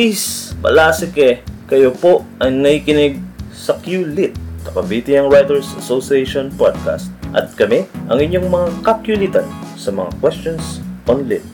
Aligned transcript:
Peace! 0.00 0.56
Palasike! 0.64 1.44
Kayo 1.68 1.92
po 1.92 2.24
ay 2.40 2.48
nakikinig 2.48 3.20
sa 3.52 3.76
QLIT, 3.76 4.32
Cavitean 4.64 5.28
Writers 5.28 5.76
Association 5.76 6.48
Podcast. 6.56 7.12
At 7.36 7.52
kami, 7.52 7.84
ang 8.08 8.16
inyong 8.16 8.48
mga 8.48 8.68
kakulitan 8.80 9.44
sa 9.76 9.92
mga 9.92 10.08
questions 10.24 10.80
on 11.04 11.28
lit. 11.28 11.44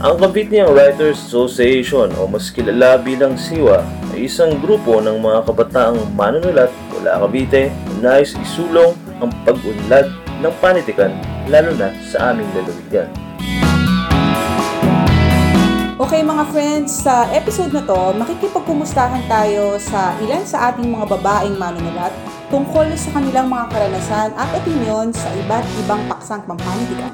Ang 0.00 0.16
Cavitean 0.16 0.72
Writers 0.72 1.20
Association 1.20 2.08
o 2.16 2.24
mas 2.24 2.48
kilala 2.48 2.96
bilang 2.96 3.36
SIWA 3.36 3.84
ay 4.16 4.24
isang 4.24 4.56
grupo 4.64 5.04
ng 5.04 5.20
mga 5.20 5.52
kabataang 5.52 6.00
manunulat 6.16 6.72
mula 6.96 7.20
Cavite 7.20 7.68
na 8.00 8.16
nais 8.16 8.32
isulong 8.32 8.96
ang 9.20 9.28
pag-unlad 9.44 10.08
ng 10.40 10.54
panitikan 10.64 11.12
lalo 11.52 11.76
na 11.76 11.92
sa 12.00 12.32
aming 12.32 12.48
lalawigan. 12.56 13.27
Okay 15.98 16.22
mga 16.22 16.54
friends, 16.54 17.02
sa 17.02 17.26
episode 17.34 17.74
na 17.74 17.82
to, 17.82 18.14
makikipagkumustahan 18.14 19.18
tayo 19.26 19.82
sa 19.82 20.14
ilan 20.22 20.46
sa 20.46 20.70
ating 20.70 20.86
mga 20.94 21.10
babaeng 21.10 21.58
manunulat 21.58 22.14
tungkol 22.54 22.86
sa 22.94 23.18
kanilang 23.18 23.50
mga 23.50 23.66
karanasan 23.66 24.30
at 24.38 24.46
opinion 24.54 25.10
sa 25.10 25.26
iba't 25.34 25.66
ibang 25.82 25.98
paksang 26.06 26.46
pampanitikan. 26.46 27.10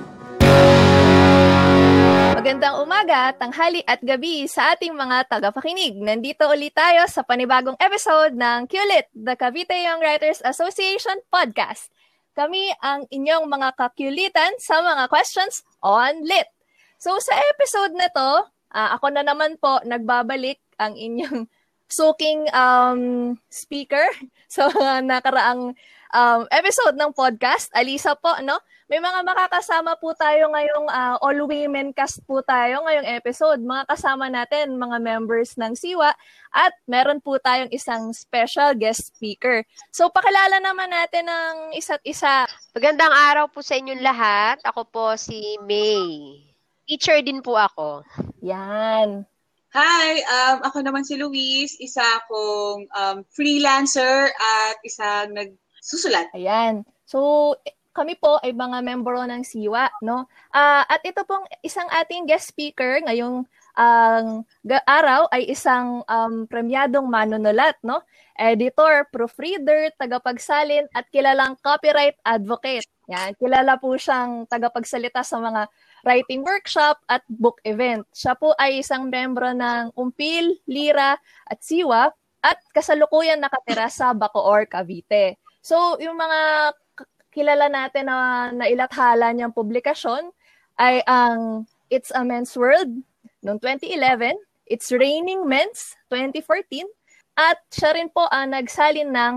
Magandang 2.36 2.76
umaga, 2.84 3.32
tanghali 3.32 3.80
at 3.88 4.04
gabi 4.04 4.44
sa 4.44 4.76
ating 4.76 4.92
mga 4.92 5.32
tagapakinig. 5.32 5.96
Nandito 5.96 6.44
ulit 6.52 6.76
tayo 6.76 7.08
sa 7.08 7.24
panibagong 7.24 7.80
episode 7.80 8.36
ng 8.36 8.68
QLIT, 8.68 9.08
the 9.16 9.32
Cavite 9.32 9.80
Young 9.80 10.04
Writers 10.04 10.44
Association 10.44 11.24
podcast. 11.32 11.88
Kami 12.36 12.68
ang 12.84 13.08
inyong 13.08 13.48
mga 13.48 13.80
kakulitan 13.80 14.52
sa 14.60 14.84
mga 14.84 15.08
questions 15.08 15.64
on 15.80 16.20
lit. 16.20 16.52
So 17.00 17.16
sa 17.16 17.32
episode 17.32 17.96
na 17.96 18.12
to, 18.12 18.53
uh, 18.74 18.98
ako 18.98 19.14
na 19.14 19.22
naman 19.22 19.54
po 19.62 19.78
nagbabalik 19.86 20.58
ang 20.82 20.98
inyong 20.98 21.46
suking 21.86 22.50
um, 22.50 23.32
speaker 23.46 24.04
sa 24.52 24.68
so, 24.68 24.82
nakaraang 25.00 25.72
um, 26.14 26.40
episode 26.50 26.98
ng 26.98 27.14
podcast. 27.14 27.70
Alisa 27.74 28.18
po, 28.18 28.34
no? 28.42 28.58
May 28.84 29.00
mga 29.00 29.24
makakasama 29.24 29.96
po 29.96 30.12
tayo 30.12 30.52
ngayong 30.52 30.86
uh, 30.92 31.16
all 31.24 31.48
women 31.48 31.96
cast 31.96 32.20
po 32.28 32.44
tayo 32.44 32.84
ngayong 32.84 33.08
episode. 33.16 33.56
Mga 33.64 33.88
kasama 33.88 34.28
natin, 34.28 34.76
mga 34.76 35.00
members 35.00 35.56
ng 35.56 35.72
SIWA 35.72 36.12
at 36.52 36.72
meron 36.84 37.16
po 37.16 37.40
tayong 37.40 37.72
isang 37.72 38.12
special 38.12 38.76
guest 38.76 39.08
speaker. 39.08 39.64
So 39.88 40.12
pakilala 40.12 40.60
naman 40.60 40.92
natin 40.92 41.24
ng 41.24 41.56
isa't 41.80 42.04
isa. 42.04 42.44
Magandang 42.76 43.10
araw 43.10 43.48
po 43.48 43.64
sa 43.64 43.80
inyong 43.80 44.04
lahat. 44.04 44.60
Ako 44.68 44.84
po 44.84 45.16
si 45.16 45.56
May. 45.64 46.44
Teacher 46.84 47.24
din 47.24 47.40
po 47.40 47.56
ako. 47.56 48.04
Yan. 48.44 49.24
Hi, 49.72 50.10
um, 50.22 50.56
ako 50.68 50.84
naman 50.84 51.02
si 51.02 51.16
Luis, 51.16 51.74
isa 51.80 52.04
akong 52.20 52.86
um, 52.92 53.16
freelancer 53.32 54.30
at 54.30 54.76
isang 54.84 55.32
nagsusulat. 55.34 56.28
Ayan. 56.36 56.84
So, 57.08 57.56
kami 57.96 58.20
po 58.20 58.38
ay 58.44 58.52
mga 58.52 58.84
membro 58.84 59.18
ng 59.24 59.42
SIWA, 59.42 59.88
no? 60.04 60.28
Uh, 60.52 60.84
at 60.84 61.00
ito 61.02 61.24
pong 61.24 61.48
isang 61.64 61.88
ating 61.90 62.28
guest 62.28 62.52
speaker 62.52 63.00
ngayong 63.02 63.48
ang 63.74 64.46
uh, 64.46 64.82
araw 64.86 65.26
ay 65.34 65.50
isang 65.50 66.06
um, 66.06 66.46
premyadong 66.46 67.08
manunulat, 67.10 67.74
no? 67.82 68.04
Editor, 68.38 69.08
proofreader, 69.10 69.90
tagapagsalin 69.98 70.86
at 70.94 71.08
kilalang 71.10 71.58
copyright 71.64 72.20
advocate. 72.22 72.86
Yan, 73.10 73.34
kilala 73.40 73.76
po 73.80 73.94
siyang 73.98 74.46
tagapagsalita 74.46 75.26
sa 75.26 75.42
mga 75.42 75.66
writing 76.04 76.44
workshop 76.44 77.00
at 77.08 77.24
book 77.26 77.58
event. 77.64 78.04
Siya 78.12 78.36
po 78.36 78.52
ay 78.60 78.84
isang 78.84 79.08
membro 79.08 79.50
ng 79.50 79.90
Umpil, 79.96 80.60
Lira 80.68 81.16
at 81.48 81.58
Siwa 81.64 82.12
at 82.44 82.60
kasalukuyan 82.76 83.40
nakatira 83.40 83.88
sa 83.88 84.12
Bacoor, 84.12 84.68
Cavite. 84.68 85.40
So, 85.64 85.96
yung 85.96 86.20
mga 86.20 86.72
kilala 87.32 87.66
natin 87.72 88.06
na 88.06 88.52
nailathala 88.52 89.32
niyang 89.32 89.56
publikasyon 89.56 90.28
ay 90.78 91.00
ang 91.08 91.64
It's 91.88 92.12
a 92.12 92.20
Men's 92.20 92.52
World 92.52 93.00
noong 93.40 93.60
2011, 93.60 94.36
It's 94.68 94.92
Raining 94.92 95.48
Men's 95.48 95.96
2014, 96.12 96.84
at 97.36 97.58
siya 97.72 97.96
rin 97.96 98.08
po 98.12 98.28
ang 98.30 98.54
nagsalin 98.54 99.10
ng 99.10 99.34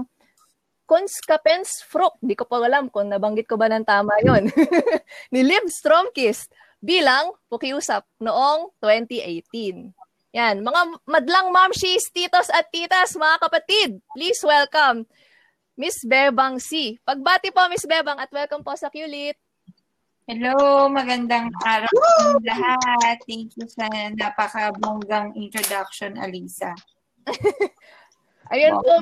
Kunskapens 0.88 1.84
Frucht. 1.84 2.16
Di 2.24 2.34
ko 2.34 2.48
pa 2.48 2.64
alam 2.64 2.88
kung 2.88 3.12
nabanggit 3.12 3.46
ko 3.46 3.60
ba 3.60 3.68
ng 3.68 3.84
tama 3.84 4.16
yon 4.24 4.48
ni 5.36 5.44
Liv 5.44 5.68
Stromkist 5.68 6.48
bilang 6.80 7.36
pukiusap 7.52 8.08
noong 8.24 8.72
2018. 8.80 9.92
Yan, 10.32 10.64
mga 10.64 10.82
madlang 11.04 11.52
momshies, 11.52 12.08
titos 12.16 12.48
at 12.56 12.72
titas, 12.72 13.20
mga 13.20 13.38
kapatid, 13.42 13.90
please 14.16 14.40
welcome 14.48 15.04
Miss 15.78 15.98
Bebang 16.08 16.58
C. 16.58 16.98
Pagbati 17.06 17.54
po, 17.54 17.68
Miss 17.70 17.86
Bebang, 17.86 18.18
at 18.18 18.34
welcome 18.34 18.66
po 18.66 18.74
sa 18.74 18.90
QLIT. 18.90 19.38
Hello, 20.28 20.90
magandang 20.90 21.48
araw 21.64 21.88
sa 21.88 22.36
lahat. 22.44 23.18
Thank 23.30 23.56
you 23.56 23.64
sa 23.70 23.88
napakabonggang 24.18 25.38
introduction, 25.38 26.18
Alisa. 26.18 26.74
Ayun 28.48 28.80
po, 28.80 28.94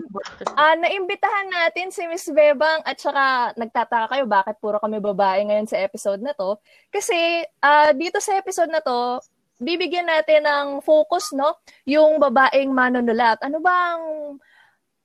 uh, 0.57 0.75
naimbitahan 0.79 1.47
natin 1.49 1.93
si 1.93 2.01
Miss 2.09 2.25
Bebang 2.29 2.81
at 2.81 2.97
saka 2.97 3.53
nagtataka 3.53 4.11
kayo 4.11 4.25
bakit 4.25 4.57
puro 4.57 4.81
kami 4.81 4.97
babae 4.97 5.45
ngayon 5.45 5.69
sa 5.69 5.77
episode 5.81 6.21
na 6.21 6.33
to. 6.33 6.57
Kasi 6.89 7.45
uh, 7.61 7.93
dito 7.93 8.17
sa 8.17 8.37
episode 8.37 8.73
na 8.73 8.81
to, 8.81 9.21
bibigyan 9.61 10.09
natin 10.09 10.43
ng 10.43 10.67
focus, 10.81 11.31
no? 11.31 11.61
Yung 11.87 12.17
babaeng 12.17 12.73
manunulat. 12.73 13.39
Ano 13.45 13.61
bang 13.61 14.01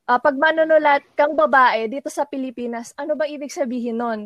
uh, 0.09 0.19
pag 0.19 0.37
manunulat 0.37 1.05
kang 1.15 1.37
babae 1.37 1.87
dito 1.87 2.09
sa 2.09 2.27
Pilipinas, 2.27 2.97
ano 2.99 3.15
ba 3.15 3.29
ibig 3.29 3.53
sabihin 3.53 4.01
nun? 4.01 4.21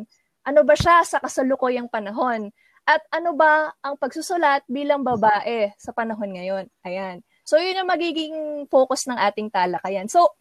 Ano 0.45 0.61
ba 0.63 0.73
siya 0.77 1.03
sa 1.05 1.19
kasalukuyang 1.21 1.89
panahon? 1.89 2.49
At 2.85 3.01
ano 3.09 3.33
ba 3.33 3.73
ang 3.81 3.97
pagsusulat 3.97 4.61
bilang 4.69 5.01
babae 5.01 5.73
sa 5.81 5.89
panahon 5.89 6.37
ngayon? 6.37 6.65
Ayan. 6.85 7.25
So, 7.45 7.61
yun 7.61 7.77
yung 7.77 7.91
magiging 7.93 8.35
focus 8.73 9.05
ng 9.05 9.15
ating 9.21 9.53
talakayan. 9.53 10.09
So, 10.09 10.33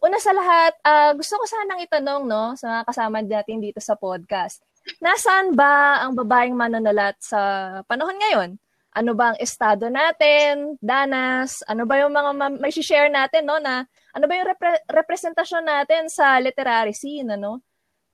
una 0.00 0.16
sa 0.16 0.32
lahat, 0.32 0.72
uh, 0.80 1.12
gusto 1.12 1.36
ko 1.36 1.44
sanang 1.44 1.84
itanong 1.84 2.24
no, 2.24 2.56
sa 2.56 2.80
mga 2.80 2.82
kasama 2.88 3.20
natin 3.20 3.60
dito 3.60 3.80
sa 3.84 3.92
podcast. 3.92 4.64
Nasaan 5.04 5.52
ba 5.52 6.00
ang 6.00 6.16
babaeng 6.16 6.56
manunulat 6.56 7.20
sa 7.20 7.40
panahon 7.84 8.16
ngayon? 8.16 8.50
Ano 8.96 9.12
ba 9.12 9.36
ang 9.36 9.38
estado 9.38 9.92
natin? 9.92 10.80
Danas? 10.80 11.60
Ano 11.68 11.84
ba 11.84 12.00
yung 12.00 12.16
mga 12.16 12.30
ma- 12.32 12.60
may 12.64 12.72
share 12.72 13.12
natin 13.12 13.44
no 13.44 13.60
na 13.60 13.84
ano 14.16 14.24
ba 14.24 14.32
yung 14.32 14.48
repre- 14.48 14.84
representasyon 14.88 15.64
natin 15.68 16.08
sa 16.08 16.40
literary 16.40 16.96
scene, 16.96 17.28
ano? 17.36 17.60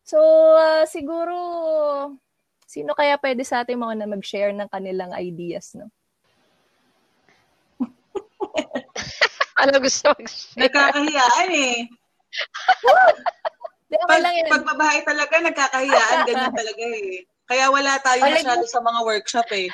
So, 0.02 0.18
uh, 0.58 0.82
siguro, 0.90 1.34
sino 2.66 2.98
kaya 2.98 3.14
pwede 3.22 3.46
sa 3.46 3.62
ating 3.62 3.78
mga 3.78 4.02
na 4.02 4.10
mag-share 4.10 4.50
ng 4.50 4.66
kanilang 4.66 5.14
ideas, 5.14 5.78
no? 5.78 5.86
ano 9.62 9.72
gusto 9.80 10.12
mag-share? 10.14 10.60
Nakakahiyaan 10.68 11.50
eh. 11.52 11.76
Pag, 13.92 14.24
lang 14.24 14.32
yan. 14.32 14.48
pag 14.48 14.64
babae 14.64 14.98
talaga, 15.04 15.34
nagkakahiyaan, 15.36 16.24
ganyan 16.28 16.54
talaga 16.56 16.84
eh. 16.96 17.28
Kaya 17.44 17.68
wala 17.68 18.00
tayo 18.00 18.24
masyado 18.24 18.64
sa 18.64 18.80
mga 18.80 19.00
workshop 19.04 19.48
eh. 19.52 19.68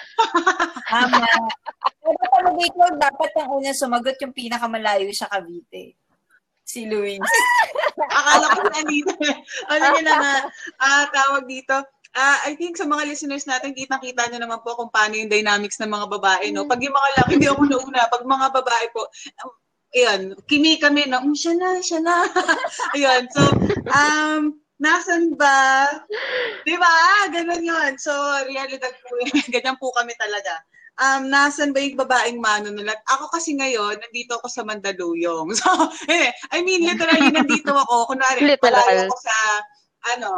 Tama. 0.91 1.23
Pero 2.03 2.23
talaga 2.27 2.61
ikaw, 2.67 2.89
dapat 2.99 3.31
ang 3.39 3.51
una 3.55 3.71
sumagot 3.71 4.19
yung 4.19 4.35
pinakamalayo 4.35 5.07
sa 5.15 5.31
Cavite 5.31 5.95
si 6.69 6.85
Luis. 6.85 7.23
Akala 8.13 8.47
ko 8.53 8.61
na 8.69 8.83
dito. 8.85 9.15
ano 9.73 9.85
yun 9.97 10.05
na 10.05 10.17
nga, 10.21 10.37
uh, 10.85 11.05
tawag 11.09 11.49
dito. 11.49 11.81
Uh, 12.17 12.39
I 12.51 12.53
think 12.57 12.75
sa 12.75 12.89
mga 12.89 13.05
listeners 13.09 13.45
natin, 13.45 13.77
kitang-kita 13.77 14.27
nyo 14.29 14.39
naman 14.43 14.61
po 14.65 14.75
kung 14.75 14.91
paano 14.91 15.15
yung 15.15 15.31
dynamics 15.31 15.79
ng 15.79 15.93
mga 15.93 16.07
babae. 16.19 16.51
No? 16.51 16.67
Pag 16.67 16.83
yung 16.83 16.97
mga 16.97 17.09
lalaki, 17.15 17.33
hindi 17.37 17.49
ako 17.49 17.63
nauna. 17.69 18.11
Pag 18.11 18.25
mga 18.25 18.47
babae 18.53 18.87
po, 18.91 19.03
um, 19.45 19.53
ayan, 19.95 20.21
kimi 20.51 20.81
kami 20.81 21.07
na, 21.07 21.23
um, 21.23 21.37
siya 21.37 21.55
na, 21.55 21.79
siya 21.79 22.01
na. 22.03 22.27
ayan, 22.97 23.23
so, 23.31 23.43
um, 23.93 24.57
nasan 24.81 25.37
ba? 25.37 25.87
Di 26.67 26.75
ba? 26.75 26.95
Ganun 27.31 27.63
yun. 27.63 27.93
So, 28.01 28.13
realidad 28.49 28.93
po, 29.05 29.15
ganyan 29.55 29.79
po 29.79 29.95
kami 29.95 30.17
talaga 30.19 30.65
um, 30.99 31.31
nasan 31.31 31.71
ba 31.71 31.81
yung 31.81 31.99
babaeng 31.99 32.43
manunulat? 32.43 32.99
Ako 33.07 33.31
kasi 33.31 33.55
ngayon, 33.55 33.99
nandito 33.99 34.39
ako 34.39 34.47
sa 34.51 34.67
Mandaluyong. 34.67 35.55
So, 35.59 35.71
eh, 36.11 36.31
I 36.55 36.63
mean, 36.63 36.87
literally, 36.87 37.31
nandito 37.31 37.73
ako. 37.75 38.15
Kunwari, 38.15 38.59
malayo 38.59 39.11
ako 39.11 39.17
sa, 39.19 39.37
ano, 40.15 40.31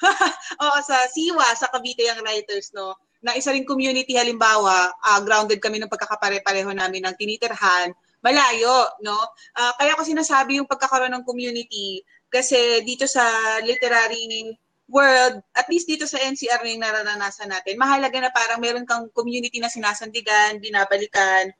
oo, 0.64 0.78
sa 0.80 1.04
Siwa, 1.12 1.46
sa 1.56 1.68
Cavite 1.68 2.08
Young 2.08 2.24
Writers, 2.24 2.72
no? 2.72 2.96
Na 3.20 3.36
isa 3.36 3.52
ring 3.52 3.68
community, 3.68 4.16
halimbawa, 4.16 4.90
uh, 4.96 5.20
grounded 5.20 5.60
kami 5.60 5.76
ng 5.76 5.92
pagkakapare-pareho 5.92 6.72
namin 6.72 7.04
ng 7.04 7.14
tinitirhan, 7.20 7.92
malayo, 8.24 8.88
no? 9.04 9.16
Uh, 9.56 9.72
kaya 9.76 9.96
ko 9.96 10.02
sinasabi 10.04 10.60
yung 10.60 10.68
pagkakaroon 10.68 11.12
ng 11.12 11.24
community 11.28 12.00
kasi 12.32 12.80
dito 12.86 13.04
sa 13.04 13.24
literary 13.60 14.54
world, 14.90 15.38
at 15.54 15.70
least 15.70 15.86
dito 15.86 16.04
sa 16.04 16.18
NCR 16.18 16.66
na 16.66 16.70
yung 16.70 16.82
nararanasan 16.82 17.48
natin, 17.48 17.78
mahalaga 17.78 18.18
na 18.18 18.30
parang 18.34 18.58
meron 18.58 18.84
kang 18.84 19.06
community 19.14 19.62
na 19.62 19.70
sinasandigan, 19.70 20.58
binabalikan, 20.58 21.54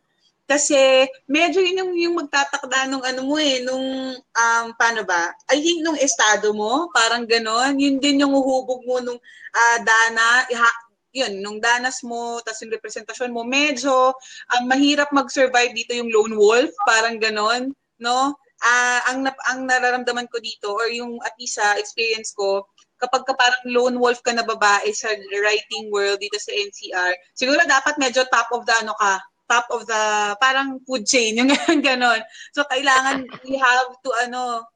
Kasi 0.50 1.06
medyo 1.30 1.62
yun 1.62 1.78
yung, 1.78 1.92
yung 1.94 2.14
magtatakda 2.18 2.90
nung 2.90 3.06
ano 3.06 3.22
mo 3.22 3.38
eh, 3.38 3.62
nung, 3.62 4.18
um, 4.18 4.66
paano 4.74 5.06
ba? 5.06 5.30
I 5.46 5.62
think 5.62 5.86
nung 5.86 5.94
estado 5.94 6.50
mo, 6.50 6.90
parang 6.90 7.22
ganon. 7.22 7.78
Yun 7.78 8.02
din 8.02 8.26
yung 8.26 8.34
uhubog 8.34 8.82
mo 8.82 8.98
nung 8.98 9.22
uh, 9.54 9.78
dana, 9.78 10.50
iha, 10.50 10.70
yun, 11.14 11.38
nung 11.38 11.62
danas 11.62 12.02
mo, 12.02 12.42
tapos 12.42 12.66
yung 12.66 12.74
representasyon 12.74 13.30
mo, 13.30 13.46
medyo 13.46 14.10
um, 14.50 14.64
mahirap 14.66 15.14
mag-survive 15.14 15.70
dito 15.70 15.94
yung 15.94 16.10
lone 16.10 16.34
wolf, 16.34 16.74
parang 16.82 17.22
ganon, 17.22 17.70
no? 18.02 18.34
Uh, 18.60 19.00
ang, 19.06 19.22
ang 19.24 19.60
nararamdaman 19.70 20.26
ko 20.34 20.42
dito, 20.42 20.74
or 20.74 20.90
yung 20.90 21.22
at 21.22 21.34
least 21.38 21.62
sa 21.62 21.78
experience 21.78 22.34
ko, 22.34 22.66
kapag 22.98 23.22
ka 23.22 23.38
parang 23.38 23.64
lone 23.70 23.96
wolf 24.02 24.18
ka 24.20 24.34
na 24.34 24.42
babae 24.42 24.90
sa 24.92 25.08
writing 25.14 25.88
world 25.94 26.18
dito 26.18 26.36
sa 26.42 26.52
NCR, 26.52 27.14
siguro 27.38 27.62
dapat 27.64 27.96
medyo 28.02 28.26
top 28.28 28.50
of 28.50 28.66
the 28.66 28.74
ano 28.82 28.92
ka, 28.98 29.22
top 29.50 29.66
of 29.74 29.82
the 29.90 30.02
parang 30.38 30.78
food 30.86 31.02
chain, 31.02 31.34
yung 31.34 31.50
ganon. 31.86 32.22
So 32.54 32.62
kailangan 32.70 33.26
we 33.42 33.58
have 33.58 33.90
to 34.06 34.10
ano 34.22 34.70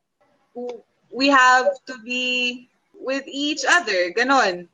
we 1.14 1.30
have 1.30 1.70
to 1.86 1.94
be 2.02 2.66
with 2.98 3.22
each 3.30 3.62
other, 3.62 4.10
ganon. 4.10 4.66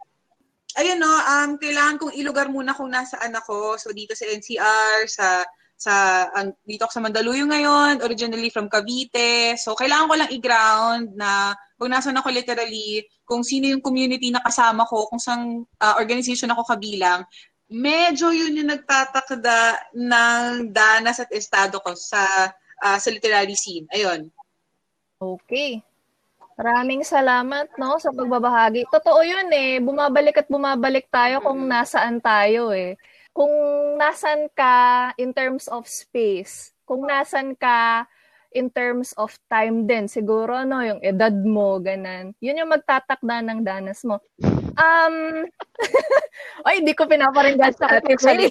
Ayun 0.81 0.97
no, 0.97 1.13
um 1.13 1.61
kailangan 1.61 2.01
kong 2.01 2.17
ilugar 2.17 2.49
muna 2.49 2.73
kung 2.73 2.89
nasaan 2.89 3.37
ako. 3.37 3.77
So 3.77 3.93
dito 3.93 4.17
sa 4.17 4.25
NCR, 4.25 5.05
sa 5.05 5.45
sa 5.81 6.29
um, 6.37 6.53
dito 6.69 6.85
ako 6.85 6.93
sa 6.93 7.05
Mandaluyong 7.09 7.51
ngayon, 7.51 7.95
originally 8.05 8.53
from 8.53 8.69
Cavite. 8.69 9.57
So 9.57 9.73
kailangan 9.73 10.09
ko 10.13 10.15
lang 10.21 10.33
i-ground 10.33 11.17
na 11.17 11.57
kung 11.81 11.89
nasaan 11.89 12.21
ako 12.21 12.29
literally, 12.29 13.09
kung 13.25 13.41
sino 13.41 13.65
yung 13.73 13.81
community 13.81 14.29
na 14.29 14.45
kasama 14.45 14.85
ko, 14.85 15.09
kung 15.09 15.17
saan 15.17 15.65
uh, 15.65 15.95
organization 15.97 16.53
ako 16.53 16.69
kabilang, 16.69 17.25
medyo 17.71 18.35
yun 18.35 18.59
yung 18.59 18.75
nagtatakda 18.75 19.95
ng 19.95 20.75
danas 20.75 21.23
at 21.23 21.31
estado 21.31 21.79
ko 21.79 21.95
sa 21.95 22.51
uh, 22.83 22.99
sa 22.99 23.09
literary 23.09 23.55
scene. 23.55 23.87
Ayun. 23.95 24.27
Okay. 25.23 25.79
Maraming 26.59 27.07
salamat 27.07 27.73
no 27.81 27.97
sa 27.97 28.13
pagbabahagi. 28.13 28.91
Totoo 28.91 29.23
'yun 29.23 29.49
eh. 29.55 29.79
Bumabalik 29.79 30.45
at 30.45 30.49
bumabalik 30.51 31.09
tayo 31.09 31.41
kung 31.41 31.65
nasaan 31.65 32.19
tayo 32.19 32.75
eh. 32.75 32.99
Kung 33.31 33.49
nasan 33.97 34.51
ka 34.53 35.15
in 35.17 35.31
terms 35.31 35.71
of 35.71 35.87
space, 35.87 36.75
kung 36.83 37.07
nasan 37.07 37.55
ka 37.55 38.05
in 38.51 38.67
terms 38.67 39.15
of 39.15 39.31
time 39.47 39.87
din, 39.87 40.11
siguro, 40.11 40.67
no, 40.67 40.83
yung 40.83 40.99
edad 41.07 41.31
mo, 41.31 41.79
ganan. 41.79 42.35
Yun 42.43 42.59
yung 42.59 42.75
magtatakda 42.75 43.47
ng 43.47 43.63
danas 43.63 44.03
mo. 44.03 44.19
Um, 44.77 45.47
ay, 46.67 46.85
hindi 46.85 46.93
ko 46.95 47.09
pinaparinggan 47.09 47.75
sa 47.75 47.99
ate 47.99 48.15
May. 48.23 48.47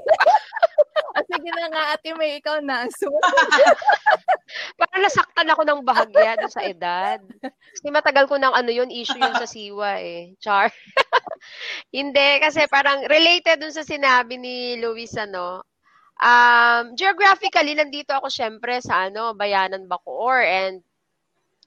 ah, 1.15 1.23
sige 1.25 1.49
na 1.53 1.65
nga, 1.71 1.83
ate 1.95 2.09
May, 2.17 2.39
ikaw 2.41 2.59
na. 2.59 2.89
So, 2.91 3.07
Parang 4.81 5.01
nasaktan 5.05 5.51
ako 5.53 5.61
ng 5.61 5.81
bahagya 5.85 6.41
sa 6.49 6.65
edad. 6.65 7.21
Kasi 7.45 7.93
matagal 7.93 8.25
ko 8.25 8.41
ng 8.41 8.49
ano 8.49 8.71
yun, 8.73 8.89
issue 8.89 9.19
yun 9.21 9.37
sa 9.37 9.45
siwa 9.45 10.01
eh. 10.01 10.33
Char. 10.41 10.73
hindi, 11.95 12.29
kasi 12.41 12.65
parang 12.65 13.05
related 13.05 13.61
dun 13.61 13.75
sa 13.75 13.85
sinabi 13.85 14.41
ni 14.41 14.81
Luis, 14.81 15.13
ano, 15.15 15.63
Um, 16.19 16.99
geographically, 16.99 17.79
nandito 17.79 18.11
ako 18.11 18.27
syempre 18.27 18.83
sa 18.83 19.07
ano, 19.07 19.31
Bayanan 19.31 19.87
Bacoor. 19.87 20.43
And 20.43 20.83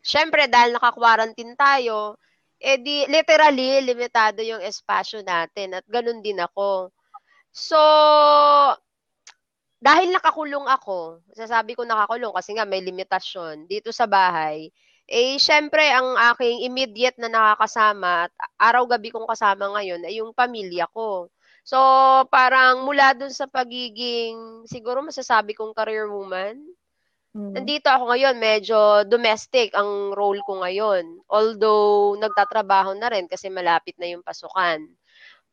syempre, 0.05 0.45
dahil 0.45 0.77
naka-quarantine 0.77 1.57
tayo, 1.57 2.21
eh 2.63 2.79
di, 2.79 3.05
literally, 3.11 3.83
limitado 3.83 4.39
yung 4.47 4.63
espasyo 4.63 5.21
natin. 5.27 5.75
At 5.75 5.85
ganun 5.91 6.23
din 6.23 6.39
ako. 6.39 6.95
So, 7.51 7.79
dahil 9.83 10.15
nakakulong 10.15 10.71
ako, 10.71 11.27
sasabi 11.35 11.75
ko 11.75 11.83
nakakulong 11.83 12.31
kasi 12.31 12.55
nga 12.55 12.63
may 12.63 12.79
limitasyon 12.87 13.67
dito 13.67 13.91
sa 13.91 14.07
bahay, 14.07 14.71
eh 15.11 15.35
syempre 15.43 15.83
ang 15.91 16.15
aking 16.33 16.63
immediate 16.63 17.19
na 17.19 17.27
nakakasama 17.27 18.31
at 18.31 18.33
araw-gabi 18.63 19.11
kong 19.11 19.27
kasama 19.27 19.75
ngayon 19.75 20.07
ay 20.07 20.23
yung 20.23 20.31
pamilya 20.31 20.87
ko. 20.95 21.27
So, 21.67 21.79
parang 22.31 22.87
mula 22.87 23.15
dun 23.15 23.35
sa 23.35 23.51
pagiging, 23.51 24.67
siguro 24.71 25.03
masasabi 25.03 25.55
kong 25.59 25.75
career 25.75 26.07
woman, 26.11 26.63
mm. 27.37 27.53
nandito 27.57 27.89
ako 27.89 28.13
ngayon, 28.13 28.37
medyo 28.39 28.79
domestic 29.09 29.73
ang 29.77 30.13
role 30.13 30.41
ko 30.45 30.63
ngayon. 30.63 31.21
Although, 31.29 32.17
nagtatrabaho 32.21 32.97
na 32.97 33.13
rin 33.13 33.29
kasi 33.29 33.49
malapit 33.53 33.97
na 33.97 34.09
yung 34.13 34.25
pasukan. 34.25 34.81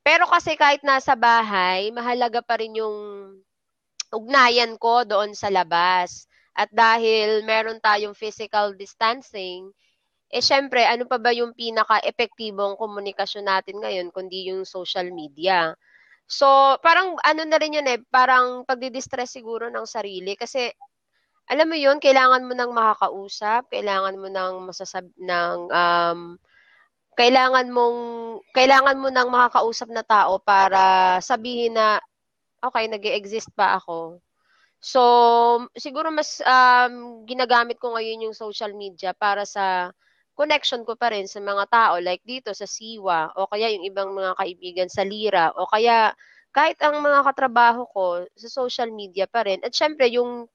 Pero 0.04 0.26
kasi 0.28 0.56
kahit 0.56 0.82
nasa 0.82 1.14
bahay, 1.14 1.92
mahalaga 1.92 2.40
pa 2.40 2.60
rin 2.60 2.80
yung 2.80 2.98
ugnayan 4.10 4.76
ko 4.80 5.06
doon 5.06 5.36
sa 5.36 5.52
labas. 5.52 6.26
At 6.56 6.72
dahil 6.74 7.46
meron 7.48 7.80
tayong 7.80 8.18
physical 8.18 8.76
distancing, 8.76 9.72
eh 10.30 10.44
syempre, 10.44 10.86
ano 10.86 11.10
pa 11.10 11.18
ba 11.18 11.34
yung 11.34 11.58
pinaka-epektibong 11.58 12.78
komunikasyon 12.78 13.46
natin 13.50 13.82
ngayon 13.82 14.14
kundi 14.14 14.54
yung 14.54 14.62
social 14.68 15.10
media. 15.10 15.74
So, 16.30 16.78
parang 16.86 17.18
ano 17.26 17.42
na 17.50 17.58
rin 17.58 17.74
yun 17.74 17.90
eh, 17.90 17.98
parang 18.14 18.62
pagdidistress 18.62 19.34
siguro 19.34 19.74
ng 19.74 19.90
sarili 19.90 20.38
kasi 20.38 20.70
alam 21.50 21.66
mo 21.66 21.74
yun, 21.74 21.98
kailangan 21.98 22.46
mo 22.46 22.54
nang 22.54 22.72
makakausap, 22.78 23.74
kailangan 23.74 24.16
mo 24.22 24.30
nang 24.30 24.70
masasab 24.70 25.10
ng 25.18 25.58
um, 25.74 26.20
kailangan 27.18 27.68
mong 27.74 27.98
kailangan 28.54 29.02
mo 29.02 29.10
nang 29.10 29.34
makakausap 29.34 29.90
na 29.90 30.06
tao 30.06 30.38
para 30.38 31.18
sabihin 31.20 31.74
na 31.76 31.98
okay, 32.62 32.86
nag-exist 32.86 33.50
pa 33.58 33.82
ako. 33.82 34.22
So, 34.80 35.02
siguro 35.76 36.08
mas 36.14 36.40
um, 36.46 37.26
ginagamit 37.28 37.82
ko 37.82 37.98
ngayon 37.98 38.30
yung 38.30 38.38
social 38.38 38.72
media 38.72 39.12
para 39.12 39.44
sa 39.44 39.92
connection 40.40 40.88
ko 40.88 40.96
pa 40.96 41.12
rin 41.12 41.28
sa 41.28 41.44
mga 41.44 41.68
tao 41.68 41.94
like 42.00 42.24
dito 42.24 42.56
sa 42.56 42.64
Siwa 42.64 43.36
o 43.36 43.50
kaya 43.52 43.68
yung 43.76 43.84
ibang 43.84 44.16
mga 44.16 44.40
kaibigan 44.40 44.88
sa 44.88 45.04
Lira 45.04 45.52
o 45.52 45.68
kaya 45.68 46.16
kahit 46.56 46.80
ang 46.80 47.04
mga 47.04 47.28
katrabaho 47.28 47.84
ko 47.92 48.24
sa 48.40 48.48
social 48.48 48.88
media 48.94 49.28
pa 49.28 49.44
rin. 49.44 49.60
At 49.68 49.76
syempre 49.76 50.08
yung 50.08 50.48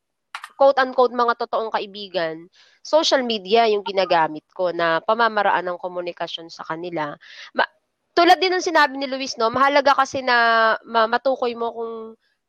quote-unquote 0.56 1.16
mga 1.16 1.34
totoong 1.40 1.72
kaibigan, 1.72 2.46
social 2.84 3.24
media 3.24 3.66
yung 3.68 3.82
ginagamit 3.82 4.44
ko 4.52 4.70
na 4.70 5.00
pamamaraan 5.02 5.64
ng 5.68 5.78
komunikasyon 5.80 6.52
sa 6.52 6.62
kanila. 6.68 7.16
Ma- 7.56 7.72
tulad 8.14 8.38
din 8.38 8.54
ng 8.54 8.64
sinabi 8.64 8.94
ni 8.96 9.10
Luis, 9.10 9.34
no, 9.40 9.50
mahalaga 9.50 9.96
kasi 9.96 10.22
na 10.22 10.76
matukoy 10.84 11.56
mo 11.58 11.74
kung 11.74 11.92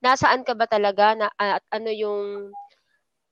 nasaan 0.06 0.46
ka 0.46 0.54
ba 0.54 0.70
talaga 0.70 1.18
na 1.18 1.28
at 1.40 1.66
ano 1.74 1.90
yung 1.90 2.54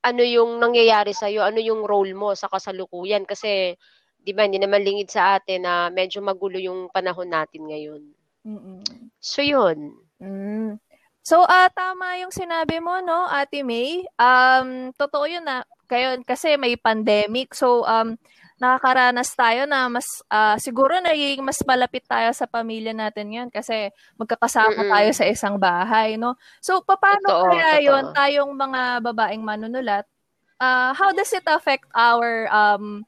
ano 0.03 0.21
yung 0.25 0.59
nangyayari 0.59 1.15
sa 1.15 1.31
iyo, 1.31 1.45
ano 1.45 1.63
yung 1.63 1.87
role 1.87 2.11
mo 2.11 2.35
sa 2.35 2.51
kasalukuyan 2.51 3.23
kasi 3.23 3.79
'di 4.19 4.31
ba 4.35 4.43
hindi 4.43 4.59
naman 4.59 4.83
lingid 4.83 5.07
sa 5.07 5.39
atin 5.39 5.63
na 5.63 5.87
medyo 5.87 6.19
magulo 6.19 6.59
yung 6.59 6.91
panahon 6.91 7.31
natin 7.31 7.63
ngayon. 7.67 8.03
Mm. 8.43 8.83
So 9.23 9.39
'yun. 9.39 9.95
Mm. 10.19 10.79
So 11.23 11.47
uh, 11.47 11.71
tama 11.71 12.19
yung 12.19 12.35
sinabi 12.35 12.83
mo 12.83 12.99
no, 12.99 13.25
Ate 13.31 13.63
May. 13.63 14.03
Um 14.19 14.91
totoo 14.99 15.23
'yun 15.23 15.47
na 15.47 15.63
kayo 15.87 16.19
kasi 16.27 16.59
may 16.59 16.75
pandemic. 16.75 17.55
So 17.55 17.87
um 17.87 18.19
nakakaranas 18.59 19.31
tayo 19.35 19.67
na 19.67 19.87
mas 19.91 20.07
uh, 20.31 20.55
siguro 20.55 20.95
nagiging 20.99 21.43
mas 21.43 21.59
malapit 21.67 22.03
tayo 22.07 22.31
sa 22.31 22.47
pamilya 22.47 22.95
natin 22.95 23.31
ngayon 23.31 23.49
kasi 23.51 23.91
magkakasama 24.15 24.83
Mm-mm. 24.83 24.91
tayo 24.93 25.09
sa 25.11 25.25
isang 25.27 25.55
bahay, 25.59 26.15
no? 26.15 26.35
So 26.63 26.79
paano 26.83 27.27
totoo, 27.27 27.51
kaya 27.51 27.79
totoo. 27.79 27.83
'yon 27.83 28.03
tayong 28.15 28.51
mga 28.55 28.81
babaeng 29.03 29.43
manunulat? 29.43 30.05
Uh, 30.59 30.95
how 30.95 31.11
does 31.11 31.31
it 31.35 31.43
affect 31.47 31.83
our 31.91 32.47
um 32.51 33.03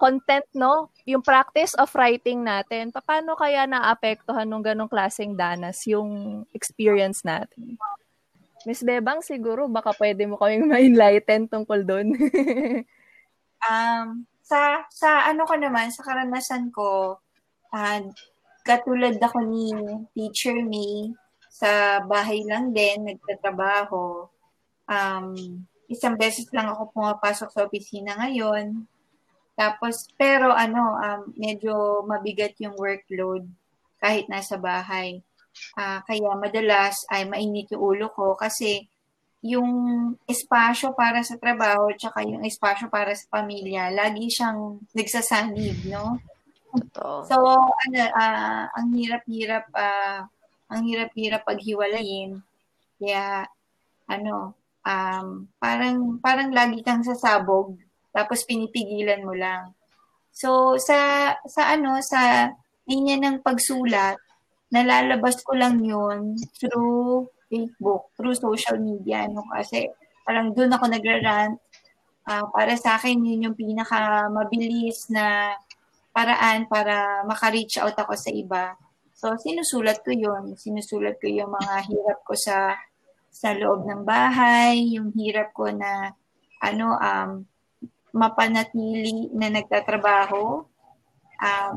content, 0.00 0.48
no? 0.56 0.88
Yung 1.04 1.20
practice 1.20 1.76
of 1.76 1.92
writing 1.92 2.40
natin, 2.40 2.88
paano 2.88 3.36
kaya 3.36 3.68
naapektuhan 3.68 4.48
ng 4.48 4.64
ganong 4.64 4.88
klaseng 4.88 5.36
danas 5.36 5.84
yung 5.84 6.42
experience 6.56 7.20
natin? 7.20 7.76
Miss 8.64 8.80
Bebang, 8.80 9.20
siguro 9.20 9.68
baka 9.68 9.92
pwede 10.00 10.24
mo 10.24 10.40
kaming 10.40 10.68
ma-enlighten 10.72 11.48
tungkol 11.52 11.84
doon. 11.84 12.16
um, 13.68 14.24
sa 14.40 14.82
sa 14.88 15.28
ano 15.28 15.44
ko 15.44 15.54
naman, 15.60 15.92
sa 15.92 16.00
karanasan 16.00 16.72
ko, 16.72 17.20
uh, 17.72 18.00
katulad 18.64 19.16
ako 19.20 19.44
ni 19.44 19.72
Teacher 20.16 20.56
Me, 20.64 21.12
sa 21.48 22.00
bahay 22.04 22.44
lang 22.48 22.72
din, 22.72 23.04
nagtatrabaho. 23.04 24.28
Um, 24.90 25.36
isang 25.90 26.14
beses 26.14 26.46
lang 26.54 26.70
ako 26.70 26.94
pumapasok 26.94 27.48
sa 27.50 27.66
opisina 27.66 28.14
ngayon. 28.16 28.86
Tapos, 29.60 30.08
pero 30.16 30.56
ano, 30.56 30.96
um, 30.96 31.22
medyo 31.36 32.00
mabigat 32.08 32.56
yung 32.64 32.72
workload 32.80 33.44
kahit 34.00 34.24
nasa 34.32 34.56
bahay. 34.56 35.20
Uh, 35.76 36.00
kaya 36.08 36.32
madalas 36.40 37.04
ay 37.12 37.28
mainit 37.28 37.68
yung 37.68 37.84
ulo 37.84 38.08
ko 38.16 38.32
kasi 38.40 38.88
yung 39.44 39.68
espasyo 40.24 40.96
para 40.96 41.20
sa 41.20 41.36
trabaho 41.36 41.92
tsaka 41.92 42.24
yung 42.24 42.40
espasyo 42.40 42.88
para 42.88 43.12
sa 43.12 43.28
pamilya, 43.28 43.92
lagi 43.92 44.32
siyang 44.32 44.80
nagsasanib, 44.96 45.76
no? 45.92 46.16
Totoo. 46.72 47.28
So, 47.28 47.36
ano, 47.60 48.00
uh, 48.16 48.64
ang 48.72 48.88
hirap-hirap, 48.96 49.68
uh, 49.76 50.24
ang 50.72 50.82
hirap-hirap 50.88 51.44
paghiwalayin. 51.44 52.40
Kaya, 52.96 53.44
ano, 54.08 54.56
um, 54.88 55.26
parang, 55.60 56.16
parang 56.22 56.48
lagi 56.54 56.80
kang 56.80 57.04
sasabog, 57.04 57.74
tapos 58.10 58.46
pinipigilan 58.46 59.22
mo 59.22 59.34
lang. 59.34 59.74
So, 60.30 60.78
sa, 60.78 61.32
sa 61.46 61.62
ano, 61.74 61.98
sa 62.02 62.50
linya 62.86 63.18
ng 63.18 63.42
pagsulat, 63.42 64.18
nalalabas 64.70 65.42
ko 65.42 65.58
lang 65.58 65.82
yun 65.82 66.38
through 66.58 67.26
Facebook, 67.50 68.14
through 68.14 68.38
social 68.38 68.78
media, 68.78 69.26
no? 69.26 69.42
Kasi 69.50 69.90
parang 70.22 70.54
doon 70.54 70.70
ako 70.74 70.84
nagra-rant. 70.86 71.58
Uh, 72.30 72.46
para 72.54 72.78
sa 72.78 72.94
akin, 72.94 73.18
yun 73.26 73.50
yung 73.50 73.56
pinaka 73.58 74.30
mabilis 74.30 75.10
na 75.10 75.58
paraan 76.14 76.70
para 76.70 77.26
maka-reach 77.26 77.82
out 77.82 77.98
ako 77.98 78.14
sa 78.14 78.30
iba. 78.30 78.78
So, 79.14 79.34
sinusulat 79.34 80.00
ko 80.06 80.14
yun. 80.14 80.54
Sinusulat 80.54 81.18
ko 81.18 81.26
yung 81.26 81.50
mga 81.50 81.74
hirap 81.90 82.18
ko 82.22 82.34
sa 82.38 82.78
sa 83.30 83.54
loob 83.54 83.86
ng 83.86 84.02
bahay, 84.02 84.98
yung 84.98 85.14
hirap 85.14 85.54
ko 85.54 85.70
na 85.70 86.14
ano 86.60 86.98
um 86.98 87.30
mapanatili 88.12 89.30
na 89.34 89.48
nagtatrabaho, 89.50 90.64
um, 91.40 91.74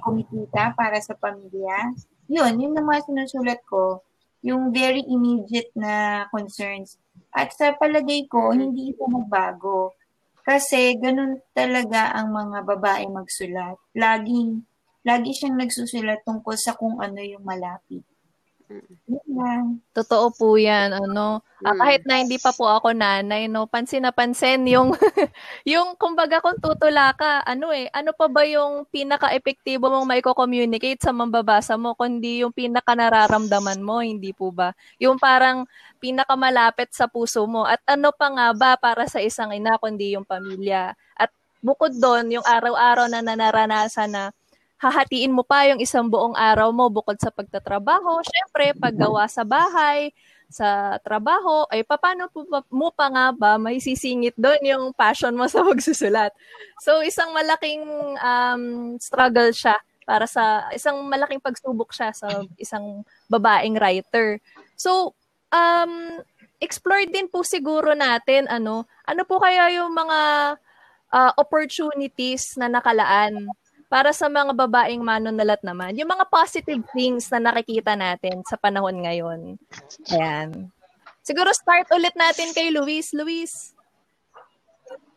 kumikita 0.00 0.72
para 0.74 0.98
sa 1.04 1.12
pamilya. 1.14 1.92
Yun, 2.28 2.60
yun 2.60 2.76
ang 2.76 2.86
mga 2.88 3.04
sinusulat 3.08 3.60
ko. 3.68 4.00
Yung 4.44 4.70
very 4.70 5.02
immediate 5.04 5.74
na 5.74 6.24
concerns. 6.30 6.96
At 7.34 7.52
sa 7.52 7.74
palagay 7.76 8.30
ko, 8.30 8.54
hindi 8.54 8.94
ito 8.94 9.04
magbago. 9.04 9.92
Kasi 10.48 10.96
ganun 10.96 11.44
talaga 11.52 12.16
ang 12.16 12.32
mga 12.32 12.64
babae 12.64 13.04
magsulat. 13.12 13.76
Laging, 13.92 14.64
lagi 15.04 15.30
siyang 15.36 15.60
nagsusulat 15.60 16.24
tungkol 16.24 16.56
sa 16.56 16.72
kung 16.72 17.04
ano 17.04 17.20
yung 17.20 17.44
malapit. 17.44 18.07
Mm. 18.68 19.80
Totoo 19.96 20.28
po 20.28 20.60
yan. 20.60 20.92
Ano, 20.92 21.40
ah, 21.64 21.72
mm. 21.72 21.80
kahit 21.80 22.02
na 22.04 22.20
hindi 22.20 22.36
pa 22.36 22.52
po 22.52 22.68
ako 22.68 22.92
nanay, 22.92 23.48
no, 23.48 23.64
pansin 23.64 24.04
na 24.04 24.12
pansin 24.12 24.68
yung, 24.68 24.92
yung 25.72 25.96
kumbaga 25.96 26.44
kung 26.44 26.60
tutula 26.60 27.16
ka, 27.16 27.40
ano 27.48 27.72
eh, 27.72 27.88
ano 27.96 28.12
pa 28.12 28.28
ba 28.28 28.44
yung 28.44 28.84
pinaka-epektibo 28.92 29.88
mong 29.88 30.04
maiko-communicate 30.04 31.00
sa 31.00 31.16
mambabasa 31.16 31.80
mo, 31.80 31.96
kundi 31.96 32.44
yung 32.44 32.52
pinaka-nararamdaman 32.52 33.80
mo, 33.80 34.04
hindi 34.04 34.36
po 34.36 34.52
ba? 34.52 34.76
Yung 35.00 35.16
parang 35.16 35.64
pinakamalapit 35.96 36.92
sa 36.92 37.08
puso 37.08 37.48
mo. 37.48 37.64
At 37.64 37.80
ano 37.88 38.12
pa 38.12 38.28
nga 38.28 38.48
ba 38.52 38.70
para 38.76 39.08
sa 39.08 39.24
isang 39.24 39.50
ina, 39.56 39.80
kundi 39.80 40.12
yung 40.12 40.28
pamilya. 40.28 40.92
At 41.16 41.32
bukod 41.64 41.96
doon, 41.96 42.28
yung 42.36 42.44
araw-araw 42.44 43.08
na 43.08 43.24
nanaranasan 43.24 44.12
na 44.12 44.24
hahatiin 44.78 45.34
mo 45.34 45.42
pa 45.42 45.66
yung 45.66 45.82
isang 45.82 46.06
buong 46.06 46.38
araw 46.38 46.70
mo 46.70 46.86
bukod 46.86 47.18
sa 47.18 47.34
pagtatrabaho. 47.34 48.22
Siyempre, 48.22 48.78
paggawa 48.78 49.26
sa 49.26 49.42
bahay, 49.42 50.14
sa 50.48 50.96
trabaho, 51.02 51.66
ay 51.68 51.84
paano 51.84 52.30
po, 52.30 52.46
mo 52.72 52.88
pa 52.94 53.10
nga 53.10 53.26
ba 53.34 53.60
may 53.60 53.82
sisingit 53.82 54.38
doon 54.38 54.62
yung 54.64 54.84
passion 54.94 55.34
mo 55.34 55.44
sa 55.50 55.60
pagsusulat. 55.66 56.30
So, 56.80 57.02
isang 57.02 57.34
malaking 57.34 57.84
um, 58.22 58.64
struggle 59.02 59.50
siya 59.52 59.76
para 60.08 60.24
sa 60.24 60.72
isang 60.72 61.04
malaking 61.04 61.42
pagsubok 61.42 61.92
siya 61.92 62.16
sa 62.16 62.46
isang 62.56 63.04
babaeng 63.28 63.76
writer. 63.76 64.40
So, 64.72 65.12
um, 65.52 66.24
explore 66.62 67.04
din 67.10 67.28
po 67.28 67.44
siguro 67.44 67.92
natin 67.92 68.48
ano, 68.48 68.88
ano 69.04 69.22
po 69.28 69.36
kaya 69.36 69.68
yung 69.74 69.92
mga 69.92 70.20
uh, 71.12 71.32
opportunities 71.36 72.56
na 72.56 72.72
nakalaan 72.72 73.52
para 73.88 74.12
sa 74.12 74.28
mga 74.28 74.52
babaeng 74.52 75.00
manunulat 75.00 75.64
naman, 75.64 75.96
yung 75.96 76.12
mga 76.12 76.28
positive 76.28 76.84
things 76.92 77.32
na 77.32 77.40
nakikita 77.40 77.96
natin 77.96 78.44
sa 78.44 78.60
panahon 78.60 79.00
ngayon. 79.00 79.56
Ayan. 80.12 80.68
Siguro 81.24 81.48
start 81.56 81.88
ulit 81.96 82.12
natin 82.12 82.52
kay 82.52 82.68
Luis. 82.68 83.16
Luis. 83.16 83.72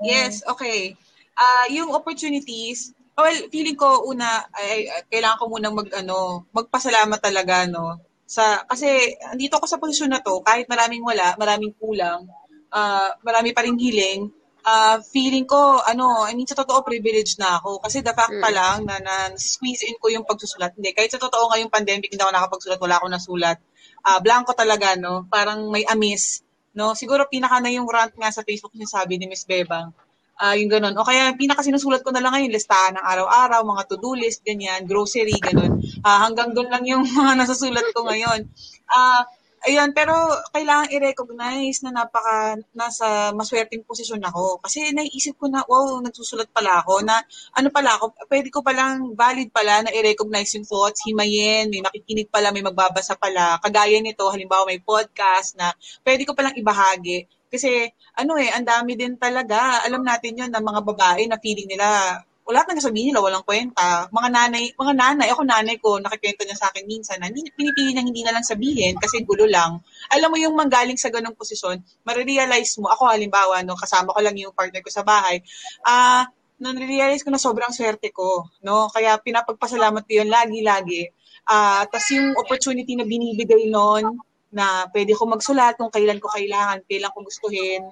Yes, 0.04 0.44
okay. 0.48 0.96
Uh, 1.36 1.66
yung 1.72 1.92
opportunities, 1.92 2.96
well, 3.16 3.40
feeling 3.51 3.75
ko 3.75 4.08
una 4.08 4.48
ay, 4.56 4.88
kailangan 5.12 5.40
ko 5.40 5.46
munang 5.51 5.75
mag 5.75 5.92
ano, 5.94 6.48
magpasalamat 6.51 7.20
talaga 7.22 7.68
no 7.68 8.00
sa 8.32 8.63
kasi 8.63 8.88
andito 9.28 9.60
ako 9.60 9.68
sa 9.68 9.75
posisyon 9.75 10.16
na 10.16 10.24
to 10.24 10.40
kahit 10.40 10.63
maraming 10.72 11.04
wala, 11.04 11.36
maraming 11.36 11.75
kulang, 11.75 12.24
uh, 12.72 13.10
marami 13.28 13.51
pa 13.51 13.68
ring 13.68 13.75
hiling, 13.75 14.32
uh, 14.65 14.98
feeling 15.01 15.46
ko, 15.46 15.82
ano, 15.82 16.25
I 16.25 16.34
mean, 16.38 16.48
sa 16.50 16.58
totoo, 16.58 16.86
privilege 16.86 17.38
na 17.38 17.58
ako. 17.58 17.82
Kasi 17.82 18.01
the 18.06 18.13
fact 18.13 18.34
mm. 18.34 18.41
pa 18.41 18.50
lang 18.53 18.86
na, 18.86 19.01
na 19.01 19.15
squeeze 19.38 19.86
in 19.86 19.98
ko 19.98 20.10
yung 20.10 20.25
pagsusulat. 20.25 20.77
Hindi, 20.77 20.94
kahit 20.94 21.13
sa 21.13 21.22
totoo 21.22 21.51
ngayong 21.53 21.74
pandemic, 21.74 22.10
hindi 22.13 22.22
ako 22.22 22.34
nakapagsulat, 22.34 22.80
wala 22.82 22.96
akong 22.98 23.13
nasulat. 23.13 23.58
Uh, 24.01 24.20
blanco 24.22 24.51
talaga, 24.58 24.98
no? 24.98 25.25
Parang 25.30 25.70
may 25.70 25.86
amis. 25.86 26.41
No? 26.74 26.96
Siguro 26.96 27.27
pinaka 27.27 27.60
na 27.60 27.70
yung 27.70 27.86
rant 27.86 28.15
nga 28.15 28.32
sa 28.32 28.41
Facebook 28.41 28.74
yung 28.80 28.89
sabi 28.89 29.20
ni 29.20 29.27
Miss 29.27 29.46
Bebang. 29.46 29.94
Uh, 30.41 30.58
yung 30.58 30.74
ganun. 30.74 30.98
O 30.98 31.06
kaya 31.06 31.38
pinaka 31.38 31.62
sinusulat 31.62 32.01
ko 32.01 32.10
na 32.10 32.18
lang 32.18 32.34
ngayon, 32.34 32.50
listahan 32.50 32.98
ng 32.98 33.06
araw-araw, 33.06 33.62
mga 33.62 33.84
to-do 33.94 34.18
list, 34.18 34.41
ganyan, 34.41 34.89
grocery, 34.89 35.38
ganun. 35.38 35.77
Uh, 36.01 36.18
hanggang 36.18 36.50
doon 36.58 36.70
lang 36.74 36.82
yung 36.88 37.06
mga 37.20 37.46
nasusulat 37.46 37.86
ko 37.94 38.10
ngayon. 38.10 38.50
Uh, 38.89 39.22
Ayun, 39.62 39.94
pero 39.94 40.18
kailangan 40.58 40.89
i-recognize 40.89 41.86
na 41.86 41.94
napaka, 41.94 42.58
nasa 42.74 43.30
maswerteng 43.30 43.86
posisyon 43.86 44.18
ako. 44.25 44.58
Kasi 44.58 44.89
naiisip 44.89 45.38
ko 45.38 45.46
na, 45.53 45.62
wow, 45.70 46.01
nagsusulat 46.01 46.50
pala 46.50 46.82
ako, 46.82 47.06
na 47.06 47.22
ano 47.53 47.70
pala 47.70 47.94
ako, 47.94 48.18
pwede 48.25 48.50
ko 48.50 48.65
palang 48.65 49.13
valid 49.13 49.53
pala 49.53 49.86
na 49.86 49.94
i-recognize 49.94 50.50
yung 50.58 50.65
thoughts, 50.65 51.06
himayin, 51.06 51.70
may 51.70 51.86
makikinig 51.86 52.25
pala, 52.34 52.50
may 52.50 52.65
magbabasa 52.65 53.13
pala. 53.22 53.62
Kagaya 53.62 54.01
nito, 54.01 54.25
halimbawa 54.34 54.65
may 54.65 54.82
podcast 54.82 55.53
na 55.53 55.70
pwede 56.01 56.25
ko 56.25 56.34
palang 56.34 56.58
ibahagi. 56.58 57.30
Kasi 57.46 57.86
ano 58.18 58.41
eh, 58.41 58.50
ang 58.50 58.65
dami 58.65 58.98
din 58.98 59.13
talaga. 59.22 59.86
Alam 59.86 60.01
natin 60.01 60.41
yun 60.41 60.50
ng 60.50 60.63
mga 60.65 60.82
babae 60.89 61.30
na 61.30 61.38
feeling 61.38 61.70
nila 61.70 62.18
wala 62.51 62.67
nang 62.67 62.84
sabihin 62.84 63.15
nila, 63.15 63.24
walang 63.24 63.48
kwenta. 63.48 64.12
Mga 64.12 64.27
nanay, 64.27 64.63
mga 64.75 64.93
nanay, 64.93 65.27
ako 65.31 65.41
nanay 65.48 65.75
ko, 65.79 66.03
nakikwento 66.03 66.43
niya 66.43 66.60
sa 66.60 66.67
akin 66.67 66.84
minsan 66.84 67.24
na 67.24 67.31
pinipili 67.31 67.96
niyang 67.96 68.12
hindi 68.12 68.27
na 68.27 68.36
lang 68.36 68.43
sabihin 68.43 69.00
kasi 69.00 69.24
gulo 69.24 69.48
lang. 69.48 69.79
Alam 70.12 70.36
mo 70.36 70.38
yung 70.38 70.60
manggaling 70.60 71.00
sa 71.00 71.08
ganong 71.08 71.39
posisyon, 71.39 71.79
marirealize 72.03 72.75
mo, 72.84 72.91
ako 72.91 73.08
halimbawa, 73.08 73.63
no, 73.63 73.79
kasama 73.79 74.12
ko 74.12 74.20
lang 74.20 74.36
yung 74.36 74.51
partner 74.51 74.84
ko 74.84 74.91
sa 74.91 75.08
bahay, 75.08 75.39
ah, 75.88 76.27
uh, 76.27 76.39
na-realize 76.62 77.25
ko 77.25 77.34
na 77.34 77.41
sobrang 77.41 77.74
swerte 77.74 78.13
ko, 78.13 78.46
no? 78.62 78.86
Kaya 78.93 79.17
pinapagpasalamat 79.17 80.05
ko 80.05 80.12
yun 80.22 80.29
lagi-lagi. 80.29 81.10
Uh, 81.50 81.81
Tapos 81.89 82.05
yung 82.13 82.38
opportunity 82.38 82.93
na 82.93 83.01
binibigay 83.01 83.65
noon, 83.65 84.22
na 84.51 84.86
pwede 84.91 85.15
ko 85.15 85.25
magsulat 85.25 85.79
kung 85.79 85.89
kailan 85.89 86.20
ko 86.20 86.27
kailangan, 86.27 86.84
kailan 86.86 87.10
ko 87.15 87.24
gustuhin, 87.24 87.88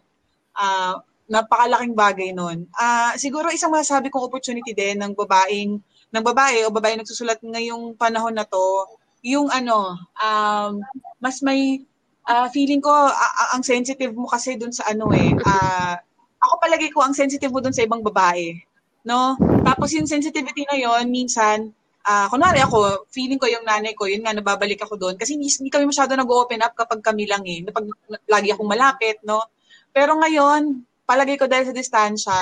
uh, 0.60 0.94
napakalaking 1.30 1.94
bagay 1.94 2.30
nun. 2.34 2.66
Uh, 2.74 3.14
siguro 3.16 3.54
isang 3.54 3.70
masasabi 3.70 4.10
kong 4.10 4.26
opportunity 4.26 4.74
din 4.74 4.98
ng 4.98 5.14
babaeng, 5.14 5.78
ng 6.10 6.24
babae 6.26 6.66
o 6.66 6.74
babae 6.74 6.98
nagsusulat 6.98 7.38
ngayong 7.46 7.94
panahon 7.94 8.34
na 8.34 8.44
to, 8.44 8.90
yung 9.22 9.48
ano, 9.54 9.94
um, 10.18 10.82
mas 11.22 11.40
may 11.46 11.86
uh, 12.26 12.50
feeling 12.50 12.82
ko 12.82 12.90
uh, 12.90 13.48
ang 13.54 13.62
sensitive 13.62 14.12
mo 14.18 14.26
kasi 14.26 14.58
dun 14.58 14.74
sa 14.74 14.90
ano 14.90 15.14
eh. 15.14 15.32
Uh, 15.38 15.96
ako 16.42 16.54
palagi 16.58 16.90
ko 16.90 17.06
ang 17.06 17.14
sensitive 17.14 17.54
mo 17.54 17.62
dun 17.62 17.76
sa 17.76 17.86
ibang 17.86 18.02
babae. 18.02 18.58
No? 19.06 19.38
Tapos 19.64 19.94
yung 19.94 20.10
sensitivity 20.10 20.66
na 20.66 20.82
yon 20.82 21.14
minsan, 21.14 21.70
uh, 22.10 22.28
kunwari 22.32 22.64
ako, 22.64 23.06
feeling 23.14 23.38
ko 23.38 23.46
yung 23.46 23.64
nanay 23.68 23.94
ko, 23.94 24.10
yun 24.10 24.26
nga, 24.26 24.34
nababalik 24.34 24.82
ako 24.82 24.98
doon. 24.98 25.16
Kasi 25.20 25.36
hindi, 25.36 25.52
hindi 25.52 25.72
kami 25.72 25.86
masyado 25.86 26.16
nag-open 26.16 26.64
up 26.66 26.74
kapag 26.74 27.06
kami 27.06 27.30
lang 27.30 27.44
eh. 27.46 27.62
Pag 27.70 27.86
lagi 28.26 28.50
akong 28.50 28.70
malapit, 28.70 29.22
no? 29.22 29.46
Pero 29.94 30.16
ngayon, 30.18 30.89
palagay 31.10 31.42
ko 31.42 31.50
dahil 31.50 31.66
sa 31.66 31.74
distansya, 31.74 32.40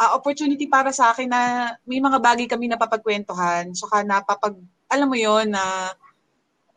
uh, 0.00 0.10
opportunity 0.16 0.64
para 0.64 0.88
sa 0.96 1.12
akin 1.12 1.28
na 1.28 1.74
may 1.84 2.00
mga 2.00 2.16
bagay 2.16 2.48
kami 2.48 2.72
napapagkwentuhan, 2.72 3.76
saka 3.76 4.00
napapag, 4.00 4.56
alam 4.88 5.08
mo 5.12 5.16
yon 5.20 5.52
na 5.52 5.92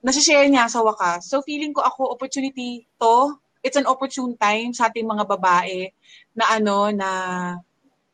nasi-share 0.03 0.51
niya 0.51 0.67
sa 0.67 0.83
wakas. 0.83 1.31
So 1.31 1.39
feeling 1.39 1.71
ko 1.71 1.87
ako 1.87 2.11
opportunity 2.11 2.83
to, 2.99 3.39
it's 3.63 3.79
an 3.79 3.87
opportune 3.87 4.35
time 4.35 4.75
sa 4.75 4.91
ating 4.91 5.07
mga 5.07 5.23
babae 5.23 5.95
na 6.35 6.51
ano 6.51 6.91
na 6.91 7.09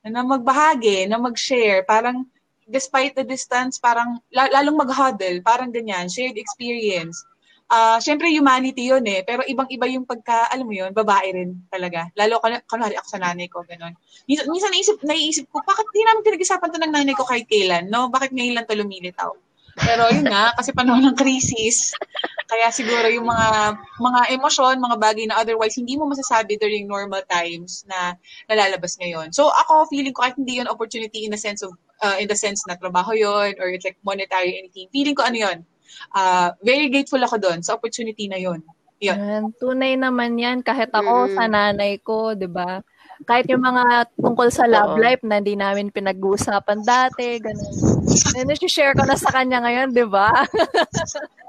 na 0.08 0.22
magbahagi, 0.24 1.10
na 1.10 1.20
mag-share, 1.20 1.84
parang 1.84 2.24
despite 2.64 3.16
the 3.16 3.26
distance, 3.28 3.76
parang 3.82 4.20
lalong 4.32 4.78
mag-huddle, 4.78 5.44
parang 5.44 5.74
ganyan, 5.74 6.08
shared 6.08 6.38
experience 6.38 7.28
uh, 7.72 7.98
syempre 8.00 8.32
humanity 8.32 8.92
yun 8.92 9.04
eh, 9.08 9.24
pero 9.24 9.44
ibang-iba 9.48 9.86
yung 9.92 10.08
pagka, 10.08 10.48
alam 10.52 10.68
mo 10.68 10.74
yun, 10.74 10.92
babae 10.92 11.36
rin 11.36 11.50
talaga. 11.72 12.08
Lalo, 12.16 12.40
kunwari 12.68 12.96
ako 12.96 13.08
sa 13.08 13.22
nanay 13.22 13.48
ko, 13.52 13.64
gano'n. 13.64 13.94
Minsan, 14.28 14.48
minsan 14.52 14.72
naisip, 14.72 14.98
naisip 15.04 15.46
ko, 15.52 15.60
bakit 15.64 15.88
di 15.92 16.04
namin 16.04 16.26
pinag-isapan 16.26 16.70
to 16.72 16.80
ng 16.80 16.94
nanay 16.94 17.16
ko 17.16 17.24
kahit 17.28 17.48
kailan, 17.48 17.88
no? 17.92 18.08
Bakit 18.12 18.32
ngayon 18.32 18.56
lang 18.60 18.68
to 18.68 18.76
lumilitaw? 18.76 19.32
Pero 19.78 20.10
yun 20.10 20.26
nga, 20.26 20.58
kasi 20.58 20.74
panahon 20.74 21.06
ng 21.06 21.14
krisis, 21.14 21.94
kaya 22.50 22.74
siguro 22.74 23.06
yung 23.14 23.30
mga 23.30 23.78
mga 24.02 24.22
emosyon, 24.34 24.82
mga 24.82 24.98
bagay 24.98 25.30
na 25.30 25.38
otherwise 25.38 25.78
hindi 25.78 25.94
mo 25.94 26.10
masasabi 26.10 26.58
during 26.58 26.90
normal 26.90 27.22
times 27.30 27.86
na 27.86 28.18
nalalabas 28.50 28.98
ngayon. 28.98 29.30
So 29.30 29.54
ako, 29.54 29.86
feeling 29.94 30.18
ko 30.18 30.26
kahit 30.26 30.40
hindi 30.40 30.58
yun 30.58 30.66
opportunity 30.66 31.30
in 31.30 31.32
the 31.36 31.38
sense 31.38 31.62
of, 31.62 31.78
uh, 32.02 32.18
in 32.18 32.26
the 32.26 32.34
sense 32.34 32.66
na 32.66 32.74
trabaho 32.74 33.14
yun 33.14 33.54
or 33.62 33.70
it's 33.70 33.86
like 33.86 34.02
monetary 34.02 34.58
anything, 34.58 34.90
feeling 34.90 35.14
ko 35.14 35.30
ano 35.30 35.38
yun, 35.38 35.58
uh, 36.14 36.52
very 36.62 36.88
grateful 36.92 37.22
ako 37.22 37.38
doon 37.38 37.60
sa 37.62 37.76
opportunity 37.76 38.28
na 38.28 38.40
yon 38.40 38.62
Yun. 38.98 39.14
Yan, 39.14 39.44
tunay 39.62 39.94
naman 39.94 40.42
yan. 40.42 40.66
Kahit 40.66 40.90
ako 40.90 41.30
Mm. 41.30 41.34
sa 41.38 41.44
nanay 41.46 42.02
ko, 42.02 42.34
di 42.34 42.50
ba? 42.50 42.82
Kahit 43.30 43.46
yung 43.46 43.62
mga 43.62 44.10
tungkol 44.18 44.50
sa 44.50 44.66
love 44.66 44.98
Oo. 44.98 45.02
life 45.02 45.22
na 45.22 45.38
hindi 45.38 45.54
namin 45.54 45.94
pinag-uusapan 45.94 46.82
dati, 46.82 47.38
ganun. 47.38 47.74
And 48.38 48.50
share 48.66 48.98
ko 48.98 49.06
na 49.06 49.14
sa 49.14 49.30
kanya 49.30 49.62
ngayon, 49.62 49.94
di 49.94 50.06
ba? 50.06 50.30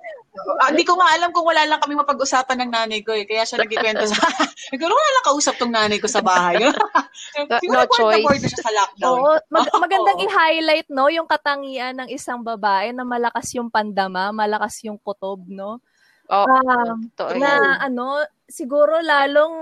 Ah, 0.59 0.71
Hindi 0.71 0.83
ko 0.83 0.95
nga 0.97 1.09
alam 1.13 1.31
kung 1.31 1.45
wala 1.45 1.63
lang 1.65 1.81
kami 1.81 1.95
mapag-usapan 1.95 2.59
ng 2.63 2.71
nanay 2.71 3.01
ko 3.03 3.13
eh. 3.13 3.25
Kaya 3.25 3.43
siya 3.43 3.61
nagkikwento 3.61 4.05
sa... 4.07 4.17
Siguro 4.73 4.93
wala 4.93 5.11
lang 5.15 5.27
kausap 5.27 5.55
tong 5.57 5.73
nanay 5.73 5.99
ko 5.99 6.07
sa 6.07 6.21
bahay. 6.21 6.61
Siguro 7.63 7.83
no 7.83 7.87
na 7.87 8.21
choice. 8.21 8.49
siya 8.49 8.63
sa 8.63 8.73
lockdown. 8.75 9.17
Oo, 9.17 9.33
mag- 9.49 9.75
magandang 9.75 10.21
i-highlight, 10.23 10.89
no, 10.89 11.09
yung 11.09 11.27
katangian 11.27 11.95
ng 11.97 12.09
isang 12.11 12.43
babae 12.43 12.93
na 12.93 13.03
malakas 13.03 13.55
yung 13.55 13.69
pandama, 13.69 14.31
malakas 14.31 14.83
yung 14.85 14.99
kutob, 14.99 15.45
no? 15.49 15.81
Oo, 16.29 16.45
Um, 16.45 17.09
totoo 17.17 17.33
yan. 17.33 17.41
na 17.41 17.53
ano, 17.81 18.21
siguro 18.45 19.01
lalong 19.01 19.55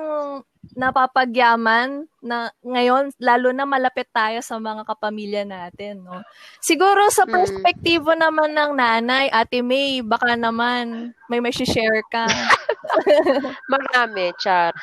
napapagyaman 0.76 2.04
na 2.20 2.52
ngayon, 2.60 3.08
lalo 3.16 3.48
na 3.56 3.64
malapit 3.64 4.06
tayo 4.12 4.44
sa 4.44 4.60
mga 4.60 4.84
kapamilya 4.84 5.42
natin, 5.48 6.04
no? 6.04 6.20
Siguro 6.60 7.08
sa 7.08 7.24
Mm. 7.24 7.32
perspektibo 7.32 8.12
naman 8.12 8.52
ng 8.52 8.76
nanay, 8.76 9.32
Ate 9.32 9.64
May, 9.64 10.04
baka 10.04 10.36
naman 10.36 11.16
may 11.32 11.40
may 11.40 11.50
share 11.52 12.04
ka. 12.12 12.28
Marami, 13.72 14.30
char. 14.36 14.76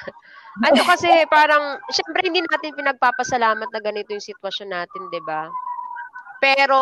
Ano 0.65 0.81
kasi 0.85 1.09
parang, 1.29 1.77
syempre 1.93 2.29
hindi 2.29 2.41
natin 2.45 2.77
pinagpapasalamat 2.77 3.69
na 3.69 3.81
ganito 3.81 4.13
yung 4.13 4.21
sitwasyon 4.25 4.69
natin, 4.73 5.01
'di 5.09 5.21
ba? 5.25 5.49
Pero 6.41 6.81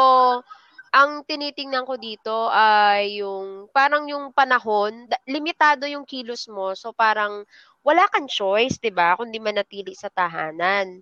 ang 0.91 1.24
tinitingnan 1.24 1.88
ko 1.88 1.96
dito 1.96 2.51
ay 2.51 3.24
yung 3.24 3.72
parang 3.72 4.08
yung 4.12 4.36
panahon, 4.36 5.08
limitado 5.27 5.88
yung 5.88 6.03
kilos 6.03 6.51
mo. 6.51 6.75
So 6.75 6.91
parang 6.91 7.48
wala 7.88 8.05
kang 8.13 8.29
choice, 8.29 8.77
'di 8.77 8.91
ba? 8.93 9.17
Kundi 9.17 9.38
manatili 9.41 9.93
sa 9.97 10.09
tahanan. 10.13 11.01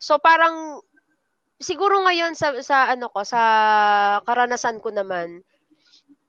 So 0.00 0.20
parang 0.20 0.80
siguro 1.58 2.02
ngayon 2.06 2.34
sa 2.38 2.54
sa 2.62 2.90
ano 2.92 3.10
ko, 3.10 3.20
sa 3.26 3.42
karanasan 4.26 4.78
ko 4.84 4.90
naman, 4.94 5.42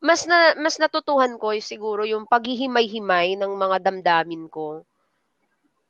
mas 0.01 0.23
na 0.29 0.55
mas 0.59 0.79
natutuhan 0.79 1.35
ko 1.41 1.51
yung 1.55 1.65
siguro 1.71 2.01
yung 2.07 2.25
paghihimay-himay 2.27 3.35
ng 3.39 3.53
mga 3.55 3.77
damdamin 3.83 4.47
ko. 4.51 4.83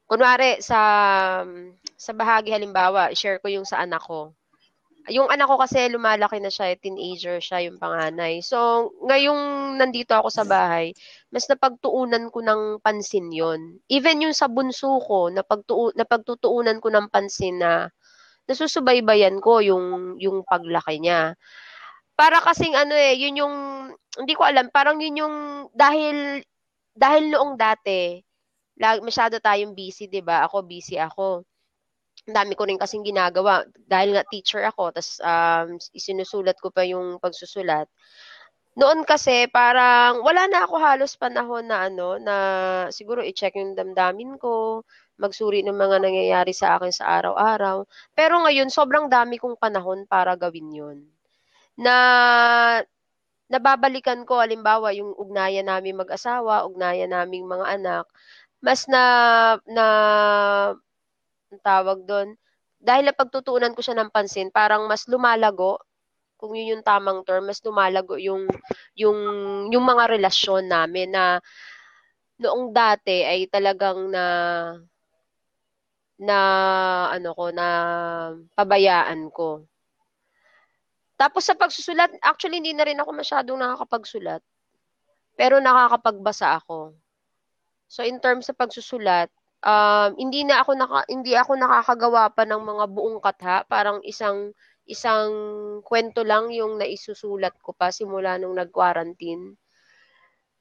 Kunwari 0.09 0.57
sa 0.65 0.81
sa 1.99 2.11
bahagi 2.17 2.49
halimbawa, 2.49 3.13
share 3.13 3.37
ko 3.37 3.47
yung 3.51 3.67
sa 3.67 3.85
anak 3.85 4.01
ko. 4.01 4.33
Yung 5.07 5.31
anak 5.31 5.47
ko 5.47 5.55
kasi 5.55 5.87
lumalaki 5.87 6.43
na 6.43 6.51
siya, 6.51 6.75
eh, 6.75 6.77
teenager 6.77 7.39
siya 7.39 7.63
yung 7.71 7.79
panganay. 7.79 8.43
So, 8.43 8.91
ngayong 9.07 9.39
nandito 9.79 10.11
ako 10.11 10.27
sa 10.27 10.43
bahay, 10.43 10.91
mas 11.31 11.47
napagtuunan 11.47 12.27
ko 12.27 12.43
ng 12.43 12.83
pansin 12.83 13.31
yon. 13.31 13.79
Even 13.87 14.19
yung 14.27 14.35
sa 14.35 14.51
bunso 14.51 14.99
ko, 14.99 15.31
napagtuu 15.31 15.95
napagtutuunan 15.95 16.83
ko 16.83 16.91
ng 16.91 17.07
pansin 17.07 17.63
na 17.63 17.87
nasusubaybayan 18.49 19.39
ko 19.43 19.61
yung 19.63 20.17
yung 20.21 20.43
paglaki 20.47 20.99
niya. 21.01 21.35
Para 22.19 22.39
kasing 22.43 22.75
ano 22.75 22.93
eh, 22.95 23.15
yun 23.19 23.41
yung 23.45 23.55
hindi 24.19 24.33
ko 24.37 24.43
alam, 24.47 24.69
parang 24.73 24.99
yun 25.01 25.21
yung 25.25 25.35
dahil 25.75 26.43
dahil 26.97 27.31
noong 27.33 27.55
dati, 27.59 28.19
lag, 28.79 29.01
masyado 29.05 29.39
tayong 29.41 29.73
busy, 29.77 30.07
'di 30.11 30.21
ba? 30.25 30.45
Ako 30.49 30.63
busy 30.67 30.97
ako. 31.01 31.45
Dami 32.31 32.53
ko 32.53 32.63
rin 32.65 32.79
kasing 32.79 33.05
ginagawa 33.05 33.65
dahil 33.87 34.15
nga 34.15 34.27
teacher 34.27 34.63
ako, 34.65 34.93
tas 34.95 35.17
um, 35.21 35.77
isinusulat 35.93 36.57
ko 36.61 36.69
pa 36.69 36.85
yung 36.85 37.17
pagsusulat. 37.17 37.89
Noon 38.79 39.03
kasi 39.03 39.49
parang 39.51 40.23
wala 40.23 40.47
na 40.47 40.63
ako 40.63 40.75
halos 40.79 41.17
panahon 41.19 41.67
na 41.67 41.89
ano 41.89 42.15
na 42.21 42.35
siguro 42.93 43.19
i-check 43.25 43.57
yung 43.59 43.75
damdamin 43.75 44.39
ko, 44.39 44.85
magsuri 45.19 45.65
ng 45.67 45.75
mga 45.75 45.97
nangyayari 45.99 46.55
sa 46.55 46.79
akin 46.79 46.93
sa 46.93 47.19
araw-araw. 47.19 47.83
Pero 48.15 48.39
ngayon 48.39 48.71
sobrang 48.71 49.11
dami 49.11 49.35
kong 49.35 49.59
panahon 49.59 50.07
para 50.07 50.37
gawin 50.39 50.71
'yun. 50.71 50.97
Na 51.75 51.95
nababalikan 53.49 54.23
ko 54.23 54.39
halimbawa 54.39 54.93
yung 54.93 55.11
ugnayan 55.17 55.67
namin 55.67 55.97
mag-asawa, 55.99 56.63
ugnayan 56.69 57.11
naming 57.11 57.49
mga 57.49 57.65
anak, 57.81 58.05
mas 58.61 58.85
na 58.87 59.03
na 59.65 59.85
ang 61.49 61.61
tawag 61.65 61.99
doon, 62.05 62.37
dahil 62.79 63.09
napagtutuunan 63.09 63.73
ko 63.73 63.81
siya 63.81 63.97
ng 63.97 64.13
pansin, 64.13 64.53
parang 64.53 64.85
mas 64.85 65.09
lumalago, 65.09 65.81
kung 66.39 66.55
yun 66.55 66.79
yung 66.79 66.85
tamang 66.85 67.25
term, 67.27 67.49
mas 67.49 67.59
lumalago 67.65 68.15
yung, 68.15 68.47
yung, 68.95 69.19
yung 69.67 69.85
mga 69.85 70.15
relasyon 70.15 70.71
namin 70.71 71.11
na 71.11 71.43
noong 72.39 72.71
dati 72.71 73.27
ay 73.27 73.51
talagang 73.51 74.07
na, 74.07 74.25
na, 76.15 76.37
ano 77.11 77.29
ko, 77.35 77.51
na 77.51 77.67
pabayaan 78.55 79.27
ko. 79.33 79.67
Tapos 81.19 81.43
sa 81.43 81.59
pagsusulat, 81.59 82.15
actually 82.23 82.63
hindi 82.63 82.71
na 82.71 82.87
rin 82.87 83.01
ako 83.03 83.11
masyadong 83.11 83.59
nakakapagsulat, 83.59 84.39
pero 85.35 85.59
nakakapagbasa 85.59 86.55
ako. 86.63 86.95
So 87.91 88.07
in 88.07 88.23
terms 88.23 88.47
sa 88.47 88.55
pagsusulat, 88.55 89.27
um, 89.63 90.09
hindi 90.15 90.47
na 90.47 90.63
ako 90.63 90.71
naka, 90.75 90.99
hindi 91.11 91.33
ako 91.35 91.51
nakakagawa 91.59 92.31
pa 92.31 92.43
ng 92.47 92.61
mga 92.63 92.85
buong 92.91 93.19
katha, 93.19 93.63
parang 93.67 93.99
isang 94.07 94.55
isang 94.89 95.31
kwento 95.85 96.25
lang 96.25 96.49
yung 96.49 96.81
naisusulat 96.81 97.53
ko 97.61 97.77
pa 97.77 97.93
simula 97.93 98.41
nung 98.41 98.57
nag-quarantine. 98.57 99.53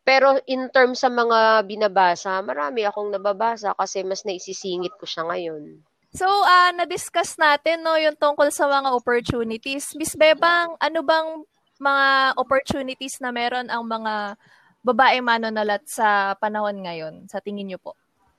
Pero 0.04 0.40
in 0.48 0.68
terms 0.72 1.00
sa 1.04 1.12
mga 1.12 1.64
binabasa, 1.68 2.40
marami 2.44 2.84
akong 2.84 3.12
nababasa 3.12 3.76
kasi 3.76 4.04
mas 4.04 4.24
naisisingit 4.24 4.96
ko 4.96 5.04
siya 5.04 5.24
ngayon. 5.28 5.84
So, 6.16 6.24
ah 6.24 6.72
na-discuss 6.72 7.36
natin 7.36 7.84
no 7.84 7.96
yung 8.00 8.16
tungkol 8.16 8.48
sa 8.48 8.64
mga 8.68 8.96
opportunities. 8.96 9.92
Miss 9.96 10.16
Bebang, 10.16 10.76
ano 10.80 11.04
bang 11.04 11.44
mga 11.76 12.06
opportunities 12.40 13.20
na 13.20 13.32
meron 13.32 13.68
ang 13.68 13.84
mga 13.84 14.40
babae 14.80 15.20
manonolat 15.20 15.84
sa 15.84 16.32
panahon 16.40 16.80
ngayon 16.80 17.28
sa 17.28 17.44
tingin 17.44 17.68
niyo 17.68 17.80
po? 17.80 17.92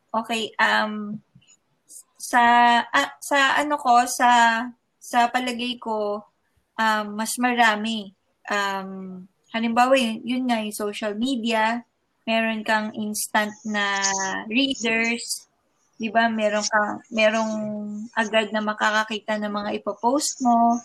Okay, 0.10 0.50
um 0.58 1.22
sa 2.18 2.44
ah, 2.82 3.14
sa 3.22 3.62
ano 3.62 3.78
ko 3.78 4.10
sa 4.10 4.66
sa 4.98 5.30
palagay 5.30 5.78
ko 5.78 6.26
um, 6.74 7.06
mas 7.14 7.38
marami. 7.38 8.10
Um 8.50 9.24
halimbawa 9.54 9.94
yun, 9.94 10.18
yun 10.26 10.44
nga 10.50 10.66
yung 10.66 10.74
social 10.74 11.14
media, 11.14 11.86
meron 12.26 12.66
kang 12.66 12.90
instant 12.98 13.54
na 13.70 14.02
readers, 14.50 15.46
'di 16.02 16.10
ba? 16.10 16.26
Meron 16.26 16.66
kang 16.66 17.06
merong 17.14 17.54
agad 18.18 18.50
na 18.50 18.66
makakakita 18.66 19.38
ng 19.38 19.54
mga 19.54 19.70
ipopost 19.78 20.42
mo. 20.42 20.82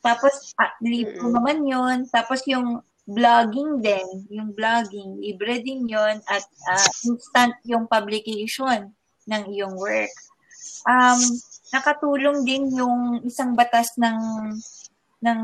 Tapos 0.00 0.32
ah, 0.56 0.72
libre 0.80 1.20
naman 1.20 1.60
'yon. 1.68 2.08
Tapos 2.08 2.40
yung 2.48 2.80
vlogging 3.06 3.82
din, 3.82 4.06
yung 4.30 4.54
vlogging, 4.54 5.18
libre 5.18 5.58
din 5.60 5.90
'yon 5.90 6.22
at 6.30 6.44
ah, 6.70 6.88
instant 7.06 7.54
yung 7.66 7.90
publication 7.90 8.94
ng 9.26 9.42
iyong 9.50 9.74
work. 9.74 10.12
Um, 10.86 11.18
nakatulong 11.74 12.46
din 12.46 12.70
yung 12.74 13.22
isang 13.26 13.54
batas 13.54 13.94
ng 13.98 14.18
ng 15.22 15.40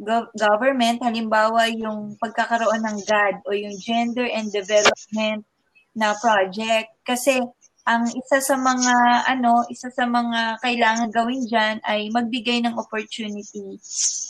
gov- 0.00 0.32
government, 0.32 1.04
halimbawa 1.04 1.68
yung 1.68 2.16
pagkakaroon 2.16 2.80
ng 2.80 2.98
GAD 3.04 3.36
o 3.44 3.52
yung 3.52 3.76
Gender 3.76 4.26
and 4.28 4.48
Development 4.48 5.44
na 5.92 6.16
project. 6.16 6.96
Kasi 7.04 7.40
ang 7.84 8.08
isa 8.08 8.40
sa 8.40 8.56
mga 8.56 9.28
ano, 9.28 9.64
isa 9.68 9.88
sa 9.92 10.04
mga 10.08 10.60
kailangan 10.64 11.12
gawin 11.12 11.44
diyan 11.48 11.76
ay 11.84 12.08
magbigay 12.12 12.64
ng 12.64 12.76
opportunity 12.76 13.76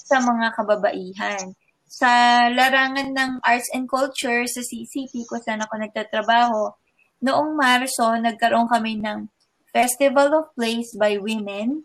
sa 0.07 0.19
mga 0.23 0.55
kababaihan. 0.59 1.55
Sa 1.91 2.47
larangan 2.47 3.11
ng 3.11 3.33
arts 3.43 3.67
and 3.75 3.91
culture 3.91 4.47
sa 4.47 4.63
CCP 4.63 5.27
kung 5.27 5.43
saan 5.43 5.59
ako 5.59 5.75
nagtatrabaho, 5.75 6.71
noong 7.19 7.59
Marso 7.59 8.15
nagkaroon 8.15 8.71
kami 8.71 9.03
ng 9.03 9.27
Festival 9.75 10.31
of 10.39 10.47
Plays 10.55 10.95
by 10.95 11.19
Women 11.19 11.83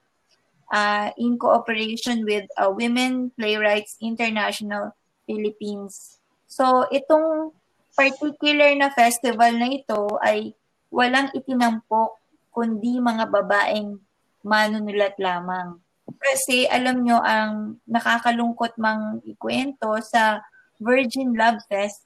uh, 0.69 1.09
in 1.17 1.41
cooperation 1.41 2.21
with 2.21 2.45
uh, 2.53 2.69
Women 2.69 3.33
Playwrights 3.33 3.97
International 3.97 4.93
Philippines. 5.25 6.21
So, 6.45 6.85
itong 6.93 7.57
particular 7.97 8.77
na 8.77 8.93
festival 8.93 9.57
na 9.57 9.73
ito 9.73 10.21
ay 10.21 10.53
walang 10.93 11.33
itinampok 11.33 12.21
kundi 12.53 13.01
mga 13.01 13.25
babaeng 13.25 13.97
manunulat 14.45 15.17
lamang. 15.17 15.81
Kasi 16.05 16.69
alam 16.69 17.01
nyo, 17.01 17.17
ang 17.21 17.81
nakakalungkot 17.89 18.77
mang 18.77 19.21
ikwento 19.25 19.97
sa 20.05 20.41
Virgin 20.77 21.33
Love 21.33 21.61
Fest, 21.65 22.05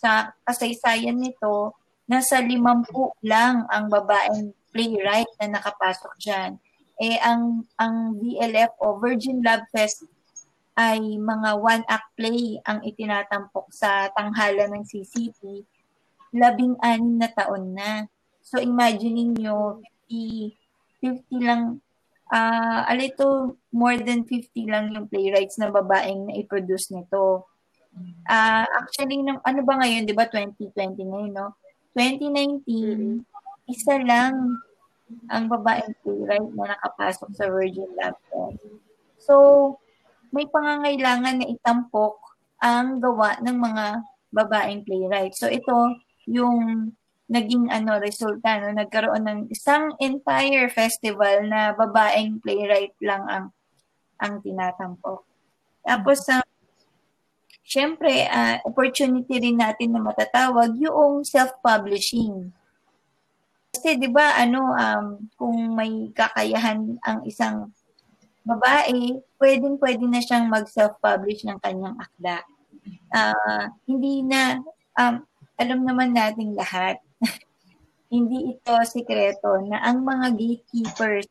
sa 0.00 0.32
kasaysayan 0.46 1.18
nito, 1.18 1.76
nasa 2.08 2.40
limampu 2.40 3.12
lang 3.22 3.68
ang 3.68 3.86
babaeng 3.92 4.54
playwright 4.70 5.28
na 5.42 5.58
nakapasok 5.58 6.12
dyan. 6.18 6.56
Eh, 7.00 7.16
ang, 7.20 7.64
ang 7.80 8.16
VLF 8.18 8.76
o 8.80 8.98
Virgin 9.00 9.40
Love 9.40 9.66
Fest 9.72 10.04
ay 10.78 11.20
mga 11.20 11.60
one-act 11.60 12.08
play 12.16 12.56
ang 12.64 12.80
itinatampok 12.80 13.68
sa 13.74 14.08
tanghala 14.16 14.70
ng 14.70 14.82
CCP. 14.86 15.66
labing-anim 16.30 17.18
na 17.18 17.26
taon 17.26 17.74
na. 17.74 18.06
So, 18.38 18.62
imagine 18.62 19.34
niyo 19.34 19.82
50, 20.06 20.54
50 21.02 21.42
lang, 21.42 21.82
uh, 22.30 22.80
a 22.86 22.94
little 22.94 23.58
more 23.74 23.98
than 23.98 24.24
50 24.24 24.70
lang 24.70 24.94
yung 24.94 25.10
playwrights 25.10 25.58
na 25.58 25.68
babaeng 25.68 26.30
na 26.30 26.38
i-produce 26.38 26.94
nito. 26.94 27.46
Uh, 28.30 28.64
actually, 28.78 29.20
ano 29.26 29.60
ba 29.66 29.74
ngayon, 29.82 30.06
di 30.06 30.14
ba, 30.14 30.30
2020 30.30 31.10
ngayon, 31.10 31.34
no? 31.34 31.58
2019, 31.98 33.26
isa 33.66 33.94
lang 34.06 34.54
ang 35.26 35.50
babaeng 35.50 35.94
playwright 36.06 36.50
na 36.54 36.78
nakapasok 36.78 37.28
sa 37.34 37.50
Virgin 37.50 37.90
Lab 37.98 38.14
So, 39.18 39.34
may 40.30 40.46
pangangailangan 40.46 41.42
na 41.42 41.50
itampok 41.50 42.22
ang 42.62 43.02
gawa 43.02 43.42
ng 43.42 43.56
mga 43.58 43.84
babaeng 44.30 44.86
playwright. 44.86 45.34
So, 45.34 45.50
ito 45.50 45.98
yung 46.30 46.94
naging 47.30 47.70
ano 47.70 48.02
resulta 48.02 48.58
no 48.58 48.74
nagkaroon 48.74 49.22
ng 49.22 49.40
isang 49.54 49.94
entire 50.02 50.66
festival 50.66 51.46
na 51.46 51.70
babaeng 51.78 52.42
playwright 52.42 52.98
lang 52.98 53.22
ang 53.30 53.46
ang 54.18 54.42
tinatampok. 54.42 55.22
Tapos 55.86 56.26
sa 56.26 56.42
uh, 56.42 56.46
syempre 57.62 58.26
uh, 58.26 58.58
opportunity 58.66 59.38
rin 59.38 59.62
natin 59.62 59.94
na 59.94 60.02
matatawag 60.02 60.74
yung 60.82 61.22
self-publishing. 61.22 62.50
Kasi 63.70 63.94
'di 63.94 64.10
ba 64.10 64.34
ano 64.34 64.74
um 64.74 65.06
kung 65.38 65.78
may 65.78 66.10
kakayahan 66.10 66.98
ang 67.06 67.22
isang 67.30 67.70
babae, 68.42 69.22
pwedeng 69.38 69.78
pwede 69.78 70.02
na 70.10 70.18
siyang 70.18 70.50
mag 70.50 70.66
self-publish 70.66 71.46
ng 71.46 71.62
kanyang 71.62 71.94
akda. 71.94 72.42
Uh, 73.14 73.70
hindi 73.86 74.26
na 74.26 74.58
um, 74.98 75.22
alam 75.54 75.80
naman 75.86 76.10
nating 76.10 76.58
lahat 76.58 76.98
hindi 78.10 78.58
ito 78.58 78.74
sikreto 78.82 79.62
na 79.70 79.78
ang 79.86 80.02
mga 80.02 80.34
gatekeepers 80.34 81.30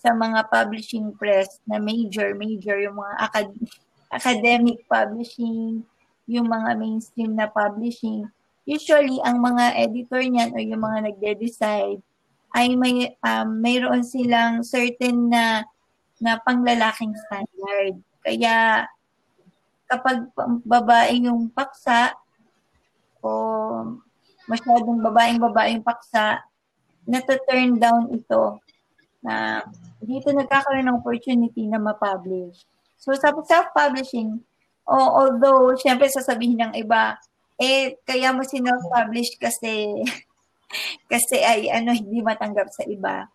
sa 0.00 0.12
mga 0.12 0.48
publishing 0.52 1.12
press 1.16 1.60
na 1.64 1.80
major, 1.80 2.36
major, 2.36 2.76
yung 2.80 3.00
mga 3.00 3.14
acad- 3.20 3.72
academic 4.12 4.84
publishing, 4.84 5.84
yung 6.28 6.48
mga 6.48 6.76
mainstream 6.76 7.32
na 7.36 7.48
publishing, 7.48 8.28
usually 8.68 9.16
ang 9.24 9.40
mga 9.40 9.76
editor 9.80 10.20
niyan 10.20 10.52
o 10.52 10.60
yung 10.60 10.82
mga 10.84 10.98
nagde-decide 11.10 12.00
ay 12.54 12.74
may 12.76 13.16
um, 13.24 13.48
mayroon 13.60 14.02
silang 14.02 14.60
certain 14.60 15.30
na 15.30 15.64
na 16.20 16.36
panglalaking 16.44 17.16
standard. 17.26 17.96
Kaya 18.20 18.84
kapag 19.88 20.28
babae 20.62 21.24
yung 21.24 21.48
paksa 21.50 22.14
o 23.24 23.30
masyadong 24.50 24.98
babaeng-babaeng 24.98 25.86
paksa, 25.86 26.42
nato-turn 27.06 27.78
down 27.78 28.10
ito 28.10 28.58
na 29.22 29.62
dito 30.02 30.34
nagkakaroon 30.34 30.90
ng 30.90 30.98
opportunity 30.98 31.70
na 31.70 31.78
ma-publish. 31.78 32.66
So 32.98 33.14
sa 33.14 33.30
self-publishing, 33.30 34.42
oh, 34.90 35.08
although 35.14 35.78
syempre 35.78 36.10
sasabihin 36.10 36.58
ng 36.66 36.74
iba, 36.82 37.14
eh 37.60 37.94
kaya 38.02 38.34
mo 38.34 38.42
sinelf-publish 38.42 39.38
kasi 39.38 40.02
kasi 41.12 41.36
ay 41.38 41.70
ano 41.70 41.94
hindi 41.94 42.18
matanggap 42.24 42.72
sa 42.74 42.82
iba. 42.90 43.30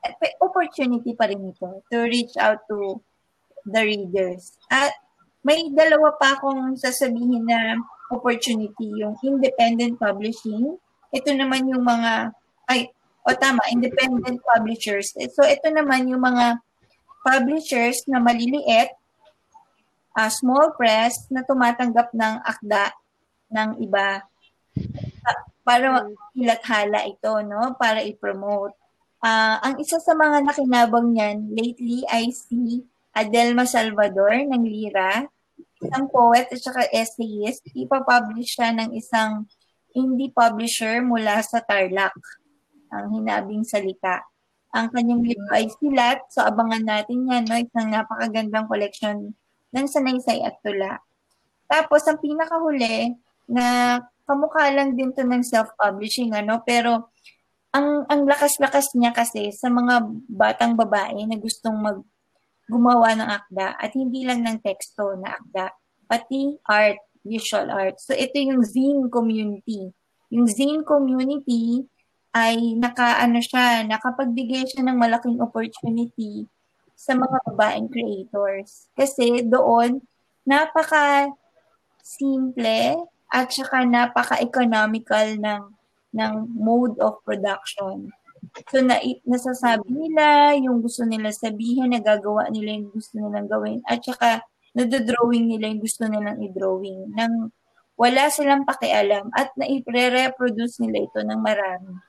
Eh, 0.00 0.16
opportunity 0.40 1.12
pa 1.12 1.28
rin 1.28 1.52
ito 1.52 1.84
to 1.92 2.08
reach 2.08 2.32
out 2.40 2.64
to 2.64 2.96
the 3.68 3.82
readers. 3.84 4.56
At 4.72 4.96
may 5.44 5.68
dalawa 5.72 6.16
pa 6.16 6.38
akong 6.38 6.76
sasabihin 6.80 7.44
na 7.44 7.76
opportunity 8.10 8.90
yung 8.98 9.14
independent 9.22 9.96
publishing. 9.96 10.76
Ito 11.14 11.30
naman 11.34 11.70
yung 11.70 11.86
mga, 11.86 12.34
ay, 12.66 12.90
o 13.24 13.34
tama, 13.38 13.62
independent 13.70 14.42
publishers. 14.42 15.14
So, 15.14 15.46
ito 15.46 15.70
naman 15.70 16.10
yung 16.10 16.22
mga 16.22 16.58
publishers 17.22 18.02
na 18.10 18.18
maliliit, 18.18 18.90
uh, 20.18 20.30
small 20.30 20.74
press 20.74 21.30
na 21.30 21.46
tumatanggap 21.46 22.10
ng 22.10 22.34
akda 22.42 22.90
ng 23.50 23.70
iba 23.82 24.24
para 25.62 26.08
ilathala 26.34 27.04
ito, 27.06 27.32
no? 27.44 27.76
Para 27.76 28.02
i-promote. 28.02 28.74
Uh, 29.20 29.60
ang 29.60 29.74
isa 29.76 30.00
sa 30.00 30.16
mga 30.16 30.48
nakinabang 30.48 31.12
niyan 31.12 31.52
lately 31.52 32.08
ay 32.08 32.32
si 32.32 32.80
Adelma 33.12 33.68
Salvador 33.68 34.48
ng 34.48 34.64
Lira 34.64 35.28
isang 35.80 36.06
poet 36.12 36.46
at 36.48 36.60
saka 36.60 36.84
essayist, 36.92 37.64
ipapublish 37.72 38.56
siya 38.56 38.76
ng 38.76 38.92
isang 38.94 39.48
indie 39.96 40.30
publisher 40.30 41.00
mula 41.02 41.40
sa 41.40 41.64
Tarlac, 41.64 42.14
ang 42.92 43.10
hinabing 43.16 43.64
salita. 43.66 44.22
Ang 44.70 44.92
kanyang 44.94 45.22
libro 45.26 45.50
ay 45.50 45.66
silat, 45.80 46.22
so 46.30 46.46
abangan 46.46 46.86
natin 46.86 47.26
yan, 47.26 47.42
no? 47.42 47.58
isang 47.58 47.90
napakagandang 47.90 48.70
collection 48.70 49.34
ng 49.74 49.86
sanaysay 49.90 50.46
at 50.46 50.62
tula. 50.62 51.02
Tapos, 51.66 52.06
ang 52.06 52.22
pinakahuli, 52.22 53.18
na 53.50 53.98
kamukha 54.30 54.70
lang 54.70 54.94
din 54.94 55.10
to 55.10 55.26
ng 55.26 55.42
self-publishing, 55.42 56.30
ano, 56.30 56.62
pero 56.62 57.10
ang 57.74 58.06
ang 58.06 58.26
lakas-lakas 58.26 58.94
niya 58.94 59.10
kasi 59.10 59.50
sa 59.54 59.70
mga 59.70 60.06
batang 60.30 60.74
babae 60.74 61.22
na 61.26 61.38
gustong 61.38 61.78
mag 61.78 61.98
gumawa 62.70 63.18
ng 63.18 63.26
akda 63.26 63.74
at 63.74 63.90
hindi 63.98 64.22
lang 64.22 64.46
ng 64.46 64.62
teksto 64.62 65.18
na 65.18 65.34
akda, 65.34 65.74
pati 66.06 66.54
art, 66.70 67.02
visual 67.26 67.68
art. 67.68 67.98
So 67.98 68.14
ito 68.14 68.38
yung 68.38 68.62
zine 68.62 69.10
community. 69.10 69.90
Yung 70.30 70.46
zine 70.46 70.86
community 70.86 71.82
ay 72.30 72.78
nakaano 72.78 73.42
siya, 73.42 73.82
nakapagbigay 73.82 74.70
siya 74.70 74.86
ng 74.86 74.96
malaking 74.96 75.42
opportunity 75.42 76.46
sa 76.94 77.18
mga 77.18 77.42
babaeng 77.50 77.90
creators. 77.90 78.86
Kasi 78.94 79.42
doon, 79.42 79.98
napaka 80.46 81.34
simple 82.00 83.06
at 83.30 83.46
saka 83.50 83.86
napaka-economical 83.86 85.38
ng 85.38 85.62
ng 86.10 86.34
mode 86.58 86.98
of 86.98 87.22
production. 87.22 88.10
So, 88.70 88.82
na, 88.82 88.98
nasasabi 89.26 89.88
nila 89.88 90.54
yung 90.58 90.82
gusto 90.82 91.06
nila 91.06 91.30
sabihin, 91.30 91.94
nagagawa 91.94 92.50
nila 92.50 92.78
yung 92.82 92.90
gusto 92.90 93.18
nilang 93.18 93.46
gawin, 93.46 93.78
at 93.86 94.02
saka 94.02 94.42
nadodrawing 94.74 95.50
nila 95.50 95.70
yung 95.70 95.82
gusto 95.82 96.06
nilang 96.06 96.38
i-drawing 96.42 97.10
nang 97.14 97.50
wala 98.00 98.32
silang 98.32 98.64
pakialam 98.64 99.28
at 99.36 99.52
na-reproduce 99.60 100.80
nila 100.80 101.04
ito 101.04 101.20
ng 101.20 101.40
marami. 101.40 102.00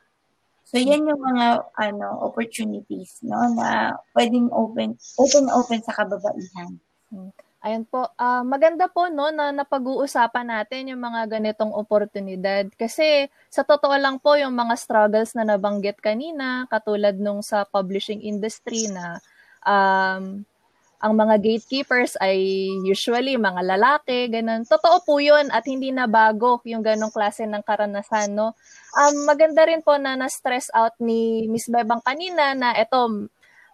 So, 0.71 0.79
yan 0.79 1.03
yung 1.03 1.19
mga 1.19 1.67
ano 1.75 2.07
opportunities 2.23 3.19
no 3.27 3.43
na 3.59 3.91
pwedeng 4.15 4.47
open 4.55 4.95
open 5.19 5.51
open 5.51 5.79
sa 5.83 5.91
kababaihan. 5.91 6.79
Hmm. 7.11 7.35
Ayan 7.61 7.85
po, 7.85 8.09
uh, 8.17 8.41
maganda 8.41 8.89
po 8.89 9.05
no 9.05 9.29
na 9.29 9.53
napag-uusapan 9.53 10.49
natin 10.49 10.89
yung 10.89 11.01
mga 11.05 11.29
ganitong 11.29 11.69
oportunidad 11.77 12.65
kasi 12.73 13.29
sa 13.53 13.61
totoo 13.61 13.93
lang 14.01 14.17
po 14.17 14.33
yung 14.33 14.57
mga 14.57 14.73
struggles 14.81 15.37
na 15.37 15.45
nabanggit 15.45 16.01
kanina 16.01 16.65
katulad 16.73 17.13
nung 17.21 17.45
sa 17.45 17.61
publishing 17.69 18.17
industry 18.25 18.89
na 18.89 19.21
um, 19.61 20.41
ang 21.01 21.13
mga 21.17 21.41
gatekeepers 21.41 22.13
ay 22.21 22.69
usually 22.85 23.33
mga 23.33 23.73
lalaki, 23.73 24.29
ganun. 24.29 24.61
Totoo 24.69 25.01
po 25.01 25.17
yun 25.17 25.49
at 25.49 25.65
hindi 25.65 25.89
na 25.89 26.05
bago 26.05 26.61
yung 26.61 26.85
ganong 26.85 27.09
klase 27.09 27.49
ng 27.49 27.65
karanasan, 27.65 28.37
no? 28.37 28.53
Um, 28.93 29.25
maganda 29.25 29.65
rin 29.65 29.81
po 29.81 29.97
na 29.97 30.13
na-stress 30.13 30.69
out 30.77 30.93
ni 31.01 31.49
Miss 31.49 31.65
Bebang 31.65 32.05
kanina 32.05 32.53
na 32.53 32.77
eto, 32.77 33.29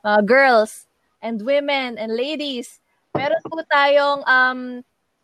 uh, 0.08 0.22
girls 0.24 0.88
and 1.20 1.44
women 1.44 2.00
and 2.00 2.16
ladies, 2.16 2.80
Meron 3.18 3.44
po 3.44 3.58
tayong 3.66 4.22
um, 4.24 4.62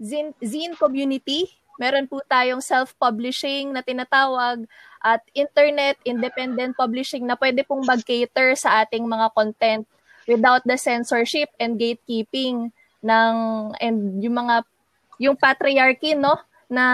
zine, 0.02 0.34
zine 0.42 0.76
community. 0.76 1.48
Meron 1.78 2.06
po 2.10 2.22
tayong 2.26 2.62
self-publishing 2.62 3.74
na 3.74 3.82
tinatawag 3.82 4.66
at 5.02 5.22
internet 5.34 5.98
independent 6.06 6.78
publishing 6.78 7.26
na 7.26 7.38
pwede 7.38 7.66
pong 7.66 7.86
mag-cater 7.86 8.54
sa 8.58 8.86
ating 8.86 9.06
mga 9.06 9.28
content 9.34 9.86
without 10.30 10.64
the 10.64 10.78
censorship 10.80 11.50
and 11.60 11.76
gatekeeping 11.76 12.72
ng 13.04 13.36
and 13.84 14.24
yung 14.24 14.38
mga 14.40 14.64
yung 15.20 15.36
patriarchy 15.36 16.16
no 16.16 16.40
na 16.72 16.86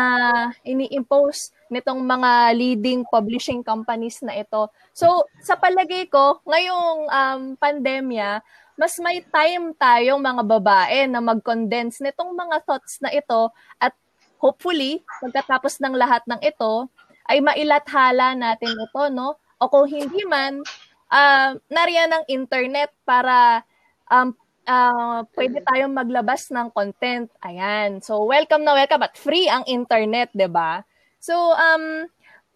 ini-impose 0.66 1.56
nitong 1.70 2.02
mga 2.02 2.32
leading 2.58 3.06
publishing 3.08 3.62
companies 3.62 4.20
na 4.26 4.36
ito. 4.36 4.68
So, 4.92 5.30
sa 5.40 5.56
palagay 5.56 6.10
ko, 6.10 6.42
ngayong 6.44 7.00
um, 7.08 7.42
pandemya, 7.56 8.42
mas 8.80 8.96
may 9.04 9.20
time 9.28 9.76
tayong 9.76 10.24
mga 10.24 10.44
babae 10.48 11.04
na 11.12 11.20
mag-condense 11.20 12.00
nitong 12.00 12.32
mga 12.32 12.63
thoughts 12.63 13.04
na 13.04 13.12
ito 13.12 13.52
at 13.76 13.92
hopefully, 14.39 15.04
pagkatapos 15.20 15.84
ng 15.84 16.00
lahat 16.00 16.24
ng 16.24 16.39
ito, 16.39 16.88
ay 17.28 17.44
mailathala 17.44 18.39
natin 18.39 18.72
ito, 18.72 19.04
no? 19.12 19.36
O 19.60 19.68
kung 19.68 19.84
hindi 19.84 20.24
man, 20.24 20.63
uh, 21.12 21.60
nariyan 21.68 22.10
ng 22.15 22.24
internet 22.32 22.96
para 23.04 23.68
um, 24.08 24.32
uh, 24.63 25.28
pwede 25.36 25.60
tayong 25.68 25.92
maglabas 25.92 26.48
ng 26.48 26.72
content. 26.72 27.28
Ayan. 27.44 28.00
So, 28.00 28.24
welcome 28.24 28.63
na 28.63 28.80
welcome 28.80 29.04
at 29.04 29.20
free 29.20 29.52
ang 29.52 29.68
internet, 29.68 30.32
'di 30.32 30.48
ba? 30.48 30.88
So, 31.20 31.36
um, 31.36 32.08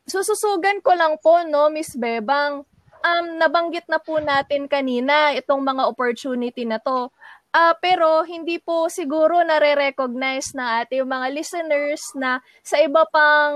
sususugan 0.07 0.79
ko 0.79 0.95
lang 0.95 1.19
po, 1.19 1.43
no, 1.43 1.67
Miss 1.67 1.99
Bebang, 1.99 2.63
um, 3.03 3.25
nabanggit 3.37 3.85
na 3.91 3.99
po 3.99 4.17
natin 4.17 4.65
kanina 4.65 5.35
itong 5.35 5.61
mga 5.61 5.83
opportunity 5.85 6.63
na 6.63 6.79
to. 6.79 7.11
Uh, 7.53 7.77
pero 7.77 8.25
hindi 8.25 8.57
po 8.57 8.89
siguro 8.89 9.45
nare-recognize 9.45 10.57
na 10.57 10.81
ating 10.81 11.05
mga 11.05 11.27
listeners 11.29 12.01
na 12.17 12.41
sa 12.65 12.81
iba 12.81 13.05
pang 13.13 13.53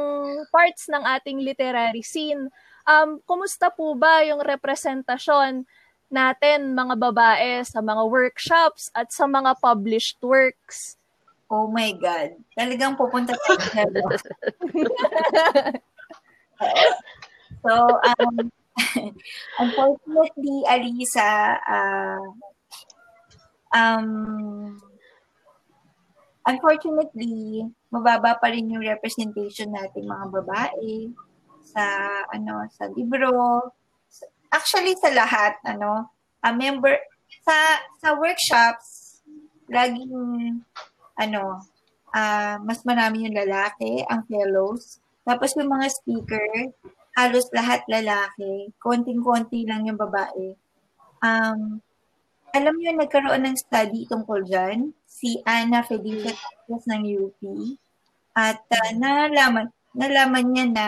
parts 0.54 0.86
ng 0.86 1.02
ating 1.18 1.42
literary 1.42 2.06
scene. 2.06 2.54
Um, 2.86 3.18
kumusta 3.26 3.74
po 3.74 3.98
ba 3.98 4.22
yung 4.22 4.46
representasyon 4.46 5.66
natin 6.14 6.78
mga 6.78 6.94
babae 6.94 7.66
sa 7.66 7.82
mga 7.82 8.06
workshops 8.06 8.94
at 8.94 9.10
sa 9.10 9.26
mga 9.26 9.58
published 9.58 10.22
works? 10.22 11.02
Oh 11.50 11.66
my 11.66 11.90
God. 11.98 12.38
Talagang 12.54 12.94
pupunta 13.00 13.34
tayo. 13.34 13.90
so, 17.66 17.74
um, 18.06 18.54
unfortunately, 19.62 20.64
Alisa, 20.70 21.58
uh, 21.66 22.28
um, 23.74 24.78
unfortunately, 26.46 27.66
mababa 27.90 28.38
pa 28.38 28.48
rin 28.54 28.70
yung 28.70 28.86
representation 28.86 29.74
natin 29.74 30.08
mga 30.08 30.28
babae 30.30 31.12
sa 31.68 31.84
ano 32.32 32.68
sa 32.72 32.88
libro. 32.94 33.32
Actually 34.48 34.96
sa 34.96 35.12
lahat 35.12 35.60
ano 35.68 36.16
a 36.40 36.56
member 36.56 36.96
sa 37.44 37.84
sa 38.00 38.16
workshops 38.16 39.20
laging 39.68 40.64
ano 41.20 41.60
uh, 42.16 42.56
mas 42.64 42.80
marami 42.88 43.28
yung 43.28 43.36
lalaki 43.36 44.04
ang 44.08 44.24
fellows. 44.28 45.04
Tapos 45.28 45.52
yung 45.60 45.68
mga 45.68 45.88
speaker 45.92 46.72
halos 47.18 47.50
lahat 47.50 47.82
lalaki 47.90 48.70
konting-konti 48.78 49.66
lang 49.66 49.90
yung 49.90 49.98
babae 49.98 50.54
um 51.26 51.82
alam 52.58 52.74
niyo, 52.80 52.96
nagkaroon 52.96 53.44
ng 53.46 53.58
study 53.60 54.10
tungkol 54.10 54.42
dyan, 54.42 54.96
si 55.06 55.38
Ana 55.44 55.86
Felicia 55.86 56.34
Tapos 56.34 56.90
ng 56.90 57.04
UP. 57.06 57.42
At 58.34 58.66
uh, 58.66 58.92
nalaman, 58.98 59.70
nalaman 59.94 60.46
niya 60.50 60.66
na 60.72 60.88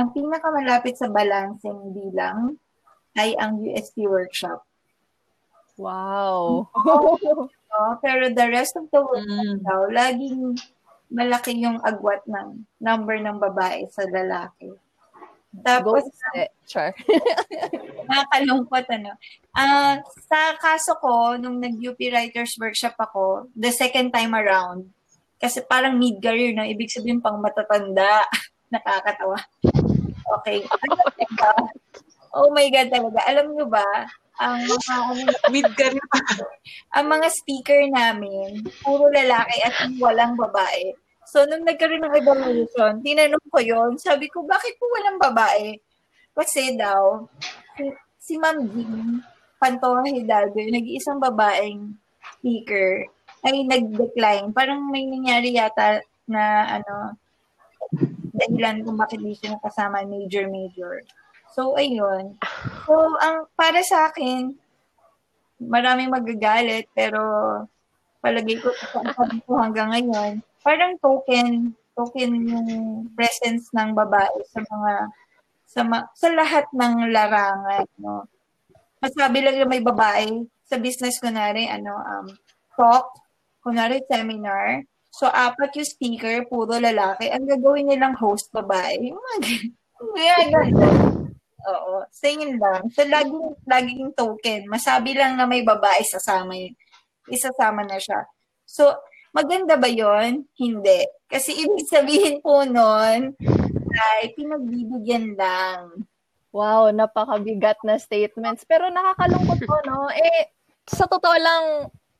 ang 0.00 0.16
pinakamalapit 0.16 0.96
sa 0.96 1.12
balancing 1.12 1.92
bilang 1.92 2.56
ay 3.20 3.36
ang 3.36 3.60
UST 3.60 4.00
workshop. 4.08 4.64
Wow. 5.76 6.68
oh, 7.76 7.94
pero 8.00 8.32
the 8.32 8.46
rest 8.48 8.76
of 8.80 8.88
the 8.88 9.00
workshop 9.00 9.60
mm. 9.60 9.64
daw, 9.64 9.80
laging 9.92 10.56
malaki 11.10 11.58
yung 11.58 11.82
agwat 11.84 12.24
ng 12.24 12.64
number 12.80 13.18
ng 13.20 13.36
babae 13.36 13.84
sa 13.92 14.08
lalaki. 14.08 14.72
Tapos, 15.50 16.06
Go 16.06 16.46
Char. 16.70 16.94
nakakalungkot, 18.10 18.86
ano. 18.94 19.12
Uh, 19.50 19.98
sa 20.30 20.54
kaso 20.62 20.94
ko, 21.02 21.34
nung 21.34 21.58
nag-UP 21.58 21.98
Writers 21.98 22.54
Workshop 22.62 22.94
ako, 22.94 23.50
the 23.58 23.74
second 23.74 24.14
time 24.14 24.34
around, 24.38 24.86
kasi 25.40 25.64
parang 25.66 25.98
mid-career, 25.98 26.54
no? 26.54 26.62
ibig 26.62 26.92
sabihin 26.92 27.18
pang 27.18 27.42
matatanda. 27.42 28.22
Nakakatawa. 28.72 29.40
Okay. 30.38 30.62
oh 32.38 32.54
my 32.54 32.70
God 32.70 32.88
talaga. 32.92 33.18
Alam 33.26 33.58
nyo 33.58 33.66
ba, 33.66 34.06
ang 34.38 34.62
mga 34.62 34.94
mid-career 35.50 36.06
ang 36.94 37.06
mga 37.10 37.28
speaker 37.34 37.82
namin, 37.90 38.62
puro 38.80 39.10
lalaki 39.10 39.58
at 39.66 39.74
walang 39.98 40.38
babae. 40.38 40.94
So, 41.30 41.46
nung 41.46 41.62
nagkaroon 41.62 42.02
ng 42.02 42.18
evaluation, 42.18 42.98
tinanong 43.06 43.46
ko 43.54 43.62
yon 43.62 43.94
Sabi 44.02 44.26
ko, 44.26 44.42
bakit 44.42 44.74
po 44.82 44.90
walang 44.90 45.22
babae? 45.22 45.78
Kasi 46.34 46.74
daw, 46.74 47.22
si, 47.78 47.86
si 48.18 48.34
Ma'am 48.34 48.66
Jean 48.66 49.22
Pantoja 49.62 50.10
Hidalgo, 50.10 50.58
yung 50.58 50.74
nag-iisang 50.74 51.22
babaeng 51.22 51.94
speaker, 52.42 53.06
ay 53.46 53.62
nag-decline. 53.62 54.50
Parang 54.50 54.90
may 54.90 55.06
nangyari 55.06 55.54
yata 55.54 56.02
na 56.26 56.66
ano, 56.82 57.14
dahilan 58.34 58.82
kung 58.82 58.98
bakit 58.98 59.22
di 59.22 59.30
siya 59.38 59.54
nakasama 59.54 60.02
major-major. 60.02 61.06
So, 61.54 61.78
ayun. 61.78 62.34
So, 62.90 62.94
ang 63.22 63.46
para 63.54 63.86
sa 63.86 64.10
akin, 64.10 64.58
maraming 65.62 66.10
magagalit, 66.10 66.90
pero 66.90 67.22
palagay 68.18 68.58
ko 68.58 68.74
ko 69.46 69.52
hanggang 69.62 69.94
ngayon, 69.94 70.42
parang 70.60 70.96
token, 71.00 71.74
token 71.96 72.32
yung 72.46 72.68
presence 73.16 73.68
ng 73.72 73.92
babae 73.92 74.36
sa 74.52 74.60
mga 74.64 74.92
sa 75.70 75.80
ma, 75.86 76.02
sa 76.18 76.28
lahat 76.34 76.66
ng 76.74 77.14
larangan, 77.14 77.86
no. 78.02 78.26
Masabi 79.00 79.40
lang 79.40 79.56
may 79.70 79.80
babae 79.80 80.44
sa 80.66 80.76
business 80.76 81.18
kunari 81.22 81.66
ano 81.66 81.96
um 81.96 82.26
talk, 82.76 83.10
kunari 83.64 84.02
seminar. 84.06 84.84
So 85.10 85.26
apat 85.26 85.74
yung 85.78 85.88
speaker, 85.88 86.44
puro 86.46 86.78
lalaki. 86.78 87.30
Ang 87.30 87.48
gagawin 87.48 87.90
nilang 87.90 88.14
host 88.18 88.50
babae. 88.52 89.10
Oo. 91.68 92.04
Singin 92.08 92.56
lang. 92.56 92.88
So, 92.92 93.04
laging, 93.04 93.52
laging 93.68 94.12
token. 94.16 94.64
Masabi 94.70 95.12
lang 95.12 95.36
na 95.36 95.44
may 95.44 95.60
babae 95.60 96.00
sasama 96.08 96.56
yun. 96.56 96.72
Isasama 97.28 97.84
na 97.84 98.00
siya. 98.00 98.24
So, 98.64 98.96
Maganda 99.30 99.78
ba 99.78 99.86
yon? 99.86 100.42
Hindi. 100.58 101.06
Kasi 101.30 101.54
ibig 101.54 101.86
sabihin 101.86 102.42
po 102.42 102.66
nun, 102.66 103.34
ay 103.90 104.34
pinagbibigyan 104.34 105.38
lang. 105.38 106.06
Wow, 106.50 106.90
napakabigat 106.90 107.78
na 107.86 107.94
statements. 107.94 108.66
Pero 108.66 108.90
nakakalungkot 108.90 109.60
po, 109.62 109.76
no? 109.86 110.10
Eh, 110.10 110.50
sa 110.90 111.06
totoo 111.06 111.36
lang, 111.38 111.64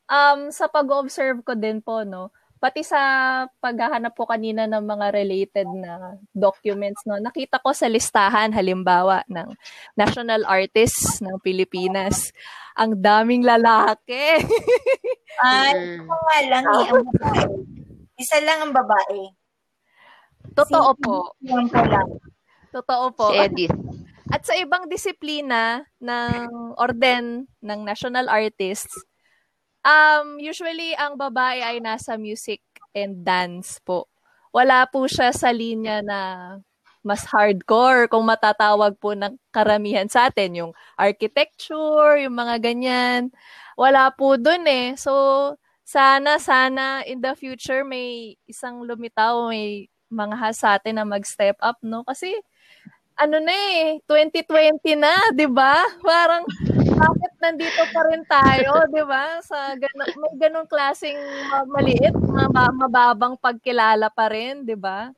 um, 0.06 0.40
sa 0.54 0.70
pag-observe 0.70 1.42
ko 1.42 1.58
din 1.58 1.82
po, 1.82 2.06
no? 2.06 2.30
Pati 2.60 2.84
sa 2.84 3.00
paghahanap 3.64 4.12
po 4.12 4.28
kanina 4.28 4.68
ng 4.68 4.84
mga 4.84 5.16
related 5.16 5.64
na 5.80 6.20
documents, 6.36 7.00
no? 7.08 7.16
Nakita 7.16 7.56
ko 7.56 7.72
sa 7.72 7.88
listahan, 7.88 8.52
halimbawa, 8.52 9.24
ng 9.32 9.48
national 9.96 10.44
artists 10.44 11.24
ng 11.24 11.40
Pilipinas. 11.40 12.36
Ang 12.76 13.00
daming 13.00 13.48
lalaki. 13.48 14.44
Ay, 15.40 16.04
mm. 16.04 16.04
lang 16.52 16.64
eh, 16.68 16.84
ang 16.92 17.04
babae. 17.08 17.44
Isa 18.20 18.36
lang 18.44 18.68
ang 18.68 18.72
babae. 18.76 19.20
Totoo 20.52 20.90
si, 20.92 21.00
po. 21.00 21.16
Yan 21.48 21.64
po 21.72 21.80
lang. 21.80 22.08
Totoo 22.76 23.06
po. 23.16 23.32
Si 23.32 23.40
Edith. 23.40 23.76
At 24.30 24.44
sa 24.44 24.54
ibang 24.60 24.84
disiplina 24.86 25.82
ng 25.96 26.76
orden 26.76 27.48
ng 27.64 27.80
national 27.82 28.28
artists, 28.28 28.94
um, 29.84 30.40
usually 30.40 30.92
ang 30.96 31.16
babae 31.16 31.60
ay 31.64 31.76
nasa 31.82 32.16
music 32.20 32.60
and 32.96 33.22
dance 33.24 33.78
po. 33.82 34.08
Wala 34.50 34.86
po 34.90 35.06
siya 35.06 35.30
sa 35.30 35.54
linya 35.54 36.02
na 36.02 36.20
mas 37.00 37.24
hardcore 37.24 38.12
kung 38.12 38.28
matatawag 38.28 38.92
po 39.00 39.16
ng 39.16 39.38
karamihan 39.48 40.04
sa 40.04 40.28
atin, 40.28 40.52
yung 40.52 40.72
architecture, 41.00 42.20
yung 42.20 42.36
mga 42.36 42.60
ganyan 42.60 43.32
wala 43.80 44.12
po 44.12 44.36
dun 44.36 44.68
eh. 44.68 44.92
So, 45.00 45.56
sana, 45.88 46.36
sana 46.36 47.00
in 47.08 47.24
the 47.24 47.32
future 47.32 47.80
may 47.80 48.36
isang 48.44 48.84
lumitaw, 48.84 49.48
may 49.48 49.88
mga 50.12 50.52
sa 50.52 50.76
atin 50.76 51.00
na 51.00 51.08
mag-step 51.08 51.56
up, 51.64 51.80
no? 51.80 52.04
Kasi, 52.04 52.28
ano 53.16 53.40
na 53.40 53.52
eh, 53.52 54.00
2020 54.04 55.00
na, 55.00 55.14
di 55.32 55.48
ba? 55.48 55.80
Parang, 56.04 56.44
bakit 57.00 57.32
nandito 57.40 57.82
pa 57.96 58.00
rin 58.12 58.22
tayo, 58.28 58.72
di 58.94 59.04
ba? 59.08 59.40
Sa 59.40 59.72
gano, 59.80 60.02
may 60.20 60.34
ganong 60.36 60.68
klaseng 60.68 61.16
maliit, 61.72 62.12
mababang 62.52 63.40
pagkilala 63.40 64.12
pa 64.12 64.28
rin, 64.28 64.68
di 64.68 64.76
ba? 64.76 65.08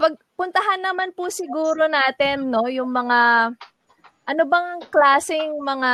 Pagpuntahan 0.00 0.80
naman 0.80 1.12
po 1.12 1.28
siguro 1.28 1.84
natin, 1.84 2.48
no, 2.48 2.64
yung 2.72 2.88
mga, 2.88 3.52
ano 4.24 4.42
bang 4.48 4.80
klaseng 4.88 5.60
mga 5.60 5.92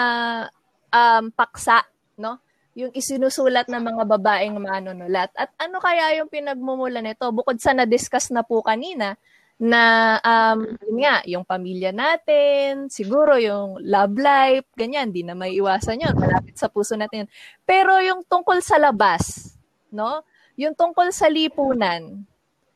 um, 0.95 1.25
paksa 1.35 1.83
no? 2.17 2.41
Yung 2.77 2.93
isinusulat 2.93 3.73
ng 3.73 3.81
mga 3.81 4.05
babaeng 4.05 4.61
manunulat. 4.61 5.33
At 5.33 5.49
ano 5.57 5.81
kaya 5.81 6.21
yung 6.21 6.29
pinagmumula 6.29 7.01
nito? 7.01 7.25
Bukod 7.33 7.57
sa 7.57 7.73
na-discuss 7.73 8.29
na 8.33 8.45
po 8.45 8.61
kanina, 8.61 9.17
na 9.57 10.17
um, 10.21 10.69
yun 10.85 10.99
nga, 11.01 11.17
yung 11.25 11.45
pamilya 11.45 11.89
natin, 11.89 12.93
siguro 12.93 13.41
yung 13.41 13.81
love 13.81 14.17
life, 14.21 14.69
ganyan, 14.77 15.09
di 15.09 15.25
na 15.25 15.33
may 15.33 15.57
iwasan 15.57 16.05
yun, 16.05 16.13
malapit 16.13 16.61
sa 16.61 16.69
puso 16.69 16.93
natin. 16.93 17.25
Pero 17.65 17.97
yung 18.05 18.21
tungkol 18.29 18.61
sa 18.61 18.77
labas, 18.77 19.57
no? 19.89 20.21
Yung 20.61 20.77
tungkol 20.77 21.09
sa 21.09 21.33
lipunan, 21.33 22.25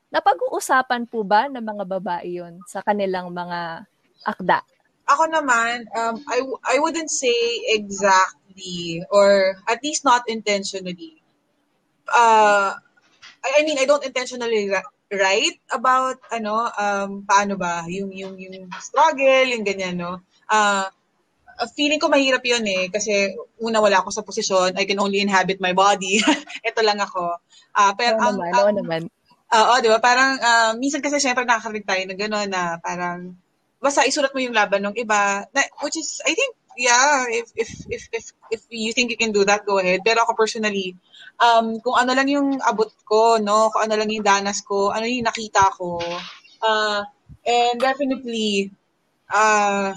napag-uusapan 0.08 1.04
po 1.04 1.20
ba 1.20 1.52
ng 1.52 1.60
mga 1.60 1.84
babae 1.84 2.40
yun 2.40 2.60
sa 2.64 2.80
kanilang 2.80 3.28
mga 3.28 3.84
akda? 4.24 4.64
Ako 5.04 5.28
naman, 5.28 5.84
um, 5.92 6.16
I, 6.28 6.38
I 6.64 6.76
wouldn't 6.80 7.12
say 7.12 7.34
exact 7.76 8.40
intentionally 8.50 9.06
or 9.10 9.56
at 9.68 9.82
least 9.82 10.04
not 10.04 10.22
intentionally. 10.28 11.22
Uh, 12.08 12.74
I, 13.44 13.48
I 13.58 13.62
mean, 13.64 13.78
I 13.78 13.84
don't 13.86 14.04
intentionally 14.04 14.70
right 15.10 15.58
about 15.74 16.22
ano 16.30 16.70
um 16.70 17.10
paano 17.26 17.58
ba 17.58 17.82
yung 17.90 18.14
yung 18.14 18.38
yung 18.38 18.70
struggle 18.78 19.50
yung 19.50 19.66
ganyan 19.66 19.98
no 19.98 20.22
ah 20.46 20.86
uh, 20.86 21.68
feeling 21.76 22.00
ko 22.00 22.08
mahirap 22.08 22.40
yun 22.46 22.64
eh 22.64 22.88
kasi 22.88 23.36
una 23.60 23.82
wala 23.82 24.00
ako 24.00 24.08
sa 24.14 24.24
posisyon 24.24 24.78
I 24.78 24.86
can 24.86 25.02
only 25.02 25.20
inhabit 25.20 25.60
my 25.60 25.74
body 25.74 26.22
ito 26.68 26.80
lang 26.80 27.02
ako 27.02 27.36
uh, 27.74 27.92
pero 27.98 28.16
oo 28.16 28.24
ang, 28.24 28.36
naman, 28.38 28.54
ang, 28.54 28.78
naman. 28.78 29.02
Oo, 29.50 29.82
di 29.82 29.90
ba? 29.90 29.98
Parang, 29.98 30.38
uh, 30.38 30.72
minsan 30.78 31.02
kasi 31.02 31.18
syempre 31.18 31.42
nakakarinig 31.42 31.82
tayo 31.82 32.02
na 32.06 32.14
gano'n 32.14 32.48
na 32.50 32.62
parang, 32.78 33.34
basta 33.82 34.06
isulat 34.06 34.30
mo 34.30 34.38
yung 34.38 34.54
laban 34.54 34.86
ng 34.86 34.94
iba, 34.94 35.42
na, 35.50 35.66
which 35.82 35.98
is, 35.98 36.22
I 36.22 36.38
think, 36.38 36.54
yeah, 36.80 37.28
if, 37.28 37.52
if, 37.52 37.70
if, 37.92 38.02
if, 38.08 38.24
if 38.48 38.62
you 38.72 38.96
think 38.96 39.12
you 39.12 39.20
can 39.20 39.36
do 39.36 39.44
that, 39.44 39.68
go 39.68 39.76
ahead. 39.76 40.00
Pero 40.00 40.24
ako 40.24 40.32
personally, 40.32 40.96
um, 41.36 41.76
kung 41.84 42.00
ano 42.00 42.16
lang 42.16 42.28
yung 42.32 42.56
abot 42.64 42.88
ko, 43.04 43.36
no, 43.36 43.68
kung 43.68 43.84
ano 43.84 44.00
lang 44.00 44.08
yung 44.08 44.24
danas 44.24 44.64
ko, 44.64 44.88
ano 44.88 45.04
yung 45.04 45.28
nakita 45.28 45.68
ko, 45.76 46.00
uh, 46.64 47.04
and 47.44 47.76
definitely, 47.76 48.72
uh, 49.28 49.92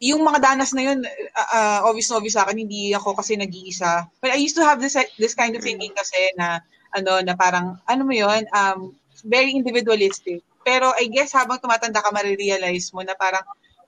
yung 0.00 0.24
mga 0.24 0.40
danas 0.40 0.72
na 0.72 0.82
yun, 0.88 1.04
uh, 1.04 1.48
uh, 1.52 1.78
obvious 1.88 2.08
na 2.08 2.16
obvious 2.16 2.36
sa 2.40 2.48
akin, 2.48 2.64
hindi 2.64 2.96
ako 2.96 3.20
kasi 3.20 3.36
nag-iisa. 3.36 4.08
But 4.24 4.32
I 4.32 4.40
used 4.40 4.56
to 4.56 4.64
have 4.64 4.80
this 4.80 4.96
this 5.20 5.36
kind 5.36 5.52
of 5.52 5.60
thinking 5.60 5.92
kasi 5.92 6.32
na, 6.40 6.64
ano, 6.96 7.20
na 7.20 7.36
parang, 7.36 7.76
ano 7.84 8.02
mo 8.04 8.12
yun, 8.16 8.48
um, 8.56 8.96
very 9.24 9.52
individualistic. 9.52 10.40
Pero 10.64 10.92
I 10.96 11.12
guess 11.12 11.36
habang 11.36 11.60
tumatanda 11.60 12.00
ka, 12.00 12.08
marirealize 12.08 12.88
mo 12.96 13.04
na 13.04 13.12
parang 13.12 13.44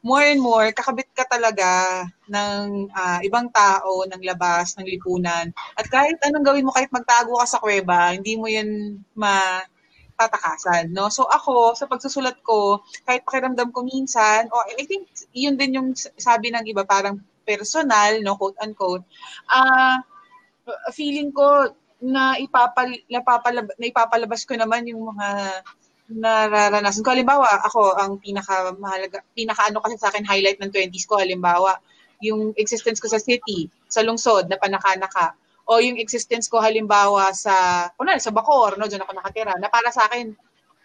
more 0.07 0.23
and 0.23 0.39
more, 0.39 0.71
kakabit 0.71 1.11
ka 1.11 1.27
talaga 1.27 2.07
ng 2.31 2.87
uh, 2.95 3.19
ibang 3.27 3.51
tao, 3.51 4.07
ng 4.07 4.23
labas, 4.23 4.79
ng 4.79 4.87
lipunan. 4.87 5.51
At 5.75 5.91
kahit 5.91 6.23
anong 6.23 6.47
gawin 6.47 6.63
mo, 6.63 6.71
kahit 6.71 6.95
magtago 6.95 7.35
ka 7.43 7.47
sa 7.51 7.59
kuweba, 7.59 8.15
hindi 8.15 8.39
mo 8.39 8.47
yun 8.47 9.03
matatakasan, 9.19 10.95
no? 10.95 11.11
So 11.11 11.27
ako, 11.27 11.75
sa 11.75 11.91
pagsusulat 11.91 12.39
ko, 12.47 12.87
kahit 13.03 13.27
pakiramdam 13.27 13.75
ko 13.75 13.83
minsan, 13.83 14.47
oh, 14.55 14.63
I 14.79 14.87
think 14.87 15.11
yun 15.35 15.59
din 15.59 15.75
yung 15.75 15.89
sabi 15.99 16.55
ng 16.55 16.71
iba, 16.71 16.87
parang 16.87 17.19
personal, 17.43 18.23
no, 18.23 18.39
quote-unquote, 18.39 19.03
ah, 19.51 19.99
uh, 20.71 20.91
feeling 20.95 21.35
ko, 21.35 21.75
na 21.97 22.37
ipapal, 22.37 22.93
napapalab, 23.09 23.73
na 23.81 23.87
ipapalabas 23.89 24.45
ko 24.45 24.53
naman 24.53 24.85
yung 24.85 25.01
mga 25.17 25.29
nararanasan 26.11 27.03
ko. 27.03 27.11
Halimbawa, 27.15 27.47
ako, 27.67 27.99
ang 27.99 28.19
pinaka 28.23 28.75
mahalaga, 28.79 29.23
pinaka 29.35 29.67
ano 29.71 29.83
kasi 29.83 29.99
sa 29.99 30.11
akin 30.11 30.27
highlight 30.27 30.59
ng 30.63 30.71
20s 30.71 31.07
ko, 31.07 31.19
halimbawa, 31.19 31.79
yung 32.23 32.55
existence 32.57 33.03
ko 33.03 33.11
sa 33.11 33.21
city, 33.21 33.69
sa 33.91 34.01
lungsod, 34.07 34.47
na 34.49 34.57
panakanaka. 34.57 35.35
O 35.67 35.83
yung 35.83 35.99
existence 35.99 36.47
ko, 36.47 36.63
halimbawa, 36.63 37.35
sa, 37.35 37.89
kunwari, 37.99 38.23
sa 38.23 38.31
Bacor, 38.31 38.79
no, 38.79 38.87
doon 38.87 39.03
ako 39.03 39.13
nakatira, 39.19 39.59
na 39.59 39.67
para 39.67 39.91
sa 39.91 40.07
akin, 40.07 40.31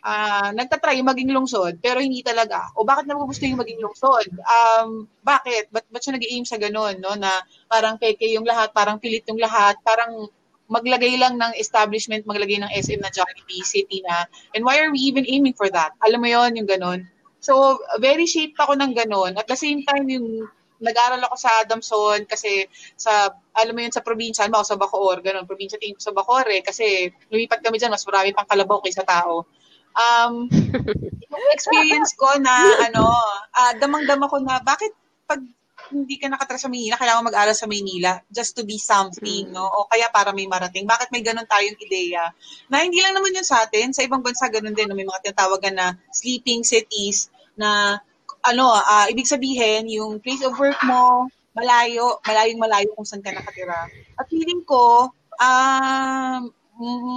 uh, 0.02 0.50
nagtatry 0.58 1.00
maging 1.06 1.32
lungsod, 1.32 1.78
pero 1.80 2.02
hindi 2.02 2.26
talaga. 2.26 2.74
O 2.76 2.84
bakit 2.84 3.06
naman 3.06 3.30
gusto 3.30 3.46
yung 3.46 3.62
maging 3.62 3.82
lungsod? 3.82 4.28
Um, 4.42 5.06
bakit? 5.22 5.70
Ba't, 5.70 5.86
ba't 5.90 6.02
siya 6.02 6.18
nag-aim 6.18 6.44
sa 6.46 6.58
ganun, 6.58 6.98
no? 6.98 7.14
Na 7.16 7.30
parang 7.70 8.02
peke 8.02 8.26
yung 8.34 8.46
lahat, 8.46 8.74
parang 8.74 8.98
pilit 8.98 9.26
yung 9.30 9.40
lahat, 9.40 9.78
parang 9.86 10.28
maglagay 10.72 11.20
lang 11.20 11.36
ng 11.36 11.52
establishment, 11.60 12.24
maglagay 12.24 12.64
ng 12.64 12.72
SM 12.72 13.04
na 13.04 13.12
Jollibee 13.12 13.68
City 13.68 14.00
na, 14.08 14.24
and 14.56 14.64
why 14.64 14.80
are 14.80 14.88
we 14.88 15.04
even 15.04 15.28
aiming 15.28 15.54
for 15.54 15.68
that? 15.68 15.92
Alam 16.08 16.24
mo 16.24 16.32
yon 16.32 16.56
yung 16.56 16.70
ganun. 16.72 17.04
So, 17.44 17.84
very 18.00 18.24
shaped 18.24 18.56
ako 18.56 18.80
ng 18.80 18.96
ganun. 18.96 19.36
At 19.36 19.52
the 19.52 19.60
same 19.60 19.84
time, 19.84 20.08
yung 20.08 20.48
nag-aral 20.82 21.20
ako 21.28 21.36
sa 21.36 21.62
Adamson 21.62 22.24
kasi 22.26 22.66
sa, 22.96 23.30
alam 23.54 23.76
mo 23.76 23.84
yun, 23.84 23.94
sa 23.94 24.02
probinsya, 24.02 24.48
ano 24.48 24.64
sa 24.64 24.80
Bacoor, 24.80 25.20
ganun, 25.20 25.44
probinsya 25.46 25.78
tingin 25.78 26.00
ko 26.00 26.08
sa 26.08 26.16
Bacoor 26.16 26.48
eh, 26.50 26.64
kasi 26.64 27.12
lumipat 27.30 27.60
kami 27.60 27.78
dyan, 27.78 27.92
mas 27.92 28.08
marami 28.08 28.32
pang 28.32 28.48
kalabaw 28.48 28.80
kaysa 28.80 29.04
tao. 29.04 29.46
Um, 29.92 30.48
yung 31.32 31.54
experience 31.54 32.16
ko 32.16 32.32
na, 32.40 32.56
ano, 32.88 33.12
uh, 33.52 33.74
damang-dama 33.78 34.32
ko 34.32 34.40
na, 34.40 34.64
bakit 34.64 34.96
pag 35.28 35.44
hindi 35.92 36.16
ka 36.18 36.32
nakatira 36.32 36.58
sa 36.58 36.72
Maynila, 36.72 36.96
kailangan 36.98 37.28
mag-aral 37.28 37.56
sa 37.56 37.68
Maynila 37.68 38.24
just 38.32 38.56
to 38.56 38.64
be 38.64 38.80
something, 38.80 39.52
no? 39.52 39.68
O 39.68 39.86
kaya 39.92 40.08
para 40.10 40.32
may 40.32 40.48
marating. 40.48 40.88
Bakit 40.88 41.12
may 41.12 41.22
ganun 41.22 41.46
tayong 41.46 41.78
ideya? 41.78 42.32
Na 42.72 42.82
hindi 42.82 43.04
lang 43.04 43.14
naman 43.14 43.36
yun 43.36 43.46
sa 43.46 43.68
atin, 43.68 43.92
sa 43.92 44.02
ibang 44.02 44.24
bansa 44.24 44.48
ganun 44.48 44.74
din, 44.74 44.88
no? 44.88 44.98
may 44.98 45.06
mga 45.06 45.32
tinatawagan 45.32 45.76
na 45.76 45.88
sleeping 46.10 46.64
cities 46.64 47.30
na 47.60 48.00
ano, 48.42 48.74
uh, 48.74 49.06
ibig 49.12 49.30
sabihin, 49.30 49.86
yung 49.92 50.18
place 50.18 50.42
of 50.42 50.58
work 50.58 50.80
mo, 50.82 51.30
malayo, 51.54 52.18
malayong 52.26 52.62
malayo 52.62 52.90
kung 52.98 53.06
saan 53.06 53.22
ka 53.22 53.30
nakatira. 53.30 53.86
At 54.18 54.26
feeling 54.32 54.66
ko, 54.66 55.14
um, 55.38 56.42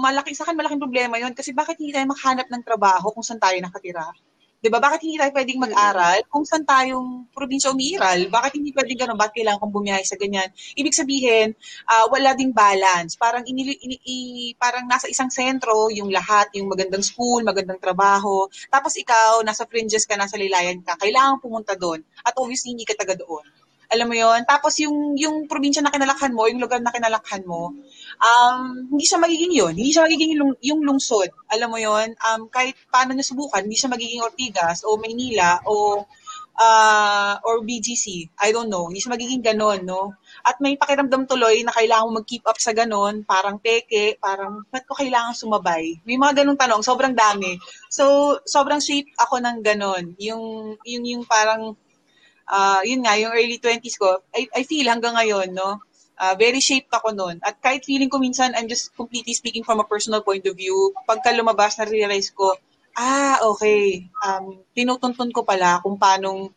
malaki 0.05 0.37
sa 0.37 0.45
akin 0.45 0.59
malaking 0.59 0.83
problema 0.83 1.17
yon 1.17 1.33
kasi 1.33 1.57
bakit 1.57 1.81
hindi 1.81 1.97
tayo 1.97 2.05
makahanap 2.13 2.49
ng 2.53 2.63
trabaho 2.67 3.09
kung 3.15 3.25
saan 3.25 3.41
tayo 3.41 3.57
nakatira? 3.63 4.05
'Di 4.65 4.73
ba? 4.73 4.81
Bakit 4.81 5.01
hindi 5.05 5.21
tayo 5.21 5.29
pwedeng 5.37 5.61
mag-aral 5.61 6.25
kung 6.33 6.49
saan 6.49 6.65
tayong 6.65 7.29
probinsya 7.37 7.69
umiiral? 7.77 8.33
Bakit 8.33 8.57
hindi 8.57 8.73
pwedeng 8.73 8.97
ganun? 8.97 9.21
Bakit 9.21 9.33
kailangan 9.37 9.61
kong 9.61 9.75
bumiyahe 9.77 10.05
sa 10.09 10.17
ganyan? 10.17 10.49
Ibig 10.73 10.97
sabihin, 10.97 11.53
uh, 11.85 12.09
wala 12.09 12.33
ding 12.33 12.57
balance. 12.57 13.21
Parang 13.21 13.45
inili, 13.45 13.77
ini, 13.85 14.01
i, 14.09 14.17
parang 14.57 14.89
nasa 14.89 15.05
isang 15.05 15.29
sentro 15.29 15.93
yung 15.93 16.09
lahat, 16.09 16.49
yung 16.57 16.73
magandang 16.73 17.05
school, 17.05 17.45
magandang 17.45 17.77
trabaho. 17.77 18.49
Tapos 18.73 18.97
ikaw, 18.97 19.45
nasa 19.45 19.69
fringes 19.69 20.09
ka, 20.09 20.17
nasa 20.17 20.41
lilayan 20.41 20.81
ka. 20.81 20.97
Kailangan 20.97 21.45
pumunta 21.45 21.77
doon. 21.77 22.01
At 22.25 22.33
obviously, 22.41 22.73
hindi 22.73 22.89
ka 22.89 22.97
taga 22.97 23.21
doon. 23.21 23.45
Alam 23.93 24.11
mo 24.11 24.15
yon 24.17 24.49
Tapos 24.49 24.81
yung, 24.81 25.13
yung 25.21 25.45
probinsya 25.45 25.85
na 25.85 25.93
kinalakhan 25.93 26.33
mo, 26.33 26.49
yung 26.49 26.59
lugar 26.59 26.81
na 26.81 26.89
kinalakhan 26.89 27.45
mo, 27.45 27.77
um, 28.21 28.89
hindi 28.91 29.05
siya 29.07 29.19
magiging 29.19 29.53
yun. 29.55 29.73
Hindi 29.75 29.91
siya 29.91 30.07
magiging 30.07 30.31
yung, 30.39 30.53
yung 30.61 30.81
lungsod. 30.85 31.31
Alam 31.51 31.69
mo 31.75 31.79
yon 31.79 32.15
um, 32.19 32.47
kahit 32.51 32.79
paano 32.91 33.15
niya 33.15 33.27
subukan, 33.27 33.63
hindi 33.65 33.79
siya 33.79 33.91
magiging 33.91 34.23
Ortigas 34.23 34.87
o 34.87 34.99
Maynila 34.99 35.63
o 35.67 36.05
uh, 36.59 37.35
or 37.43 37.63
BGC. 37.63 38.31
I 38.39 38.55
don't 38.55 38.71
know. 38.71 38.87
Hindi 38.87 39.03
siya 39.03 39.15
magiging 39.15 39.43
ganon, 39.43 39.83
no? 39.87 40.15
At 40.47 40.59
may 40.63 40.79
pakiramdam 40.79 41.27
tuloy 41.27 41.63
na 41.67 41.75
kailangan 41.75 42.11
mo 42.11 42.23
mag-keep 42.23 42.45
up 42.47 42.59
sa 42.59 42.75
ganon, 42.77 43.27
parang 43.27 43.59
peke, 43.59 44.19
parang, 44.21 44.67
ba't 44.71 44.85
ko 44.87 44.95
kailangan 44.95 45.35
sumabay? 45.35 45.99
May 46.07 46.19
mga 46.21 46.45
ganong 46.45 46.61
tanong, 46.61 46.83
sobrang 46.85 47.15
dami. 47.17 47.59
So, 47.91 48.39
sobrang 48.45 48.83
sweet 48.83 49.11
ako 49.19 49.41
ng 49.43 49.59
ganon. 49.65 50.15
Yung, 50.21 50.77
yung, 50.87 51.05
yung 51.05 51.23
parang, 51.27 51.75
uh, 52.51 52.81
yun 52.85 53.03
nga, 53.03 53.19
yung 53.19 53.33
early 53.35 53.59
20s 53.59 53.97
ko, 53.99 54.23
I, 54.35 54.47
I 54.53 54.63
feel 54.63 54.87
hanggang 54.91 55.17
ngayon, 55.17 55.55
no? 55.55 55.83
Uh, 56.15 56.35
very 56.39 56.63
shaped 56.63 56.91
ako 56.95 57.11
noon. 57.11 57.43
At 57.43 57.59
kahit 57.59 57.83
feeling 57.83 58.07
ko 58.07 58.23
minsan, 58.23 58.55
I'm 58.55 58.71
just 58.71 58.95
completely 58.95 59.35
speaking 59.35 59.67
from 59.67 59.83
a 59.83 59.87
personal 59.87 60.23
point 60.23 60.47
of 60.47 60.55
view, 60.55 60.95
pagka 61.11 61.35
lumabas, 61.35 61.75
na-realize 61.79 62.31
ko, 62.31 62.55
ah, 62.95 63.43
okay, 63.51 64.07
um, 64.23 64.63
tinutuntun 64.75 65.35
ko 65.35 65.43
pala 65.43 65.83
kung 65.83 65.99
paanong 65.99 66.55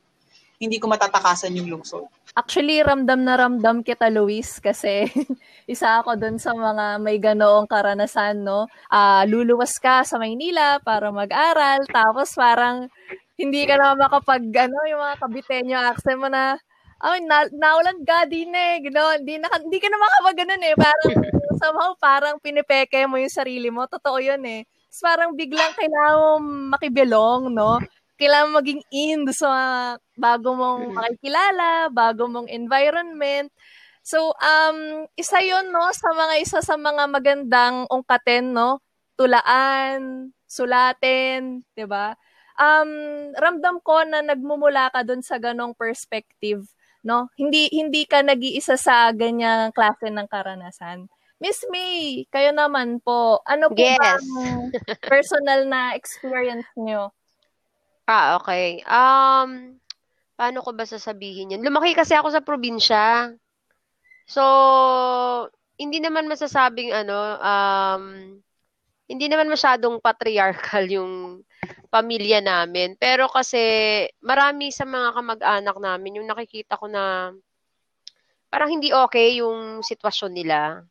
hindi 0.58 0.82
ko 0.82 0.90
matatakasan 0.90 1.54
yung 1.58 1.70
lungsod. 1.70 2.06
Actually, 2.38 2.82
ramdam 2.86 3.26
na 3.26 3.34
ramdam 3.34 3.82
kita, 3.82 4.14
Luis, 4.14 4.62
kasi 4.62 5.10
isa 5.74 6.02
ako 6.02 6.18
dun 6.18 6.38
sa 6.38 6.54
mga 6.54 7.02
may 7.02 7.18
ganoong 7.18 7.66
karanasan, 7.66 8.46
no? 8.46 8.70
Uh, 8.94 9.26
luluwas 9.26 9.78
ka 9.82 10.06
sa 10.06 10.22
Maynila 10.22 10.78
para 10.82 11.10
mag-aral, 11.10 11.82
tapos 11.90 12.34
parang 12.38 12.90
hindi 13.38 13.66
ka 13.66 13.78
na 13.78 13.98
makapag, 13.98 14.50
ano, 14.50 14.78
yung 14.90 15.02
mga 15.02 15.18
kabitenyo 15.22 15.78
accent 15.78 16.18
mo 16.22 16.30
na, 16.30 16.58
ay, 16.98 17.22
na, 17.22 17.46
naulan 17.54 18.02
ka 18.02 18.26
din 18.26 18.50
eh. 18.54 18.82
Gino, 18.82 19.14
hindi, 19.14 19.38
na, 19.38 19.50
hindi 19.54 19.78
ka 19.78 19.88
na 19.90 20.02
makapag 20.02 20.38
ganun 20.46 20.64
eh. 20.66 20.74
Parang, 20.74 21.14
somehow, 21.62 21.92
parang 21.98 22.36
pinipeke 22.42 23.06
mo 23.06 23.22
yung 23.22 23.34
sarili 23.34 23.70
mo. 23.70 23.86
Totoo 23.86 24.18
yun 24.18 24.42
eh. 24.46 24.66
Tapos 24.98 25.14
parang 25.14 25.32
biglang 25.38 25.78
kailangan 25.78 26.18
mo 26.18 26.34
makibilong, 26.74 27.54
no? 27.54 27.78
Kailangan 28.18 28.50
maging 28.50 28.82
in 28.90 29.30
sa 29.30 29.94
bago 30.18 30.58
mong 30.58 30.90
makikilala, 30.90 31.94
bago 31.94 32.26
mong 32.26 32.50
environment. 32.50 33.54
So, 34.02 34.34
um, 34.42 35.06
isa 35.14 35.38
yon 35.46 35.70
no, 35.70 35.86
sa 35.94 36.10
mga 36.18 36.34
isa 36.42 36.60
sa 36.66 36.82
mga 36.82 37.14
magandang 37.14 37.86
ungkaten, 37.94 38.58
no? 38.58 38.82
Tulaan, 39.14 40.34
sulatin, 40.50 41.62
'di 41.78 41.86
ba? 41.86 42.18
Um, 42.58 42.90
ramdam 43.38 43.78
ko 43.86 44.02
na 44.02 44.26
nagmumula 44.26 44.90
ka 44.90 45.06
doon 45.06 45.22
sa 45.22 45.38
ganong 45.38 45.78
perspective 45.78 46.66
no? 47.08 47.32
Hindi 47.40 47.72
hindi 47.72 48.04
ka 48.04 48.20
nag-iisa 48.20 48.76
sa 48.76 49.16
ganyang 49.16 49.72
klase 49.72 50.12
ng 50.12 50.28
karanasan. 50.28 51.08
Miss 51.40 51.64
May, 51.72 52.26
kayo 52.34 52.52
naman 52.52 53.00
po, 53.00 53.40
ano 53.48 53.72
po 53.72 53.80
yes. 53.80 53.96
ba 54.02 54.18
ang 54.18 54.28
personal 55.06 55.62
na 55.70 55.94
experience 55.94 56.68
niyo? 56.76 57.14
Ah, 58.10 58.42
okay. 58.42 58.82
Um, 58.90 59.78
paano 60.34 60.66
ko 60.66 60.74
ba 60.74 60.84
sasabihin 60.84 61.54
yun? 61.54 61.62
Lumaki 61.62 61.94
kasi 61.94 62.18
ako 62.18 62.34
sa 62.34 62.42
probinsya. 62.42 63.38
So, 64.26 64.44
hindi 65.78 66.02
naman 66.02 66.26
masasabing 66.26 66.90
ano, 66.90 67.38
um, 67.38 68.04
hindi 69.08 69.26
naman 69.30 69.48
masyadong 69.48 70.02
patriarchal 70.02 70.90
yung 70.98 71.46
pamilya 71.88 72.44
namin. 72.44 73.00
Pero 73.00 73.32
kasi 73.32 74.06
marami 74.22 74.70
sa 74.70 74.84
mga 74.84 75.16
kamag-anak 75.16 75.78
namin 75.80 76.18
yung 76.22 76.28
nakikita 76.30 76.78
ko 76.78 76.86
na 76.92 77.32
parang 78.48 78.72
hindi 78.72 78.92
okay 78.92 79.40
yung 79.40 79.84
sitwasyon 79.84 80.34
nila. 80.34 80.82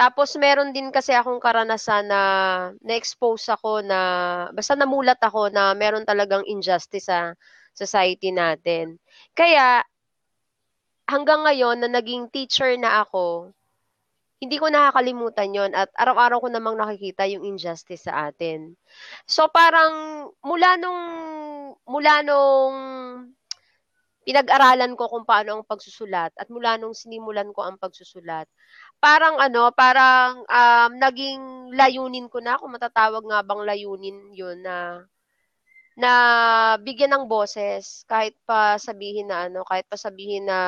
Tapos 0.00 0.32
meron 0.40 0.72
din 0.72 0.88
kasi 0.88 1.12
akong 1.12 1.42
karanasan 1.44 2.08
na 2.08 2.22
na-expose 2.80 3.52
ako 3.52 3.84
na 3.84 4.00
basta 4.56 4.72
namulat 4.72 5.20
ako 5.20 5.52
na 5.52 5.76
meron 5.76 6.08
talagang 6.08 6.40
injustice 6.48 7.12
sa 7.12 7.36
society 7.76 8.32
natin. 8.32 8.96
Kaya 9.36 9.84
hanggang 11.04 11.44
ngayon 11.44 11.84
na 11.84 11.90
naging 11.90 12.32
teacher 12.32 12.72
na 12.80 13.04
ako, 13.04 13.52
hindi 14.40 14.56
ko 14.56 14.72
nakakalimutan 14.72 15.52
yon 15.52 15.72
at 15.76 15.92
araw-araw 16.00 16.40
ko 16.40 16.48
namang 16.48 16.80
nakikita 16.80 17.28
yung 17.28 17.44
injustice 17.44 18.08
sa 18.08 18.32
atin. 18.32 18.72
So 19.28 19.52
parang 19.52 20.26
mula 20.40 20.80
nung 20.80 21.02
mula 21.84 22.24
nung 22.24 22.74
pinag-aralan 24.24 24.96
ko 24.96 25.08
kung 25.12 25.24
paano 25.28 25.60
ang 25.60 25.64
pagsusulat 25.68 26.32
at 26.36 26.48
mula 26.48 26.76
nung 26.80 26.96
sinimulan 26.96 27.52
ko 27.52 27.64
ang 27.68 27.76
pagsusulat, 27.80 28.48
parang 29.00 29.36
ano, 29.40 29.72
parang 29.76 30.44
um, 30.44 30.90
naging 30.96 31.72
layunin 31.76 32.28
ko 32.28 32.38
na, 32.40 32.60
kung 32.60 32.72
matatawag 32.72 33.24
nga 33.24 33.40
bang 33.44 33.62
layunin 33.64 34.18
yun 34.36 34.60
na 34.60 35.04
na 35.98 36.12
bigyan 36.80 37.12
ng 37.12 37.24
boses 37.28 38.08
kahit 38.08 38.32
pa 38.48 38.80
sabihin 38.80 39.28
na 39.28 39.48
ano, 39.50 39.66
kahit 39.68 39.84
pa 39.88 39.96
sabihin 40.00 40.48
na 40.48 40.58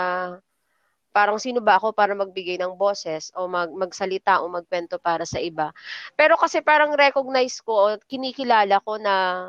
parang 1.12 1.36
sino 1.36 1.60
ba 1.60 1.76
ako 1.76 1.92
para 1.92 2.16
magbigay 2.16 2.56
ng 2.58 2.74
boses 2.74 3.30
o 3.36 3.44
mag, 3.46 3.68
magsalita 3.70 4.40
o 4.40 4.48
magkwento 4.48 4.96
para 4.96 5.28
sa 5.28 5.38
iba. 5.38 5.70
Pero 6.16 6.40
kasi 6.40 6.64
parang 6.64 6.96
recognize 6.96 7.60
ko 7.60 7.72
o 7.72 8.00
kinikilala 8.08 8.80
ko 8.82 8.96
na 8.96 9.48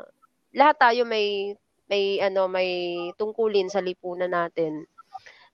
lahat 0.54 0.76
tayo 0.78 1.02
may 1.08 1.56
may 1.88 2.20
ano 2.20 2.52
may 2.52 2.70
tungkulin 3.16 3.72
sa 3.72 3.80
lipunan 3.80 4.32
natin. 4.32 4.84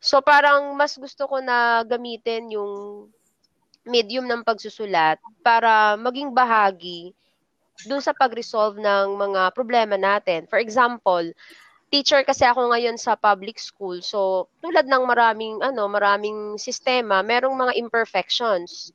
So 0.01 0.19
parang 0.19 0.73
mas 0.73 0.97
gusto 0.97 1.29
ko 1.29 1.39
na 1.39 1.85
gamitin 1.85 2.49
yung 2.51 3.07
medium 3.87 4.25
ng 4.27 4.43
pagsusulat 4.43 5.21
para 5.45 5.95
maging 5.95 6.33
bahagi 6.33 7.13
dun 7.87 8.03
sa 8.03 8.11
pag-resolve 8.11 8.75
ng 8.79 9.15
mga 9.15 9.41
problema 9.55 9.95
natin. 9.95 10.43
For 10.51 10.59
example, 10.59 11.31
teacher 11.89 12.21
kasi 12.23 12.45
ako 12.45 12.69
ngayon 12.69 12.95
sa 12.95 13.17
public 13.17 13.57
school. 13.57 13.99
So, 14.05 14.47
tulad 14.61 14.85
ng 14.85 15.03
maraming 15.09 15.59
ano, 15.59 15.89
maraming 15.89 16.61
sistema, 16.61 17.25
merong 17.25 17.57
mga 17.57 17.73
imperfections 17.81 18.93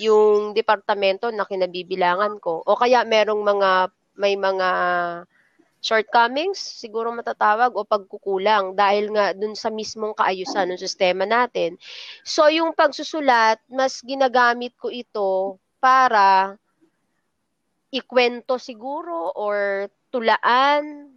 yung 0.00 0.56
departamento 0.56 1.28
na 1.30 1.44
kinabibilangan 1.44 2.40
ko. 2.40 2.64
O 2.64 2.76
kaya 2.76 3.04
merong 3.04 3.40
mga 3.44 3.70
may 4.20 4.36
mga 4.36 4.68
shortcomings, 5.80 6.60
siguro 6.60 7.08
matatawag, 7.08 7.72
o 7.72 7.88
pagkukulang 7.88 8.76
dahil 8.76 9.08
nga 9.16 9.32
dun 9.32 9.56
sa 9.56 9.72
mismong 9.72 10.12
kaayusan 10.12 10.68
ng 10.68 10.80
sistema 10.80 11.24
natin. 11.24 11.80
So, 12.20 12.52
yung 12.52 12.76
pagsusulat, 12.76 13.64
mas 13.72 14.04
ginagamit 14.04 14.76
ko 14.76 14.92
ito 14.92 15.56
para 15.80 16.54
ikwento 17.90 18.60
siguro 18.60 19.32
or 19.34 19.88
tulaan 20.12 21.10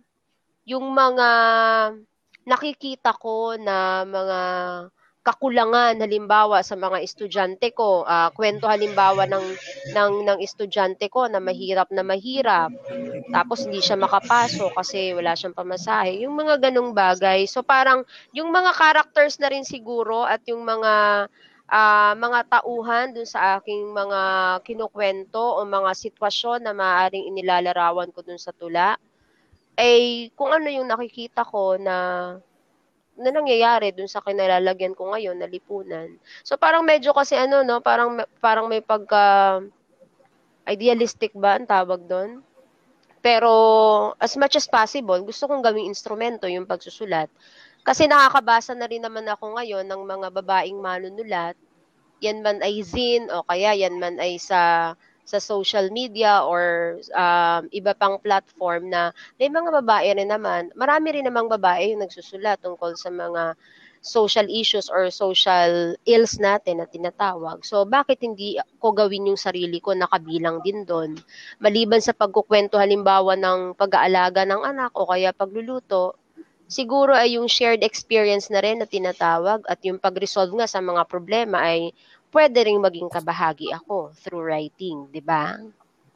yung 0.64 0.96
mga 0.96 1.30
nakikita 2.44 3.16
ko 3.16 3.56
na 3.60 4.04
mga 4.04 4.40
kakulangan 5.24 6.04
halimbawa 6.04 6.60
sa 6.60 6.76
mga 6.76 7.00
estudyante 7.00 7.72
ko, 7.72 8.04
uh, 8.04 8.28
kwento 8.36 8.68
halimbawa 8.68 9.24
ng 9.24 9.46
ng 9.96 10.14
ng 10.28 10.40
estudyante 10.44 11.08
ko 11.08 11.32
na 11.32 11.40
mahirap 11.40 11.88
na 11.96 12.04
mahirap. 12.04 12.76
Tapos 13.32 13.64
hindi 13.64 13.80
siya 13.80 13.96
makapasok 13.96 14.76
kasi 14.76 15.16
wala 15.16 15.32
siyang 15.32 15.56
pamasahe. 15.56 16.28
Yung 16.28 16.36
mga 16.36 16.68
ganong 16.68 16.92
bagay. 16.92 17.48
So 17.48 17.64
parang 17.64 18.04
yung 18.36 18.52
mga 18.52 18.76
characters 18.76 19.40
na 19.40 19.48
rin 19.48 19.64
siguro 19.64 20.28
at 20.28 20.44
yung 20.44 20.68
mga 20.68 20.92
uh, 21.72 22.14
mga 22.20 22.40
tauhan 22.60 23.16
dun 23.16 23.24
sa 23.28 23.64
aking 23.64 23.96
mga 23.96 24.20
kinukwento 24.68 25.40
o 25.40 25.64
mga 25.64 25.96
sitwasyon 25.96 26.68
na 26.68 26.76
maaaring 26.76 27.32
inilalarawan 27.32 28.12
ko 28.12 28.20
dun 28.28 28.36
sa 28.40 28.52
tula 28.52 29.00
ay 29.78 30.30
kung 30.38 30.54
ano 30.54 30.70
yung 30.70 30.90
nakikita 30.90 31.42
ko 31.46 31.78
na 31.82 31.96
na 33.14 33.30
nangyayari 33.30 33.94
dun 33.94 34.10
sa 34.10 34.26
kinalalagyan 34.26 34.98
ko 34.98 35.14
ngayon 35.14 35.38
na 35.38 35.46
lipunan. 35.46 36.18
So 36.42 36.58
parang 36.58 36.82
medyo 36.82 37.14
kasi 37.14 37.38
ano 37.38 37.62
no, 37.62 37.78
parang 37.78 38.18
parang 38.42 38.66
may 38.66 38.82
pagka 38.82 39.62
idealistic 40.66 41.36
ba 41.38 41.60
ang 41.60 41.70
tawag 41.70 42.02
doon? 42.10 42.42
Pero 43.24 43.52
as 44.20 44.36
much 44.36 44.58
as 44.60 44.68
possible, 44.68 45.22
gusto 45.24 45.48
kong 45.48 45.64
gawing 45.64 45.88
instrumento 45.88 46.50
yung 46.50 46.68
pagsusulat. 46.68 47.30
Kasi 47.84 48.08
nakakabasa 48.08 48.74
na 48.76 48.88
rin 48.88 49.04
naman 49.04 49.28
ako 49.28 49.60
ngayon 49.60 49.86
ng 49.88 50.02
mga 50.04 50.28
babaeng 50.44 50.80
manunulat. 50.80 51.56
Yan 52.24 52.40
man 52.40 52.64
ay 52.64 52.80
zine 52.84 53.28
o 53.32 53.44
kaya 53.44 53.76
yan 53.76 54.00
man 54.00 54.16
ay 54.20 54.40
sa 54.40 54.94
sa 55.24 55.40
social 55.40 55.88
media 55.90 56.44
or 56.44 56.98
um, 57.16 57.68
iba 57.72 57.96
pang 57.96 58.20
platform 58.20 58.92
na 58.92 59.16
may 59.40 59.48
mga 59.48 59.72
babae 59.84 60.12
rin 60.20 60.30
naman, 60.30 60.70
marami 60.76 61.16
rin 61.16 61.26
namang 61.28 61.48
babae 61.48 61.96
yung 61.96 62.04
nagsusulat 62.04 62.60
tungkol 62.60 62.94
sa 63.00 63.08
mga 63.08 63.56
social 64.04 64.44
issues 64.52 64.92
or 64.92 65.08
social 65.08 65.96
ills 66.04 66.36
natin 66.36 66.84
na 66.84 66.88
tinatawag. 66.92 67.64
So, 67.64 67.88
bakit 67.88 68.20
hindi 68.20 68.60
ko 68.84 68.92
gawin 68.92 69.32
yung 69.32 69.40
sarili 69.40 69.80
ko 69.80 69.96
na 69.96 70.12
kabilang 70.12 70.60
din 70.60 70.84
doon? 70.84 71.16
Maliban 71.64 72.04
sa 72.04 72.12
pagkukwento 72.12 72.76
halimbawa 72.76 73.40
ng 73.40 73.80
pag-aalaga 73.80 74.44
ng 74.44 74.60
anak 74.60 74.92
o 75.00 75.08
kaya 75.08 75.32
pagluluto, 75.32 76.20
siguro 76.68 77.16
ay 77.16 77.40
yung 77.40 77.48
shared 77.48 77.80
experience 77.80 78.52
na 78.52 78.60
rin 78.60 78.84
na 78.84 78.88
tinatawag 78.92 79.64
at 79.72 79.80
yung 79.88 80.02
pag-resolve 80.04 80.52
nga 80.60 80.68
sa 80.68 80.84
mga 80.84 81.08
problema 81.08 81.64
ay 81.64 81.96
pwede 82.34 82.66
ring 82.66 82.82
maging 82.82 83.08
kabahagi 83.14 83.70
ako 83.72 84.12
through 84.18 84.44
writing, 84.50 85.06
di 85.14 85.22
ba? 85.22 85.56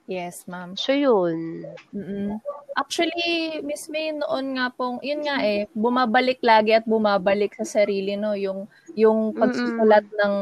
Yes, 0.09 0.47
ma'am. 0.49 0.74
So, 0.74 0.95
yun. 0.95 1.68
Mm-mm. 1.93 2.41
Actually, 2.74 3.59
Miss 3.61 3.91
May, 3.91 4.15
noon 4.15 4.57
nga 4.57 4.72
pong, 4.74 4.97
yun 5.03 5.22
nga 5.22 5.43
eh, 5.43 5.70
bumabalik 5.76 6.41
lagi 6.41 6.74
at 6.74 6.88
bumabalik 6.88 7.53
sa 7.53 7.68
sarili, 7.68 8.15
no? 8.15 8.34
Yung, 8.34 8.65
yung 8.95 9.36
pagsusulat 9.36 10.07
Mm-mm. 10.07 10.20
ng 10.24 10.34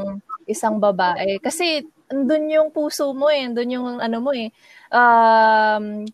isang 0.48 0.78
babae. 0.78 1.42
Kasi, 1.42 1.82
andun 2.14 2.46
yung 2.54 2.70
puso 2.70 3.10
mo 3.18 3.34
eh, 3.34 3.50
andun 3.50 3.74
yung 3.74 3.88
ano 3.98 4.18
mo 4.22 4.32
eh. 4.32 4.54
Um, 4.94 6.06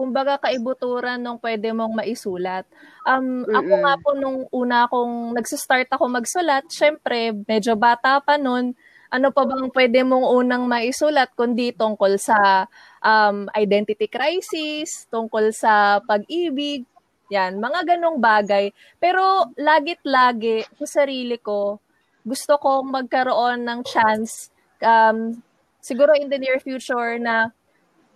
kumbaga 0.00 0.40
kaibuturan 0.40 1.20
nung 1.20 1.36
pwede 1.36 1.76
mong 1.76 1.92
maisulat. 1.92 2.64
Um, 3.04 3.44
Mm-mm. 3.44 3.52
ako 3.52 3.72
nga 3.84 3.94
po 4.00 4.10
nung 4.16 4.38
una 4.48 4.88
akong 4.88 5.36
nagsa-start 5.36 5.92
ako 5.92 6.08
magsulat, 6.08 6.64
syempre 6.72 7.36
medyo 7.44 7.76
bata 7.76 8.16
pa 8.24 8.40
noon, 8.40 8.72
ano 9.12 9.28
pa 9.28 9.44
bang 9.44 9.68
pwede 9.68 10.00
mong 10.00 10.24
unang 10.40 10.64
maisulat 10.64 11.28
kundi 11.36 11.76
tungkol 11.76 12.16
sa 12.16 12.64
um, 13.04 13.44
identity 13.52 14.08
crisis, 14.08 15.04
tungkol 15.12 15.52
sa 15.52 16.00
pag-ibig, 16.00 16.88
yan, 17.28 17.60
mga 17.60 17.94
ganong 17.94 18.16
bagay. 18.16 18.72
Pero 18.96 19.52
lagit 19.60 20.00
lagi 20.08 20.64
sa 20.80 21.04
sarili 21.04 21.36
ko, 21.36 21.76
gusto 22.24 22.56
ko 22.56 22.80
magkaroon 22.88 23.68
ng 23.68 23.80
chance 23.84 24.48
um, 24.80 25.36
siguro 25.80 26.16
in 26.16 26.28
the 26.32 26.40
near 26.40 26.56
future 26.60 27.20
na 27.20 27.52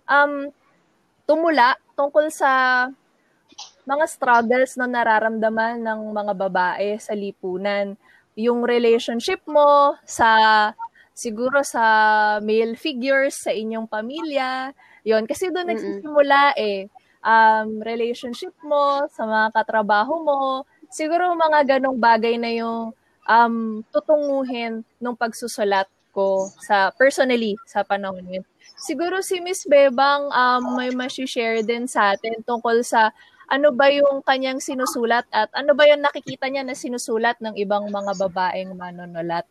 um, 0.09 0.49
tumula 1.25 1.77
tungkol 1.97 2.29
sa 2.29 2.85
mga 3.85 4.05
struggles 4.09 4.77
na 4.77 4.89
nararamdaman 4.89 5.81
ng 5.81 5.99
mga 6.09 6.33
babae 6.33 6.97
sa 6.97 7.13
lipunan. 7.13 7.93
Yung 8.33 8.65
relationship 8.65 9.45
mo 9.45 9.95
sa 10.03 10.71
siguro 11.15 11.63
sa 11.63 11.83
male 12.41 12.75
figures 12.75 13.45
sa 13.45 13.53
inyong 13.53 13.87
pamilya. 13.87 14.73
Yon 15.05 15.29
kasi 15.29 15.53
doon 15.53 15.71
nagsisimula 15.71 16.57
eh 16.57 16.89
um, 17.25 17.79
relationship 17.81 18.53
mo 18.61 19.05
sa 19.13 19.23
mga 19.23 19.47
katrabaho 19.53 20.21
mo. 20.21 20.41
Siguro 20.89 21.33
mga 21.33 21.77
ganong 21.77 21.97
bagay 21.97 22.35
na 22.37 22.51
yung 22.53 22.93
um, 23.25 23.55
tutunguhin 23.89 24.85
nung 25.01 25.17
pagsusulat 25.17 25.89
ko 26.15 26.47
sa 26.63 26.93
personally 26.95 27.57
sa 27.67 27.83
panahon 27.83 28.23
yun. 28.23 28.45
Siguro 28.75 29.23
si 29.23 29.39
Miss 29.39 29.63
Bebang 29.63 30.29
um, 30.29 30.75
may 30.75 30.91
ma-share 30.91 31.63
din 31.63 31.87
sa 31.87 32.13
atin 32.13 32.43
tungkol 32.43 32.83
sa 32.83 33.15
ano 33.45 33.69
ba 33.71 33.87
yung 33.93 34.25
kanyang 34.25 34.57
sinusulat 34.57 35.25
at 35.29 35.53
ano 35.53 35.77
ba 35.77 35.85
yung 35.85 36.01
nakikita 36.01 36.49
niya 36.49 36.65
na 36.65 36.73
sinusulat 36.73 37.37
ng 37.39 37.55
ibang 37.61 37.87
mga 37.87 38.11
babaeng 38.17 38.73
manonulat? 38.73 39.45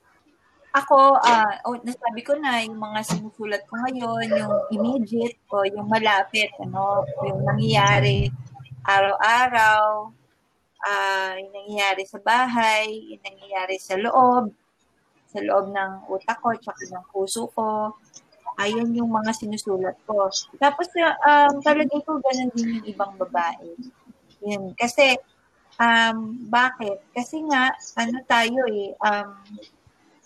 Ako, 0.75 1.23
uh, 1.23 1.55
oh, 1.71 1.79
nasabi 1.87 2.27
ko 2.27 2.35
na, 2.35 2.59
yung 2.67 2.83
mga 2.83 3.07
sinusulat 3.07 3.63
ko 3.71 3.79
ngayon, 3.79 4.27
yung 4.35 4.55
immediate 4.75 5.39
o 5.55 5.63
yung 5.63 5.87
malapit, 5.87 6.51
ano, 6.59 7.07
yung 7.23 7.47
nangyayari 7.47 8.27
araw-araw, 8.85 10.13
uh, 10.85 11.33
yung 11.41 11.53
nangyayari 11.57 12.05
sa 12.05 12.21
bahay, 12.21 12.91
yung 13.09 13.23
nangyayari 13.25 13.81
sa 13.81 13.97
loob, 13.97 14.53
sa 15.33 15.41
loob 15.41 15.73
ng 15.73 16.11
utak 16.13 16.37
ko, 16.45 16.53
tsaka 16.53 16.85
ng 16.93 17.07
puso 17.09 17.49
ko, 17.57 17.97
Ayun 18.55 18.95
yung 18.95 19.11
mga 19.11 19.35
sinusulat 19.35 19.99
ko. 20.07 20.31
Tapos, 20.63 20.87
um, 21.27 21.53
talaga 21.59 21.95
ko 22.07 22.23
ganun 22.23 22.51
din 22.55 22.79
yung 22.79 22.87
ibang 22.87 23.13
babae. 23.19 23.75
Yun. 24.47 24.71
Kasi, 24.79 25.19
um, 25.81 26.39
bakit? 26.47 27.03
Kasi 27.11 27.43
nga, 27.51 27.75
ano 27.99 28.17
tayo 28.31 28.61
eh, 28.71 28.95
um, 29.03 29.31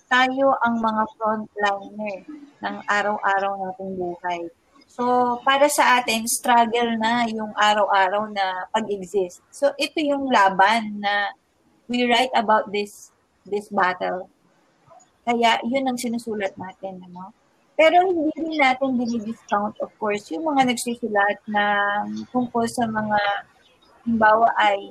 tayo 0.09 0.57
ang 0.65 0.81
mga 0.81 1.03
frontliner 1.17 2.25
ng 2.65 2.77
araw-araw 2.89 3.53
nating 3.61 3.93
buhay. 3.97 4.41
So, 4.89 5.37
para 5.45 5.69
sa 5.69 6.01
atin, 6.01 6.25
struggle 6.25 6.97
na 6.97 7.29
yung 7.29 7.53
araw-araw 7.55 8.33
na 8.33 8.67
pag-exist. 8.73 9.45
So, 9.53 9.71
ito 9.77 10.01
yung 10.01 10.33
laban 10.33 11.05
na 11.05 11.37
we 11.87 12.09
write 12.09 12.33
about 12.37 12.73
this 12.73 13.13
this 13.49 13.69
battle. 13.69 14.29
Kaya, 15.29 15.61
yun 15.65 15.89
ang 15.89 16.01
sinusulat 16.01 16.57
natin. 16.57 17.05
Ano? 17.05 17.37
Pero 17.79 18.11
hindi 18.11 18.35
rin 18.35 18.59
natin 18.59 18.99
dinidiscount, 18.99 19.79
of 19.79 19.95
course, 20.03 20.27
yung 20.35 20.51
mga 20.51 20.75
nagsusulat 20.75 21.39
ng 21.47 22.27
tungkol 22.35 22.67
sa 22.67 22.91
mga, 22.91 23.21
halimbawa 24.03 24.51
ay, 24.59 24.83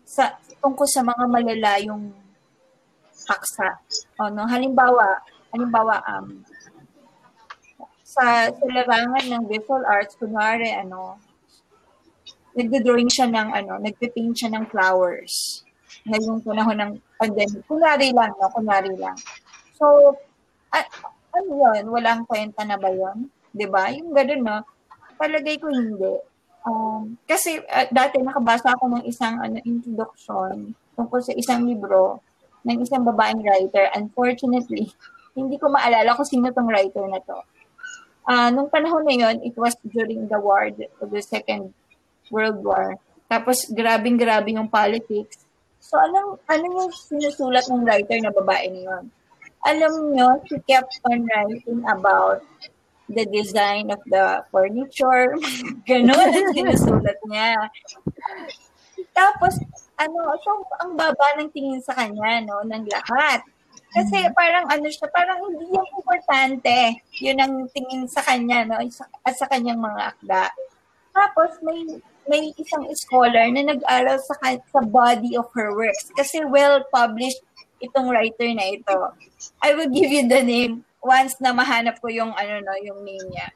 sa, 0.00 0.40
tungkol 0.64 0.88
sa 0.88 1.04
mga 1.04 1.28
malalayong 1.28 2.08
paksa. 3.28 3.76
O, 4.16 4.32
no? 4.32 4.48
Halimbawa, 4.48 5.20
halimbawa, 5.52 6.00
um, 6.08 6.40
sa, 8.00 8.48
sa 8.48 8.64
larangan 8.72 9.28
ng 9.28 9.44
visual 9.44 9.84
arts, 9.84 10.16
kunwari, 10.16 10.72
ano, 10.72 11.20
nagdo-drawing 12.56 13.12
siya 13.12 13.28
ng, 13.28 13.52
ano, 13.52 13.76
nagpipaint 13.76 14.40
siya 14.40 14.56
ng 14.56 14.72
flowers 14.72 15.60
ngayong 16.08 16.40
panahon 16.40 16.80
ng 16.80 16.92
pandemic. 17.20 17.60
Kunwari 17.68 18.08
lang, 18.16 18.32
no? 18.40 18.48
Kunwari 18.56 18.96
lang. 18.96 19.20
So, 19.76 20.16
a- 20.72 21.15
ano 21.36 21.50
yun? 21.52 21.82
Walang 21.92 22.24
kwenta 22.24 22.64
na 22.64 22.80
ba 22.80 22.88
yun? 22.88 23.28
ba 23.68 23.88
Yung 23.92 24.12
gano'n, 24.12 24.42
no? 24.44 24.58
Palagay 25.16 25.56
ko 25.56 25.72
hindi. 25.72 26.20
Um, 26.66 27.14
kasi 27.24 27.62
uh, 27.62 27.86
dati 27.94 28.18
nakabasa 28.20 28.74
ako 28.74 28.98
ng 28.98 29.04
isang 29.06 29.38
ano, 29.38 29.62
introduction 29.62 30.74
tungkol 30.98 31.22
sa 31.22 31.32
isang 31.38 31.62
libro 31.62 32.18
ng 32.66 32.82
isang 32.82 33.06
babaeng 33.06 33.40
writer. 33.40 33.86
Unfortunately, 33.94 34.90
hindi 35.38 35.56
ko 35.56 35.70
maalala 35.70 36.16
kung 36.18 36.26
sino 36.26 36.50
tong 36.50 36.66
writer 36.66 37.06
na 37.06 37.22
to. 37.22 37.38
Uh, 38.26 38.50
nung 38.50 38.66
panahon 38.66 39.06
na 39.06 39.14
yon, 39.14 39.38
it 39.46 39.54
was 39.54 39.78
during 39.86 40.26
the 40.26 40.40
war, 40.42 40.66
the 40.74 41.22
Second 41.22 41.70
World 42.34 42.58
War. 42.58 42.98
Tapos, 43.30 43.70
grabing-grabe 43.70 44.58
yung 44.58 44.66
politics. 44.66 45.46
So, 45.78 45.94
anong, 46.02 46.42
ano 46.50 46.64
yung 46.66 46.90
sinusulat 46.90 47.70
ng 47.70 47.86
writer 47.86 48.18
na 48.18 48.34
babae 48.34 48.66
na 48.74 48.80
yun? 48.82 49.04
Alam 49.66 50.14
nyo, 50.14 50.38
she 50.46 50.62
kept 50.70 51.02
on 51.10 51.26
writing 51.26 51.82
about 51.90 52.46
the 53.10 53.26
design 53.26 53.90
of 53.90 53.98
the 54.06 54.46
furniture. 54.54 55.34
Ganon 55.88 56.14
ang 56.14 56.48
sinusulat 56.54 57.18
niya. 57.26 57.58
Tapos, 59.10 59.58
ano, 59.98 60.38
so, 60.42 60.62
ang 60.78 60.94
baba 60.94 61.26
ng 61.42 61.50
tingin 61.50 61.82
sa 61.82 61.98
kanya, 61.98 62.46
no, 62.46 62.62
ng 62.62 62.86
lahat. 62.86 63.42
Kasi 63.90 64.28
parang 64.36 64.68
ano 64.68 64.86
siya, 64.86 65.08
parang 65.10 65.40
hindi 65.40 65.72
yung 65.72 65.88
importante. 65.98 67.00
Yun 67.18 67.38
ang 67.40 67.54
tingin 67.74 68.04
sa 68.06 68.22
kanya, 68.22 68.62
no, 68.66 68.78
at 68.78 69.34
sa 69.34 69.50
kanyang 69.50 69.82
mga 69.82 70.14
akda. 70.14 70.44
Tapos, 71.10 71.58
may 71.66 71.80
may 72.26 72.50
isang 72.58 72.82
scholar 72.98 73.46
na 73.54 73.62
nag-aral 73.62 74.18
sa, 74.18 74.34
sa 74.42 74.80
body 74.82 75.38
of 75.38 75.46
her 75.54 75.70
works 75.78 76.10
kasi 76.18 76.42
well-published 76.42 77.38
itong 77.82 78.08
writer 78.08 78.48
na 78.52 78.66
ito. 78.72 78.96
I 79.60 79.76
will 79.76 79.90
give 79.90 80.08
you 80.08 80.24
the 80.26 80.42
name 80.42 80.84
once 81.02 81.36
na 81.38 81.52
mahanap 81.52 82.00
ko 82.02 82.08
yung 82.10 82.32
ano 82.34 82.54
no, 82.64 82.76
yung 82.82 83.00
name 83.04 83.26
niya. 83.30 83.48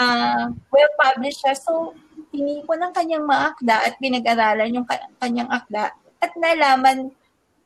Uh, 0.00 0.48
well-published 0.72 1.44
siya. 1.44 1.54
So, 1.58 1.92
tinipon 2.32 2.80
ng 2.80 2.94
kanyang 2.94 3.26
mga 3.26 3.42
akda 3.52 3.76
at 3.90 3.94
pinag-aralan 4.00 4.76
yung 4.80 4.86
kanyang 5.18 5.50
akda 5.50 5.92
at 6.20 6.32
nalaman 6.36 7.12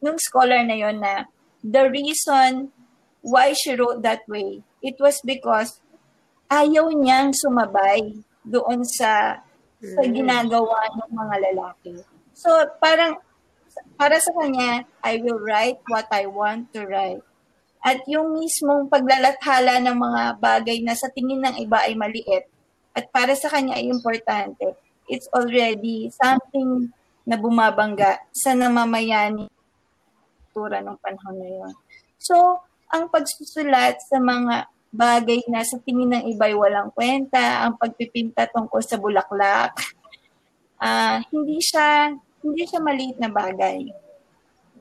nung 0.01 0.18
scholar 0.18 0.62
na 0.62 0.76
yon 0.76 0.99
na 1.03 1.28
the 1.64 1.89
reason 1.91 2.70
why 3.24 3.57
she 3.57 3.72
wrote 3.72 4.05
that 4.05 4.22
way, 4.28 4.61
it 4.85 4.97
was 5.01 5.20
because 5.24 5.80
ayaw 6.53 6.93
niyang 6.93 7.32
sumabay 7.32 8.20
doon 8.45 8.85
sa 8.85 9.41
sa 9.80 10.03
mm. 10.05 10.12
ginagawa 10.12 10.80
ng 10.97 11.11
mga 11.12 11.37
lalaki. 11.51 11.95
So, 12.32 12.49
parang, 12.80 13.20
para 13.95 14.18
sa 14.18 14.33
kanya, 14.37 14.87
I 15.03 15.22
will 15.22 15.41
write 15.41 15.81
what 15.91 16.07
I 16.11 16.27
want 16.27 16.70
to 16.75 16.87
write. 16.87 17.22
At 17.85 18.01
yung 18.09 18.39
mismong 18.41 18.89
paglalathala 18.89 19.83
ng 19.85 19.97
mga 19.97 20.22
bagay 20.41 20.81
na 20.81 20.97
sa 20.97 21.12
tingin 21.12 21.45
ng 21.45 21.61
iba 21.61 21.85
ay 21.85 21.95
maliit, 21.95 22.49
at 22.95 23.11
para 23.11 23.35
sa 23.35 23.51
kanya 23.51 23.77
ay 23.77 23.91
importante, 23.91 24.79
it's 25.11 25.29
already 25.35 26.09
something 26.14 26.95
na 27.27 27.37
bumabangga 27.37 28.22
sa 28.31 28.55
namamayani 28.55 29.51
tura 30.55 30.79
ng 30.79 30.97
panahon 31.03 31.37
na 31.37 31.49
yun. 31.51 31.75
So, 32.22 32.62
ang 32.95 33.11
pagsusulat 33.11 33.99
sa 33.99 34.22
mga 34.22 34.70
bagay 34.95 35.43
na 35.51 35.66
sa 35.66 35.83
tingin 35.83 36.14
ng 36.14 36.25
iba'y 36.39 36.55
walang 36.55 36.95
kwenta, 36.95 37.66
ang 37.66 37.75
pagpipinta 37.75 38.47
tungkol 38.55 38.79
sa 38.79 38.95
bulaklak. 38.95 39.75
Uh, 40.79 41.18
hindi 41.35 41.59
siya 41.59 42.14
hindi 42.45 42.62
siya 42.68 42.84
maliit 42.84 43.16
na 43.16 43.32
bagay. 43.32 43.88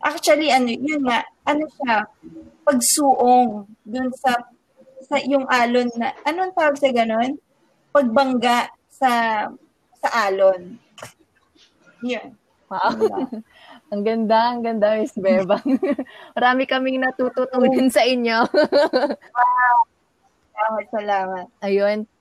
Actually, 0.03 0.51
ano, 0.51 0.68
yun 0.68 1.07
nga, 1.07 1.24
ano 1.47 1.64
siya, 1.80 2.03
pagsuong 2.68 3.64
dun 3.88 4.11
sa, 4.20 4.36
sa 5.07 5.16
yung 5.24 5.47
alon 5.47 5.88
na, 5.95 6.11
anong 6.28 6.51
tawag 6.51 6.76
sa 6.76 6.91
ganon? 6.91 7.39
Pagbangga 7.95 8.68
sa, 8.91 9.11
sa 10.03 10.09
alon. 10.28 10.76
Yun. 12.03 12.36
Wow. 12.68 12.91
ang 13.93 14.01
ganda, 14.03 14.39
ang 14.51 14.61
ganda, 14.66 14.99
Miss 14.99 15.16
Bebang. 15.16 15.64
Marami 16.36 16.68
kaming 16.68 16.99
natututunan 16.99 17.88
sa 17.88 18.03
inyo. 18.03 18.43
wow. 19.39 19.78
Salamat, 20.53 20.86
salamat. 20.91 21.45
Ayun. 21.64 22.12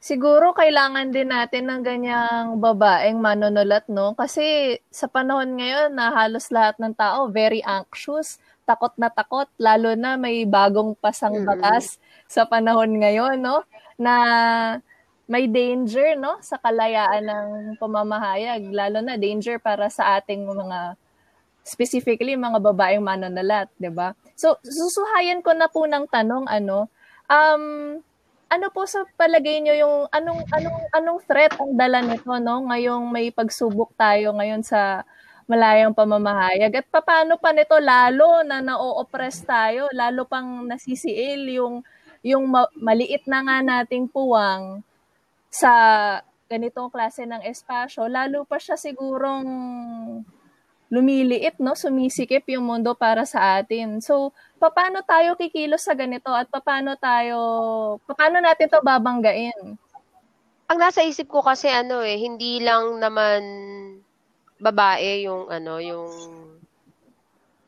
Siguro 0.00 0.56
kailangan 0.56 1.12
din 1.12 1.28
natin 1.28 1.68
ng 1.68 1.82
ganyang 1.84 2.56
babaeng 2.56 3.20
manonulat, 3.20 3.84
no? 3.92 4.16
Kasi 4.16 4.80
sa 4.88 5.04
panahon 5.12 5.60
ngayon 5.60 5.92
na 5.92 6.08
halos 6.08 6.48
lahat 6.48 6.80
ng 6.80 6.96
tao 6.96 7.28
very 7.28 7.60
anxious, 7.60 8.40
takot 8.64 8.96
na 8.96 9.12
takot, 9.12 9.44
lalo 9.60 9.92
na 10.00 10.16
may 10.16 10.48
bagong 10.48 10.96
pasang 10.96 11.44
batas 11.44 12.00
mm-hmm. 12.00 12.32
sa 12.32 12.42
panahon 12.48 12.96
ngayon, 12.96 13.44
no? 13.44 13.60
Na 14.00 14.14
may 15.28 15.44
danger, 15.44 16.16
no? 16.16 16.40
Sa 16.40 16.56
kalayaan 16.56 17.28
ng 17.28 17.48
pamamahayag, 17.76 18.72
lalo 18.72 19.04
na 19.04 19.20
danger 19.20 19.60
para 19.60 19.92
sa 19.92 20.16
ating 20.16 20.48
mga 20.48 20.96
specifically 21.60 22.40
mga 22.40 22.56
babaeng 22.56 23.04
manonulat, 23.04 23.68
'di 23.76 23.92
ba? 23.92 24.16
So 24.32 24.56
susuhayan 24.64 25.44
ko 25.44 25.52
na 25.52 25.68
po 25.68 25.84
ng 25.84 26.08
tanong 26.08 26.48
ano, 26.48 26.88
Um, 27.30 28.02
ano 28.50 28.66
po 28.74 28.82
sa 28.82 29.06
palagay 29.14 29.62
niyo 29.62 29.74
yung 29.86 29.96
anong 30.10 30.42
anong 30.50 30.78
anong 30.90 31.20
threat 31.22 31.54
ang 31.54 31.78
dala 31.78 32.02
nito 32.02 32.34
no? 32.42 32.66
Ngayong 32.66 33.06
may 33.06 33.30
pagsubok 33.30 33.94
tayo 33.94 34.34
ngayon 34.34 34.66
sa 34.66 35.06
malayang 35.46 35.94
pamamahayag. 35.94 36.82
At 36.82 36.86
paano 36.90 37.38
pa 37.38 37.54
nito 37.54 37.78
lalo 37.78 38.42
na 38.42 38.58
na-oppress 38.58 39.46
tayo 39.46 39.86
lalo 39.94 40.26
pang 40.26 40.66
nasisiil 40.66 41.46
yung 41.62 41.74
yung 42.26 42.44
ma- 42.50 42.70
maliit 42.74 43.24
na 43.30 43.40
nga 43.46 43.58
nating 43.62 44.10
puwang 44.10 44.82
sa 45.50 45.72
ganitong 46.50 46.90
klase 46.90 47.22
ng 47.26 47.46
espasyo. 47.46 48.10
Lalo 48.10 48.42
pa 48.42 48.58
siya 48.58 48.74
sigurong 48.74 49.46
lumiliit, 50.90 51.56
no? 51.62 51.78
Sumisikip 51.78 52.50
yung 52.50 52.66
mundo 52.66 52.98
para 52.98 53.22
sa 53.22 53.62
atin. 53.62 54.02
So, 54.02 54.34
paano 54.58 55.00
tayo 55.06 55.38
kikilos 55.38 55.86
sa 55.86 55.94
ganito 55.94 56.34
at 56.34 56.50
paano 56.50 56.98
tayo, 56.98 57.38
paano 58.10 58.42
natin 58.42 58.66
to 58.66 58.82
babanggain? 58.82 59.78
Ang 60.70 60.78
nasa 60.78 61.06
isip 61.06 61.30
ko 61.30 61.46
kasi 61.46 61.70
ano 61.70 62.02
eh, 62.02 62.18
hindi 62.18 62.58
lang 62.58 62.98
naman 62.98 63.42
babae 64.58 65.24
yung 65.30 65.46
ano, 65.46 65.78
yung 65.78 66.10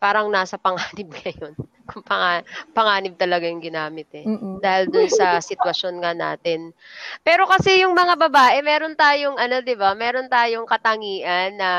parang 0.02 0.26
nasa 0.26 0.58
panganib 0.58 1.14
ngayon. 1.22 1.54
Kung 1.86 2.02
pang, 2.02 2.42
panganib 2.74 3.14
talaga 3.14 3.46
yung 3.46 3.62
ginamit 3.62 4.10
eh. 4.18 4.26
Mm-mm. 4.26 4.58
Dahil 4.58 4.90
dun 4.90 5.06
sa 5.06 5.38
sitwasyon 5.38 6.02
nga 6.02 6.10
natin. 6.14 6.74
Pero 7.22 7.46
kasi 7.46 7.86
yung 7.86 7.94
mga 7.94 8.18
babae, 8.18 8.58
meron 8.66 8.98
tayong 8.98 9.38
ano, 9.38 9.62
'di 9.62 9.74
ba? 9.78 9.94
Meron 9.94 10.26
tayong 10.26 10.66
katangian 10.66 11.54
na 11.54 11.70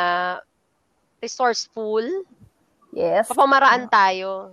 resourceful. 1.24 2.04
Yes. 2.92 3.32
Papamaraan 3.32 3.88
tayo. 3.88 4.52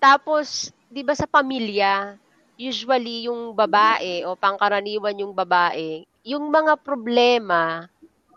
Tapos, 0.00 0.72
'di 0.88 1.04
ba 1.04 1.12
sa 1.12 1.28
pamilya, 1.28 2.16
usually 2.56 3.28
yung 3.28 3.52
babae 3.52 4.24
o 4.24 4.32
pangkaraniwan 4.32 5.20
yung 5.20 5.36
babae, 5.36 6.08
yung 6.24 6.48
mga 6.48 6.80
problema, 6.80 7.84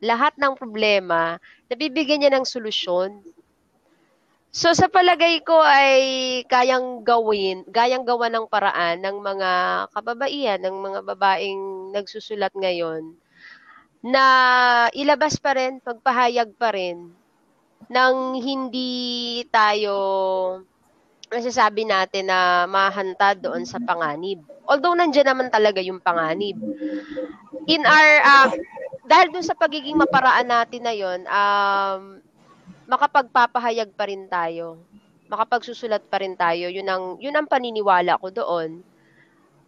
lahat 0.03 0.35
ng 0.35 0.53
problema, 0.59 1.39
nabibigyan 1.71 2.19
niya 2.23 2.35
ng 2.35 2.45
solusyon. 2.45 3.23
So 4.49 4.73
sa 4.73 4.89
palagay 4.89 5.45
ko 5.45 5.61
ay 5.61 6.01
kayang 6.49 7.05
gawin, 7.05 7.61
gayang 7.69 8.01
gawa 8.01 8.33
ng 8.33 8.49
paraan 8.49 8.97
ng 8.97 9.17
mga 9.21 9.51
kababaihan, 9.93 10.59
ng 10.59 10.73
mga 10.73 10.99
babaeng 11.05 11.93
nagsusulat 11.93 12.51
ngayon 12.57 13.13
na 14.01 14.23
ilabas 14.95 15.37
pa 15.37 15.53
rin, 15.53 15.77
pagpahayag 15.83 16.49
pa 16.57 16.73
rin 16.73 17.18
nang 17.89 18.37
hindi 18.37 19.41
tayo 19.49 19.97
masasabi 21.29 21.85
natin 21.85 22.29
na 22.29 22.69
mahanta 22.69 23.33
doon 23.33 23.65
sa 23.65 23.81
panganib. 23.81 24.41
Although 24.65 24.97
nandiyan 24.97 25.29
naman 25.29 25.49
talaga 25.49 25.81
yung 25.81 26.01
panganib. 26.01 26.57
In 27.69 27.81
our, 27.85 28.09
uh, 28.25 28.49
dahil 29.05 29.33
doon 29.33 29.45
sa 29.45 29.57
pagiging 29.57 29.97
maparaan 29.97 30.49
natin 30.49 30.81
na 30.85 30.93
yon, 30.93 31.25
um, 31.25 32.21
makapagpapahayag 32.89 33.93
pa 33.93 34.09
rin 34.09 34.25
tayo. 34.29 34.81
Makapagsusulat 35.29 36.05
pa 36.09 36.21
rin 36.21 36.33
tayo. 36.33 36.69
Yun 36.69 36.89
ang, 36.89 37.03
yun 37.21 37.37
ang 37.37 37.45
paniniwala 37.45 38.17
ko 38.17 38.33
doon. 38.33 38.81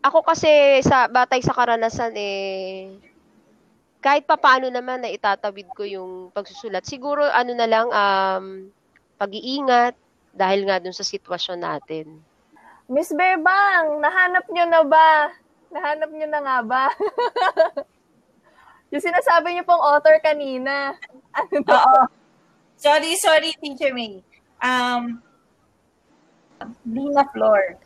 Ako 0.01 0.25
kasi 0.25 0.81
sa 0.81 1.05
batay 1.05 1.45
sa 1.45 1.53
karanasan 1.53 2.13
eh 2.17 2.89
kahit 4.01 4.25
pa 4.25 4.35
paano 4.35 4.67
naman 4.67 5.05
na 5.05 5.13
itatawid 5.13 5.69
ko 5.77 5.85
yung 5.85 6.11
pagsusulat. 6.33 6.83
Siguro 6.83 7.23
ano 7.29 7.53
na 7.53 7.67
lang 7.69 7.87
um 7.87 8.45
pag-iingat, 9.21 9.93
dahil 10.31 10.65
nga 10.65 10.79
dun 10.79 10.95
sa 10.95 11.05
sitwasyon 11.05 11.59
natin. 11.61 12.19
Miss 12.91 13.11
Bebang, 13.11 13.99
nahanap 14.01 14.45
nyo 14.51 14.65
na 14.67 14.81
ba? 14.83 15.31
Nahanap 15.71 16.09
nyo 16.11 16.27
na 16.27 16.39
nga 16.43 16.57
ba? 16.63 16.83
yung 18.91 19.03
sinasabi 19.03 19.55
niyo 19.55 19.63
pong 19.63 19.79
author 19.79 20.19
kanina. 20.19 20.95
Ano 21.31 21.63
ba? 21.63 21.79
Oo. 21.79 22.03
Sorry, 22.75 23.15
sorry, 23.15 23.55
Teacher 23.55 23.95
May. 23.95 24.19
Um, 24.59 25.23
Lina 26.83 27.23
Flor. 27.31 27.79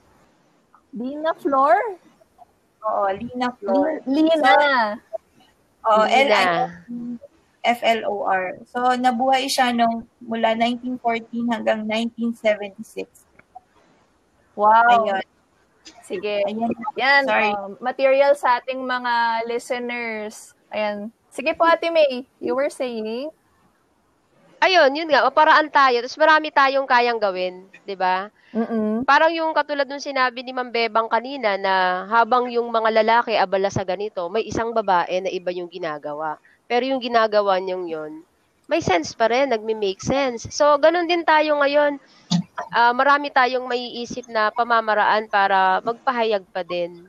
Lina 0.97 1.29
Flor? 1.37 1.77
Oo, 2.89 3.05
Lina 3.13 3.53
Flor. 3.61 4.01
Lina. 4.09 4.97
Oo, 5.85 6.03
Lina. 6.05 6.69
L-I-F-L-O-R. 7.65 8.65
So, 8.69 8.93
nabuhay 8.97 9.49
siya 9.49 9.73
nung 9.73 10.05
mula 10.21 10.53
1914 10.57 11.49
hanggang 11.49 11.81
1976. 11.85 13.25
Wow. 14.53 15.05
Ayun. 15.05 15.25
Sige. 16.05 16.45
Ayan. 16.45 16.71
Yan, 16.97 17.23
Sorry. 17.25 17.51
um, 17.53 17.77
material 17.81 18.33
sa 18.37 18.61
ating 18.61 18.81
mga 18.81 19.45
listeners. 19.49 20.53
Ayan. 20.73 21.09
Sige 21.29 21.51
po, 21.53 21.67
Ate 21.67 21.91
May. 21.91 22.25
You 22.39 22.55
were 22.55 22.71
saying? 22.71 23.29
Ayun, 24.65 24.97
yun 24.97 25.09
nga, 25.13 25.21
maparaan 25.21 25.69
tayo. 25.69 26.01
Tapos 26.01 26.17
marami 26.17 26.49
tayong 26.49 26.89
kayang 26.89 27.21
gawin, 27.21 27.69
'di 27.85 27.93
ba? 27.93 28.33
Mm-mm. 28.55 29.05
Parang 29.05 29.29
yung 29.29 29.53
katulad 29.53 29.85
nung 29.85 30.01
sinabi 30.01 30.41
ni 30.41 30.55
Ma'am 30.55 30.73
Bebang 30.73 31.05
kanina 31.11 31.53
na 31.59 32.07
habang 32.09 32.49
yung 32.49 32.71
mga 32.73 33.03
lalaki 33.03 33.37
abala 33.37 33.69
sa 33.69 33.85
ganito, 33.85 34.25
may 34.31 34.47
isang 34.47 34.73
babae 34.73 35.21
na 35.21 35.29
iba 35.29 35.53
yung 35.53 35.69
ginagawa. 35.69 36.39
Pero 36.65 36.87
yung 36.87 37.03
ginagawa 37.03 37.61
niyong 37.61 37.85
yun, 37.85 38.11
may 38.65 38.81
sense 38.81 39.13
pa 39.13 39.29
rin, 39.29 39.53
nagme-make 39.53 40.01
sense. 40.01 40.49
So, 40.49 40.79
ganun 40.81 41.05
din 41.05 41.21
tayo 41.21 41.61
ngayon. 41.61 42.01
Ah, 42.73 42.95
marami 42.95 43.29
tayong 43.29 43.67
maiisip 43.69 44.25
na 44.31 44.49
pamamaraan 44.49 45.29
para 45.29 45.83
magpahayag 45.85 46.41
pa 46.49 46.65
din. 46.65 47.05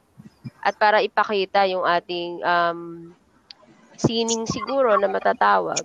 At 0.61 0.77
para 0.77 1.01
ipakita 1.01 1.65
yung 1.71 1.87
ating 1.87 2.43
um, 2.43 2.81
sining 3.97 4.45
siguro 4.45 4.99
na 5.01 5.09
matatawag. 5.09 5.81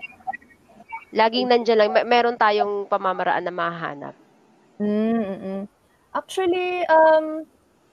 Laging 1.11 1.51
nandiyan 1.51 1.77
lang, 1.77 1.91
may- 1.91 2.07
meron 2.07 2.39
tayong 2.39 2.87
pamamaraan 2.87 3.43
na 3.43 3.53
mahanap. 3.53 4.15
Mm-mm. 4.79 5.67
Actually, 6.11 6.83
um, 6.87 7.45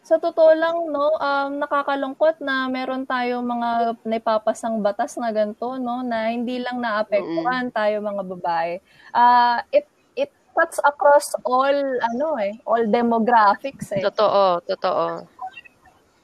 sa 0.08 0.16
totoo 0.16 0.56
lang, 0.56 0.88
no, 0.88 1.12
um, 1.20 1.60
nakakalungkot 1.60 2.40
na 2.40 2.64
meron 2.72 3.04
tayong 3.04 3.44
mga 3.44 4.00
naipapasang 4.08 4.80
batas 4.80 5.20
na 5.20 5.28
ganito, 5.34 5.76
no, 5.76 6.00
na 6.00 6.32
hindi 6.32 6.62
lang 6.62 6.80
naapektuhan 6.80 7.68
tayo 7.68 8.00
mga 8.00 8.24
babae. 8.24 8.72
Ah, 9.12 9.60
it 9.68 9.84
it 10.16 10.32
cuts 10.56 10.80
across 10.80 11.36
all 11.44 11.76
ano 12.00 12.40
eh, 12.40 12.56
all 12.64 12.88
demographics 12.88 13.92
eh. 13.92 14.00
Totoo, 14.00 14.64
totoo. 14.64 15.28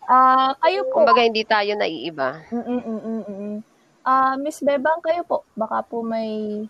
Ah, 0.09 0.57
kayo 0.64 0.88
po. 0.88 1.05
Kumbaga 1.05 1.20
hindi 1.20 1.45
tayo 1.45 1.76
naiiba. 1.76 2.40
Mm-mm-mm-mm. 2.49 3.61
Ah, 4.05 4.36
Miss 4.36 4.64
Bebang, 4.64 5.01
kayo 5.05 5.24
po, 5.28 5.45
baka 5.57 5.84
po 5.84 6.01
may 6.05 6.64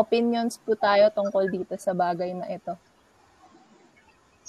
opinions 0.00 0.56
po 0.56 0.72
tayo 0.72 1.12
tungkol 1.12 1.52
dito 1.52 1.76
sa 1.76 1.92
bagay 1.92 2.32
na 2.32 2.48
ito. 2.48 2.72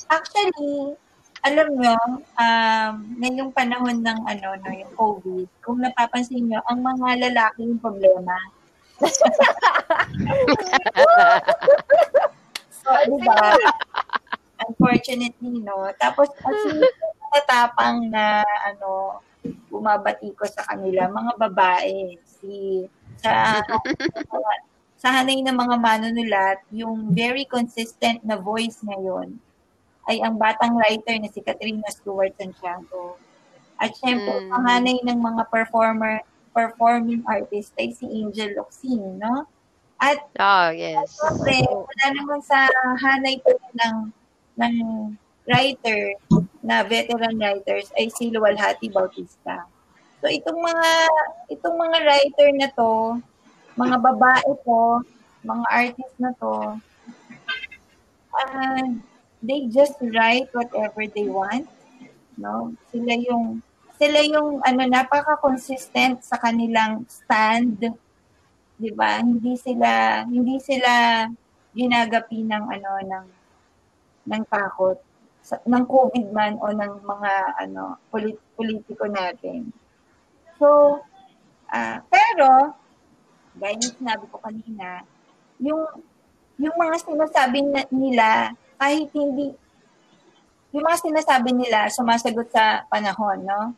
Actually, 0.08 0.95
alam 1.41 1.74
nyo, 1.74 1.97
um, 2.38 2.93
ngayong 3.18 3.52
panahon 3.52 3.99
ng 4.02 4.20
ano, 4.30 4.49
no, 4.62 4.72
yung 4.72 4.93
COVID, 4.93 5.47
kung 5.66 5.82
napapansin 5.82 6.47
nyo, 6.47 6.62
ang 6.70 6.86
mga 6.86 7.30
lalaki 7.30 7.66
yung 7.66 7.82
problema. 7.82 8.38
so, 12.78 12.93
di 13.10 13.18
ba? 13.26 13.58
Unfortunately, 14.70 15.66
no? 15.66 15.89
Tapos, 15.97 16.30
as 16.45 16.62
in, 16.70 16.86
tatapang 17.34 18.14
na, 18.14 18.45
ano, 18.70 19.18
bumabati 19.74 20.38
ko 20.38 20.45
sa 20.45 20.62
kanila, 20.70 21.10
mga 21.10 21.34
babae, 21.41 22.22
si, 22.22 22.86
sa, 23.18 23.58
sa 25.02 25.10
hanay 25.18 25.41
ng 25.41 25.58
mga 25.58 25.76
manunulat, 25.82 26.62
yung 26.70 27.10
very 27.10 27.41
consistent 27.49 28.22
na 28.22 28.38
voice 28.38 28.78
ngayon, 28.86 29.34
ay 30.06 30.22
ang 30.22 30.38
batang 30.38 30.78
writer 30.78 31.18
na 31.18 31.26
si 31.26 31.41
Katrina 31.41 31.89
Stewart 31.89 32.38
Santiago. 32.38 33.18
At 33.82 33.97
syempre, 33.97 34.30
Mm. 34.45 34.54
ang 34.54 34.64
hanay 34.70 34.97
ng 35.02 35.18
mga 35.18 35.49
performer, 35.49 36.22
performing 36.54 37.26
artist 37.26 37.74
ay 37.82 37.89
si 37.97 38.06
Angel 38.06 38.54
Locsin, 38.54 39.18
no? 39.18 39.49
At 39.97 40.22
Oh, 40.38 40.70
yes. 40.70 41.18
syempre, 41.18 41.66
wala 41.66 42.06
naman 42.14 42.39
sa 42.45 42.70
hanay 43.02 43.41
po 43.41 43.58
ng, 43.58 43.97
ng 44.62 44.76
writer 45.49 46.14
na 46.62 46.86
veteran 46.86 47.41
writers 47.41 47.89
ay 47.97 48.14
si 48.14 48.30
Luwalhati 48.30 48.93
Bautista. 48.93 49.66
So 50.22 50.30
itong 50.30 50.62
mga 50.62 50.89
itong 51.49 51.74
mga 51.74 51.97
writer 52.06 52.49
na 52.54 52.70
to, 52.78 53.18
mga 53.78 53.97
babae 53.99 54.49
to, 54.65 55.01
mga 55.43 55.65
artist 55.72 56.15
na 56.19 56.32
to, 56.38 56.55
ah, 58.36 58.86
they 59.41 59.67
just 59.72 59.97
write 60.13 60.47
whatever 60.53 61.03
they 61.07 61.28
want, 61.28 61.67
no? 62.38 62.74
Sila 62.93 63.15
yung 63.17 63.63
sila 64.01 64.17
yung 64.26 64.61
ano 64.65 64.82
napaka-consistent 64.89 66.26
sa 66.26 66.41
kanilang 66.41 67.05
stand, 67.05 67.78
'di 68.82 68.91
ba? 68.97 69.22
Hindi 69.22 69.53
sila 69.57 70.24
hindi 70.26 70.57
sila 70.57 71.26
ginagapi 71.78 72.41
ng 72.45 72.63
ano 72.65 72.91
ng 73.05 73.26
ng 74.26 74.43
takot 74.49 74.97
sa, 75.41 75.57
ng 75.65 75.86
COVID 75.86 76.34
man 76.34 76.57
o 76.61 76.69
ng 76.69 76.93
mga 77.01 77.34
ano 77.65 77.97
polit, 78.09 78.38
politiko 78.57 79.05
natin. 79.09 79.69
So, 80.57 81.01
ah 81.69 82.01
pero 82.09 82.74
gaya 83.58 83.76
ng 83.76 83.97
sinabi 83.97 84.26
ko 84.32 84.38
kanina, 84.39 85.04
yung 85.62 85.82
yung 86.62 86.76
mga 86.78 86.95
sinasabi 87.02 87.60
na, 87.66 87.82
nila 87.89 88.54
kahit 88.78 89.10
hindi 89.14 89.54
yung 90.72 90.86
mga 90.88 90.99
sinasabi 91.04 91.49
nila 91.52 91.91
sumasagot 91.91 92.47
sa 92.47 92.88
panahon, 92.88 93.43
no? 93.43 93.76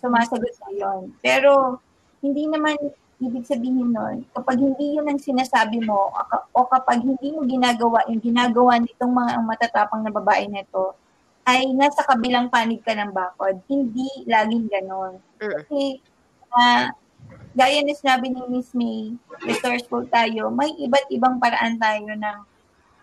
Sumasagot 0.00 0.56
sa 0.56 0.72
yon. 0.72 1.12
Pero 1.20 1.82
hindi 2.24 2.48
naman 2.48 2.76
ibig 3.20 3.44
sabihin 3.44 3.92
nun, 3.92 4.24
kapag 4.32 4.56
hindi 4.56 4.96
yun 4.96 5.04
ang 5.04 5.20
sinasabi 5.20 5.84
mo 5.84 6.08
o 6.08 6.24
ka- 6.24 6.48
o 6.56 6.64
kapag 6.64 7.04
hindi 7.04 7.36
mo 7.36 7.44
ginagawa 7.44 8.08
yung 8.08 8.24
ginagawa 8.24 8.80
nitong 8.80 9.12
mga 9.12 9.30
ang 9.36 9.44
matatapang 9.44 10.00
na 10.00 10.12
babae 10.12 10.48
na 10.48 10.64
to, 10.72 10.96
ay 11.44 11.68
nasa 11.76 12.00
kabilang 12.08 12.48
panig 12.48 12.80
ka 12.80 12.96
ng 12.96 13.12
bakod. 13.12 13.60
Hindi 13.68 14.08
laging 14.24 14.72
ganon. 14.72 15.20
Mm. 15.40 15.52
Kasi, 15.52 16.00
ah, 16.52 16.88
gaya 17.54 17.82
na 17.82 17.94
sinabi 17.94 18.30
ni 18.30 18.42
Miss 18.46 18.70
May, 18.74 19.14
resourceful 19.42 20.06
tayo, 20.06 20.50
may 20.54 20.70
iba't 20.78 21.10
ibang 21.10 21.42
paraan 21.42 21.76
tayo 21.76 22.10
ng, 22.14 22.40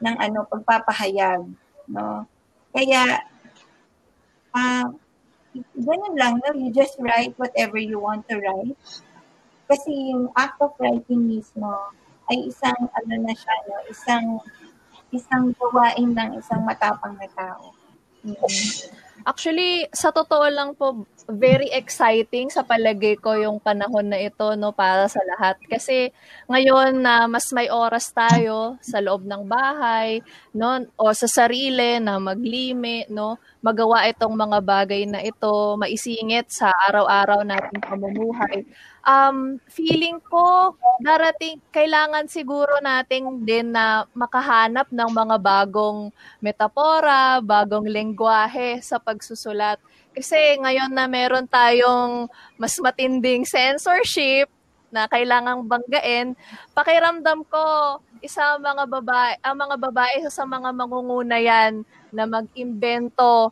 ng 0.03 0.15
ano, 0.15 0.47
pagpapahayag. 0.47 1.43
No? 1.91 2.23
Kaya, 2.71 3.27
ah, 4.55 4.87
ganun 5.75 6.15
lang, 6.15 6.39
no? 6.39 6.55
you 6.55 6.71
just 6.71 6.95
write 6.99 7.35
whatever 7.35 7.75
you 7.75 7.99
want 7.99 8.23
to 8.31 8.39
write. 8.39 8.75
Kasi 9.67 10.15
yung 10.15 10.31
act 10.39 10.55
of 10.63 10.71
writing 10.79 11.27
mismo 11.27 11.91
ay 12.31 12.47
isang, 12.47 12.87
ano 12.87 13.13
na 13.19 13.33
siya, 13.35 13.55
no? 13.67 13.83
isang, 13.91 14.25
isang 15.11 15.51
gawain 15.59 16.11
ng 16.15 16.39
isang 16.39 16.63
matapang 16.63 17.15
na 17.19 17.27
tao. 17.35 17.75
Mhm. 18.23 19.06
Actually, 19.25 19.89
sa 19.95 20.13
totoo 20.13 20.45
lang 20.51 20.77
po, 20.77 21.07
very 21.27 21.67
exciting 21.75 22.47
sa 22.47 22.63
palagay 22.63 23.19
ko 23.19 23.35
yung 23.35 23.59
panahon 23.59 24.07
na 24.07 24.15
ito 24.15 24.55
no 24.55 24.71
para 24.71 25.11
sa 25.11 25.19
lahat 25.27 25.59
kasi 25.67 26.15
ngayon 26.47 27.03
na 27.03 27.27
mas 27.27 27.51
may 27.51 27.67
oras 27.67 28.15
tayo 28.15 28.79
sa 28.79 29.03
loob 29.03 29.27
ng 29.27 29.43
bahay 29.43 30.23
no 30.55 30.87
o 30.95 31.11
sa 31.11 31.27
sarili 31.27 31.99
na 31.99 32.15
maglimi 32.15 33.03
no 33.11 33.35
magawa 33.59 34.07
itong 34.07 34.31
mga 34.39 34.59
bagay 34.63 35.03
na 35.03 35.19
ito, 35.19 35.75
maisingit 35.75 36.47
sa 36.47 36.71
araw-araw 36.87 37.43
nating 37.43 37.83
pamumuhay. 37.83 38.63
Um, 39.07 39.63
feeling 39.71 40.19
ko, 40.19 40.75
darating, 40.99 41.63
kailangan 41.71 42.27
siguro 42.27 42.75
nating 42.83 43.47
din 43.47 43.71
na 43.71 44.03
makahanap 44.11 44.91
ng 44.91 45.09
mga 45.15 45.39
bagong 45.39 46.11
metapora, 46.43 47.39
bagong 47.39 47.87
lengguwahe 47.87 48.83
sa 48.83 48.99
pagsusulat. 48.99 49.79
Kasi 50.11 50.59
ngayon 50.59 50.91
na 50.91 51.07
meron 51.07 51.47
tayong 51.47 52.27
mas 52.59 52.75
matinding 52.83 53.47
censorship, 53.47 54.51
na 54.87 55.07
kailangang 55.07 55.67
banggain, 55.67 56.31
pakiramdam 56.71 57.43
ko 57.51 57.99
isa 58.23 58.57
mga 58.57 58.87
babae, 58.87 59.33
ang 59.43 59.55
mga 59.59 59.75
babae 59.77 60.15
sa 60.31 60.47
mga 60.47 60.73
mangunguna 60.73 61.37
yan 61.37 61.83
na 62.09 62.23
mag-imbento, 62.25 63.51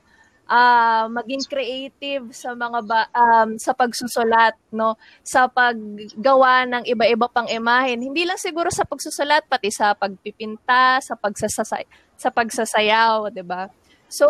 uh, 0.49 1.05
maging 1.11 1.43
creative 1.45 2.25
sa 2.33 2.53
mga 2.53 2.79
ba, 2.85 3.01
um, 3.13 3.57
sa 3.57 3.73
pagsusulat, 3.73 4.57
no? 4.73 4.97
Sa 5.21 5.49
paggawa 5.49 6.65
ng 6.69 6.83
iba-iba 6.89 7.27
pang 7.29 7.49
imahen. 7.49 8.01
Hindi 8.01 8.25
lang 8.25 8.39
siguro 8.39 8.69
sa 8.73 8.85
pagsusulat, 8.85 9.45
pati 9.49 9.69
sa 9.69 9.93
pagpipinta, 9.93 11.01
sa 11.01 11.13
pagsasasay, 11.17 11.85
sa 12.17 12.29
pagsasayaw, 12.33 13.29
'di 13.29 13.43
ba? 13.45 13.69
So, 14.05 14.29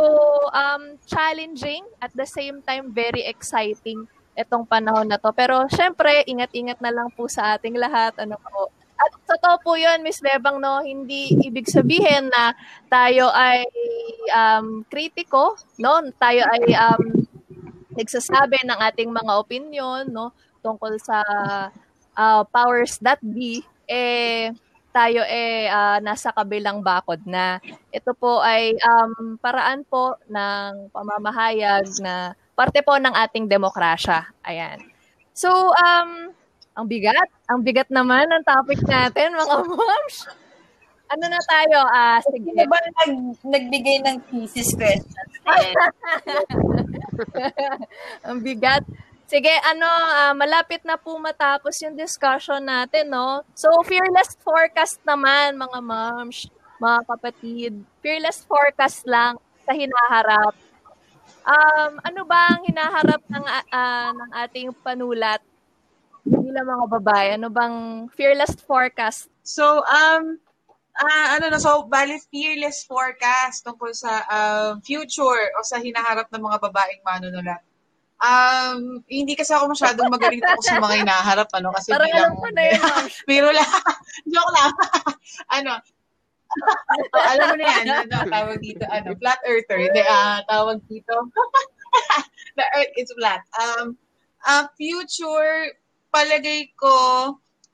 um, 0.55 0.97
challenging 1.05 1.83
at 1.99 2.15
the 2.15 2.25
same 2.25 2.63
time 2.63 2.95
very 2.95 3.27
exciting 3.27 4.07
itong 4.35 4.67
panahon 4.67 5.07
na 5.07 5.19
to. 5.19 5.31
Pero 5.31 5.67
syempre, 5.71 6.23
ingat-ingat 6.27 6.79
na 6.83 6.91
lang 6.91 7.07
po 7.15 7.27
sa 7.31 7.55
ating 7.55 7.75
lahat. 7.79 8.15
Ano 8.19 8.35
po. 8.39 8.71
At 8.95 9.11
totoo 9.27 9.55
po 9.59 9.71
yun, 9.75 10.01
Miss 10.01 10.23
Bebang, 10.23 10.63
no, 10.63 10.79
hindi 10.79 11.35
ibig 11.43 11.67
sabihin 11.67 12.31
na 12.31 12.55
tayo 12.87 13.27
ay 13.35 13.67
um, 14.31 14.87
kritiko, 14.87 15.59
no? 15.79 15.99
Tayo 16.15 16.47
ay 16.47 16.63
um, 16.73 17.03
nagsasabi 17.95 18.63
ng 18.63 18.79
ating 18.79 19.11
mga 19.11 19.33
opinion, 19.35 20.07
no, 20.07 20.31
tungkol 20.63 20.95
sa 20.99 21.19
uh, 22.15 22.41
powers 22.47 22.95
that 23.03 23.19
be, 23.19 23.63
eh, 23.87 24.55
tayo 24.95 25.27
eh 25.27 25.67
uh, 25.67 25.99
nasa 25.99 26.31
kabilang 26.31 26.79
bakod 26.79 27.19
na. 27.27 27.59
Ito 27.91 28.15
po 28.15 28.39
ay 28.39 28.79
um, 28.79 29.35
paraan 29.43 29.83
po 29.83 30.15
ng 30.31 30.87
pamamahayag 30.95 31.99
na 31.99 32.31
parte 32.55 32.79
po 32.79 32.95
ng 32.95 33.11
ating 33.11 33.51
demokrasya. 33.51 34.31
Ayan. 34.47 34.79
So, 35.35 35.51
um, 35.75 36.31
ang 36.75 36.85
bigat. 36.85 37.29
Ang 37.47 37.63
bigat 37.63 37.87
naman 37.87 38.27
ng 38.27 38.43
topic 38.43 38.83
natin, 38.83 39.33
mga 39.33 39.55
moms. 39.63 40.17
Ano 41.07 41.23
na 41.31 41.41
tayo? 41.47 41.79
Ah, 41.87 42.17
uh, 42.17 42.19
sige. 42.27 42.51
Ano 42.51 42.67
ba 42.67 42.79
nag, 42.83 43.11
nagbigay 43.47 43.97
ng 44.03 44.17
thesis 44.27 44.75
question? 44.75 45.27
ang 48.27 48.43
bigat. 48.43 48.83
Sige, 49.25 49.49
ano, 49.65 49.89
uh, 49.89 50.33
malapit 50.37 50.85
na 50.85 51.01
po 51.01 51.17
matapos 51.17 51.81
yung 51.81 51.97
discussion 51.97 52.61
natin, 52.61 53.09
no? 53.09 53.41
So, 53.57 53.73
fearless 53.87 54.37
forecast 54.45 55.01
naman, 55.01 55.57
mga 55.57 55.79
moms, 55.81 56.45
mga 56.77 56.99
kapatid. 57.09 57.73
Fearless 58.05 58.45
forecast 58.45 59.01
lang 59.09 59.41
sa 59.65 59.73
hinaharap 59.73 60.53
um, 61.45 61.91
ano 62.01 62.21
ba 62.25 62.57
ang 62.57 62.61
hinaharap 62.65 63.21
ng, 63.29 63.45
uh, 63.45 64.09
ng 64.11 64.29
ating 64.45 64.67
panulat 64.81 65.39
bilang 66.25 66.67
mga 66.67 66.85
babae? 66.99 67.27
Ano 67.37 67.53
bang 67.53 68.09
fearless 68.17 68.57
forecast? 68.57 69.29
So, 69.45 69.85
um, 69.85 70.41
uh, 70.97 71.25
ano 71.37 71.53
na, 71.53 71.59
so, 71.61 71.85
bali 71.85 72.17
fearless 72.33 72.83
forecast 72.87 73.61
tungkol 73.61 73.93
sa 73.93 74.25
uh, 74.25 74.69
future 74.81 75.53
o 75.55 75.63
sa 75.63 75.77
hinaharap 75.77 76.31
ng 76.33 76.43
mga 76.43 76.57
babaeng 76.65 77.03
manunulat. 77.05 77.61
Um, 78.15 79.03
hindi 79.11 79.35
kasi 79.35 79.51
ako 79.51 79.75
masyadong 79.75 80.07
magaling 80.07 80.39
ako 80.39 80.61
sa 80.63 80.79
mga 80.79 80.95
hinaharap, 81.03 81.49
ano, 81.51 81.75
kasi 81.75 81.91
Parang 81.91 82.07
bilang, 82.09 82.31
alam 82.31 82.33
ko 82.39 82.47
na 82.55 82.63
yun, 82.63 83.03
Biro 83.29 83.51
lang. 83.51 83.71
Joke 84.31 84.53
lang. 84.55 84.71
ano, 85.61 85.73
oh, 87.11 87.25
alam 87.27 87.45
mo 87.51 87.55
na 87.59 87.65
yan, 87.67 87.85
ano, 88.07 88.15
tawag 88.31 88.57
dito, 88.63 88.83
ano, 88.87 89.13
flat 89.19 89.39
earther. 89.43 89.77
Hindi, 89.77 90.01
uh, 90.01 90.39
tawag 90.47 90.79
dito. 90.87 91.15
The 92.55 92.65
earth 92.71 92.95
is 92.95 93.11
flat. 93.19 93.43
Um, 93.59 93.99
uh, 94.47 94.71
future, 94.79 95.75
palagay 96.15 96.71
ko, 96.79 96.95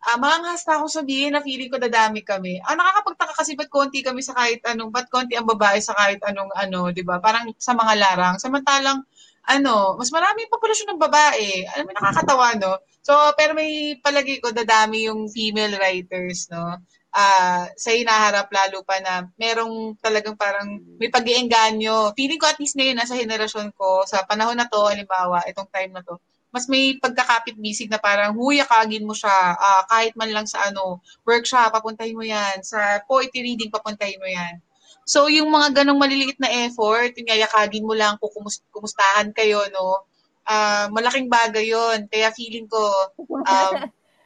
uh, 0.01 0.17
manghas 0.17 0.65
na 0.65 0.81
akong 0.81 0.89
sabihin 0.89 1.37
na 1.37 1.45
feeling 1.45 1.69
ko 1.69 1.77
dadami 1.77 2.25
kami. 2.25 2.57
Ah, 2.65 2.73
nakakapagtaka 2.73 3.33
kasi 3.37 3.53
ba't 3.53 3.69
konti 3.69 4.01
kami 4.01 4.25
sa 4.25 4.33
kahit 4.33 4.65
anong, 4.65 4.89
ba't 4.89 5.05
konti 5.13 5.37
ang 5.37 5.45
babae 5.45 5.77
sa 5.77 5.93
kahit 5.93 6.17
anong 6.25 6.49
ano, 6.57 6.89
di 6.89 7.05
ba? 7.05 7.21
Parang 7.21 7.53
sa 7.61 7.77
mga 7.77 7.93
larang. 8.01 8.35
Samantalang, 8.41 9.05
ano, 9.45 9.93
mas 10.01 10.09
marami 10.09 10.49
yung 10.49 10.53
populasyon 10.57 10.89
ng 10.97 11.01
babae. 11.01 11.69
Alam 11.77 11.85
mo, 11.85 11.91
nakakatawa, 11.93 12.47
no? 12.57 12.81
So, 13.05 13.13
pero 13.37 13.53
may 13.53 13.97
palagi 14.01 14.41
ko 14.41 14.49
dadami 14.49 15.05
yung 15.05 15.29
female 15.29 15.77
writers, 15.77 16.49
no? 16.49 16.81
uh, 17.11 17.65
sa 17.75 17.89
hinaharap 17.91 18.47
lalo 18.49 18.83
pa 18.87 18.99
na 19.03 19.27
merong 19.35 19.99
talagang 19.99 20.35
parang 20.39 20.79
may 20.97 21.11
pag 21.11 21.27
iengganyo 21.27 22.15
Feeling 22.15 22.39
ko 22.39 22.47
at 22.47 22.59
least 22.59 22.75
ngayon, 22.79 22.97
nasa 22.97 23.15
henerasyon 23.15 23.75
ko, 23.75 24.03
sa 24.07 24.23
panahon 24.23 24.57
na 24.57 24.67
to, 24.67 24.79
halimbawa, 24.87 25.43
itong 25.47 25.69
time 25.71 25.91
na 25.95 26.03
to, 26.03 26.17
mas 26.51 26.67
may 26.67 26.99
pagkakapit 26.99 27.55
bisig 27.57 27.87
na 27.87 27.97
parang 27.97 28.35
huyakagin 28.35 29.07
mo 29.07 29.15
siya 29.15 29.55
uh, 29.55 29.83
kahit 29.87 30.13
man 30.19 30.29
lang 30.31 30.47
sa 30.47 30.67
ano 30.67 30.99
workshop 31.23 31.71
papuntahin 31.71 32.15
mo 32.15 32.23
yan 32.23 32.59
sa 32.61 32.99
poetry 33.07 33.41
reading 33.41 33.71
papuntahin 33.71 34.19
mo 34.19 34.27
yan 34.27 34.59
so 35.07 35.31
yung 35.31 35.49
mga 35.49 35.81
ganong 35.81 35.99
maliliit 35.99 36.37
na 36.37 36.51
effort 36.67 37.15
yung 37.17 37.31
yayakagin 37.31 37.87
mo 37.87 37.95
lang 37.95 38.19
kung 38.19 38.31
kumustahan 38.69 39.31
kayo 39.33 39.63
no 39.71 40.05
uh, 40.47 40.85
malaking 40.91 41.31
bagay 41.31 41.71
yon 41.71 42.05
kaya 42.11 42.29
feeling 42.35 42.67
ko 42.67 42.79
um, 43.17 43.75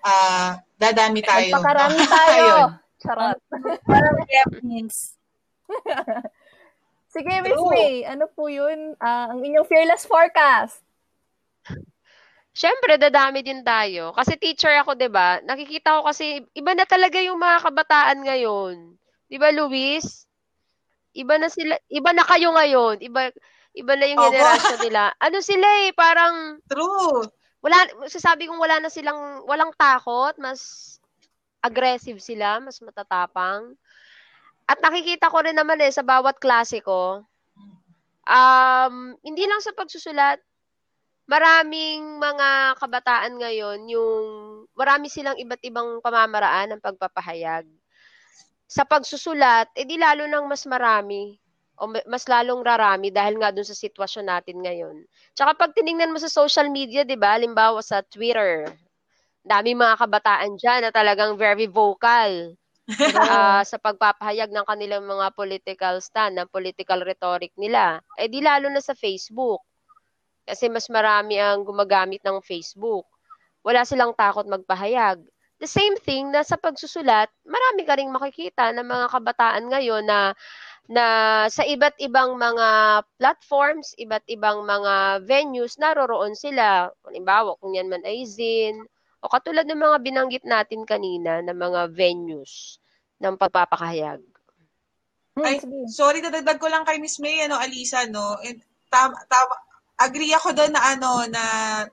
uh, 0.05 0.51
dadami 0.81 1.21
tayo. 1.25 1.49
Magpakarami 1.57 1.99
tayo. 2.21 2.77
Charot. 3.01 3.39
Sige, 7.15 7.31
Miss 7.47 7.63
May, 7.71 8.03
ano 8.03 8.27
po 8.27 8.51
yun? 8.51 8.91
Uh, 8.99 9.27
ang 9.31 9.39
inyong 9.39 9.63
fearless 9.71 10.03
forecast. 10.03 10.83
Siyempre, 12.55 12.95
dadami 12.95 13.43
din 13.43 13.61
tayo. 13.67 14.15
Kasi 14.15 14.39
teacher 14.39 14.71
ako, 14.79 14.95
di 14.95 15.11
ba? 15.11 15.43
Nakikita 15.43 15.99
ko 15.99 16.07
kasi, 16.07 16.39
iba 16.55 16.71
na 16.71 16.87
talaga 16.87 17.19
yung 17.19 17.35
mga 17.35 17.67
kabataan 17.67 18.19
ngayon. 18.23 18.95
Di 19.27 19.35
ba, 19.35 19.51
Luis? 19.51 20.23
Iba 21.11 21.35
na 21.35 21.51
sila, 21.51 21.75
iba 21.91 22.15
na 22.15 22.23
kayo 22.23 22.55
ngayon. 22.55 23.03
Iba, 23.03 23.27
iba 23.75 23.93
na 23.99 24.05
yung 24.07 24.23
generation 24.31 24.79
nila. 24.79 25.11
Ano 25.25 25.43
sila 25.43 25.67
eh, 25.83 25.91
parang... 25.91 26.63
True 26.71 27.27
wala, 27.65 27.81
sasabi 28.05 28.45
kong 28.45 28.61
wala 28.61 28.77
na 28.77 28.93
silang, 28.93 29.41
walang 29.49 29.73
takot, 29.73 30.37
mas 30.37 30.61
aggressive 31.65 32.21
sila, 32.21 32.61
mas 32.61 32.77
matatapang. 32.77 33.73
At 34.69 34.77
nakikita 34.85 35.33
ko 35.33 35.41
rin 35.41 35.57
naman 35.57 35.81
eh, 35.81 35.89
sa 35.89 36.05
bawat 36.05 36.37
klase 36.37 36.85
ko, 36.85 37.25
um, 38.29 38.95
hindi 39.25 39.43
lang 39.49 39.65
sa 39.65 39.73
pagsusulat, 39.73 40.37
maraming 41.25 42.21
mga 42.21 42.77
kabataan 42.77 43.33
ngayon, 43.41 43.79
yung 43.89 44.25
marami 44.77 45.09
silang 45.09 45.37
iba't 45.37 45.61
ibang 45.65 46.01
pamamaraan 46.01 46.77
ng 46.77 46.81
pagpapahayag. 46.83 47.65
Sa 48.65 48.81
pagsusulat, 48.85 49.69
edi 49.77 49.97
eh 49.97 50.01
lalo 50.01 50.25
nang 50.25 50.49
mas 50.49 50.65
marami 50.65 51.37
o 51.75 51.91
mas 52.07 52.25
lalong 52.25 52.63
rarami 52.63 53.11
dahil 53.11 53.37
nga 53.37 53.51
dun 53.51 53.67
sa 53.67 53.75
sitwasyon 53.75 54.25
natin 54.31 54.57
ngayon. 54.63 54.95
Tsaka 55.35 55.53
pag 55.53 55.75
tiningnan 55.75 56.09
mo 56.09 56.17
sa 56.17 56.31
social 56.31 56.71
media, 56.71 57.03
'di 57.03 57.19
ba? 57.19 57.35
Halimbawa 57.35 57.83
sa 57.83 58.01
Twitter, 58.01 58.71
dami 59.45 59.77
mga 59.77 59.99
kabataan 60.01 60.57
diyan 60.57 60.89
na 60.89 60.91
talagang 60.95 61.37
very 61.37 61.67
vocal 61.69 62.55
uh, 63.29 63.61
sa 63.69 63.77
pagpapahayag 63.77 64.49
ng 64.49 64.65
kanilang 64.65 65.05
mga 65.05 65.29
political 65.35 65.99
stand, 66.01 66.39
ng 66.39 66.49
political 66.49 67.03
rhetoric 67.05 67.53
nila. 67.59 68.01
Eh 68.17 68.31
di 68.31 68.41
lalo 68.41 68.71
na 68.71 68.81
sa 68.81 68.97
Facebook. 68.97 69.61
Kasi 70.45 70.69
mas 70.69 70.85
marami 70.93 71.41
ang 71.41 71.65
gumagamit 71.65 72.21
ng 72.21 72.37
Facebook. 72.45 73.09
Wala 73.65 73.81
silang 73.81 74.13
takot 74.13 74.45
magpahayag. 74.45 75.25
The 75.57 75.65
same 75.65 75.97
thing 75.97 76.29
na 76.29 76.45
sa 76.45 76.59
pagsusulat, 76.59 77.31
marami 77.47 77.81
ka 77.87 77.97
ring 77.97 78.13
makikita 78.13 78.69
ng 78.75 78.85
mga 78.85 79.07
kabataan 79.09 79.65
ngayon 79.71 80.05
na 80.05 80.37
na 80.85 81.05
sa 81.49 81.65
iba't 81.65 81.97
ibang 81.97 82.37
mga 82.37 83.01
platforms, 83.17 83.97
iba't 83.97 84.21
ibang 84.29 84.61
mga 84.61 85.25
venues, 85.25 85.81
naroroon 85.81 86.37
sila. 86.37 86.93
Halimbawa, 87.01 87.57
kung 87.57 87.73
yan 87.73 87.89
man 87.89 88.05
ay 88.05 88.21
Zin, 88.29 88.85
o 89.25 89.31
katulad 89.31 89.65
ng 89.65 89.81
mga 89.81 89.97
binanggit 90.05 90.45
natin 90.45 90.85
kanina 90.85 91.41
na 91.41 91.57
mga 91.57 91.89
venues 91.89 92.77
ng 93.17 93.33
pagpapakahayag. 93.33 94.21
Ay, 95.41 95.57
sorry, 95.89 96.21
dadagdag 96.21 96.61
ko 96.61 96.69
lang 96.69 96.85
kay 96.85 97.01
Miss 97.01 97.17
May, 97.17 97.43
ano, 97.43 97.57
Alisa, 97.57 98.05
no? 98.05 98.37
Tama, 98.93 99.17
tama, 99.25 99.55
agree 99.95 100.31
ako 100.35 100.51
doon 100.51 100.71
na 100.75 100.81
ano, 100.95 101.23
na 101.31 101.43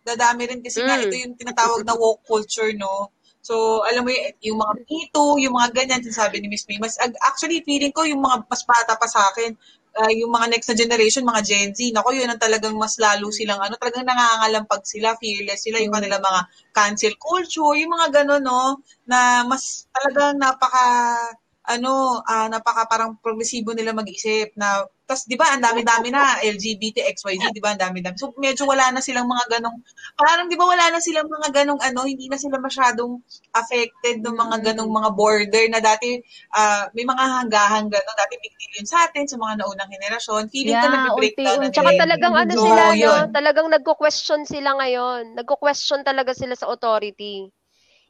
dadami 0.02 0.50
rin 0.50 0.60
kasi 0.62 0.82
mm. 0.82 0.86
nga 0.86 0.96
ito 0.98 1.14
yung 1.14 1.34
tinatawag 1.38 1.82
na 1.86 1.94
woke 1.94 2.26
culture, 2.26 2.74
no? 2.74 3.10
So, 3.42 3.82
alam 3.82 4.06
mo 4.06 4.10
y- 4.14 4.38
yung 4.46 4.62
mga 4.62 4.86
Too, 5.12 5.34
yung 5.42 5.54
mga 5.58 5.74
ganyan, 5.74 6.02
sinasabi 6.02 6.38
ni 6.38 6.46
Miss 6.46 6.64
May, 6.70 6.78
mas, 6.78 6.94
actually, 7.26 7.58
feeling 7.66 7.90
ko 7.90 8.06
yung 8.06 8.22
mga 8.22 8.46
mas 8.46 8.62
bata 8.62 8.94
pa 8.94 9.06
sa 9.10 9.26
akin, 9.34 9.50
ah, 9.98 10.12
yung 10.14 10.30
mga 10.30 10.46
next 10.54 10.70
na 10.70 10.78
generation, 10.78 11.26
mga 11.26 11.42
Gen 11.42 11.70
Z, 11.74 11.90
nako, 11.90 12.14
yun 12.14 12.30
ang 12.30 12.38
talagang 12.40 12.74
mas 12.78 12.94
lalo 13.02 13.34
silang, 13.34 13.58
ano, 13.58 13.74
talagang 13.76 14.06
nangangalampag 14.06 14.82
sila, 14.86 15.18
fearless 15.18 15.66
sila, 15.66 15.82
yung 15.82 15.92
kanila 15.92 16.22
mga 16.22 16.40
cancel 16.70 17.14
culture, 17.18 17.74
yung 17.76 17.92
mga 17.92 18.22
gano'n, 18.22 18.42
no, 18.46 18.78
na 19.10 19.42
mas 19.44 19.90
talagang 19.90 20.38
napaka, 20.38 20.86
ano, 21.66 22.22
ah, 22.24 22.46
napaka 22.46 22.86
parang 22.86 23.18
progresibo 23.18 23.74
nila 23.74 23.90
mag-isip 23.94 24.54
na 24.54 24.86
tas 25.12 25.28
'di 25.28 25.36
ba 25.36 25.52
ang 25.52 25.60
dami-dami 25.60 26.08
na 26.08 26.40
LGBT 26.40 27.04
XYZ 27.12 27.52
'di 27.52 27.60
ba 27.60 27.76
ang 27.76 27.80
dami-dami. 27.84 28.16
So 28.16 28.32
medyo 28.40 28.64
wala 28.64 28.88
na 28.88 29.04
silang 29.04 29.28
mga 29.28 29.60
ganong 29.60 29.84
parang 30.16 30.48
'di 30.48 30.56
ba 30.56 30.64
wala 30.64 30.88
na 30.88 31.00
silang 31.04 31.28
mga 31.28 31.48
ganong 31.52 31.80
ano, 31.84 32.08
hindi 32.08 32.32
na 32.32 32.40
sila 32.40 32.56
masyadong 32.56 33.20
affected 33.52 34.24
ng 34.24 34.32
mga 34.32 34.56
ganong 34.72 34.88
mga 34.88 35.10
border 35.12 35.64
na 35.68 35.84
dati 35.84 36.16
ah, 36.56 36.88
may 36.96 37.04
mga 37.04 37.24
hanggahan 37.44 37.84
gano'n. 37.92 38.16
Dati 38.16 38.34
big 38.40 38.54
deal 38.56 38.72
yun 38.80 38.88
sa 38.88 39.04
atin 39.04 39.28
sa 39.28 39.36
mga 39.36 39.60
naunang 39.60 39.90
henerasyon. 39.92 40.48
Feeling 40.48 40.80
ko 40.80 40.88
Yeah, 40.88 40.88
nag-breakdown 40.88 41.58
na. 41.60 41.68
Tsaka 41.68 41.90
nila. 41.92 42.02
talagang 42.06 42.34
ano 42.38 42.54
So, 42.54 42.62
sila, 42.64 42.82
no? 42.94 42.94
yun. 42.96 43.22
Talagang 43.34 43.68
nagko-question 43.72 44.46
sila 44.46 44.78
ngayon. 44.78 45.34
Nagko-question 45.36 46.00
talaga 46.06 46.32
sila 46.32 46.54
sa 46.54 46.70
authority. 46.70 47.50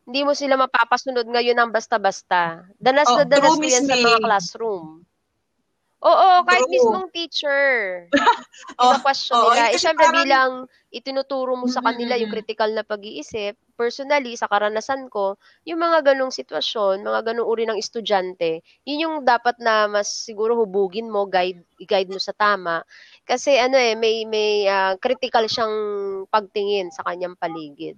Hindi 0.06 0.20
mo 0.26 0.34
sila 0.34 0.58
mapapasunod 0.58 1.26
ngayon 1.30 1.56
ng 1.62 1.70
basta-basta. 1.72 2.66
Danas 2.76 3.08
Oh, 3.08 3.16
na 3.16 3.24
danas 3.26 3.54
ko 3.56 3.66
yan 3.66 3.86
sa 3.86 3.94
mga 3.94 4.18
classroom. 4.20 5.06
Oo, 6.02 6.42
kahit 6.42 6.66
True. 6.66 6.74
mismong 6.74 7.08
teacher. 7.14 7.66
Oh, 8.78 8.94
Ina-question 8.94 9.36
oo, 9.36 9.52
nila. 9.52 9.74
Eh, 9.74 9.80
syempre 9.80 10.06
parang- 10.06 10.18
bilang 10.22 10.52
itinuturo 10.92 11.56
mo 11.56 11.66
sa 11.66 11.82
kanila 11.82 12.14
yung 12.14 12.30
critical 12.30 12.70
na 12.70 12.84
pag-iisip, 12.86 13.58
personally, 13.74 14.36
sa 14.38 14.46
karanasan 14.46 15.08
ko, 15.08 15.34
yung 15.66 15.82
mga 15.82 16.12
ganong 16.12 16.30
sitwasyon, 16.30 17.02
mga 17.02 17.32
ganong 17.32 17.48
uri 17.48 17.64
ng 17.66 17.80
estudyante, 17.80 18.60
yun 18.86 19.02
yung 19.02 19.16
dapat 19.24 19.56
na 19.58 19.88
mas 19.90 20.06
siguro 20.08 20.54
hubugin 20.54 21.10
mo, 21.10 21.26
guide, 21.26 21.64
i-guide 21.80 22.12
mo 22.12 22.20
sa 22.20 22.36
tama. 22.36 22.84
Kasi 23.24 23.56
ano 23.58 23.74
eh, 23.76 23.96
may, 23.98 24.28
may 24.28 24.68
ah, 24.68 24.94
critical 25.00 25.48
siyang 25.48 25.74
pagtingin 26.28 26.92
sa 26.92 27.02
kanyang 27.08 27.34
paligid. 27.34 27.96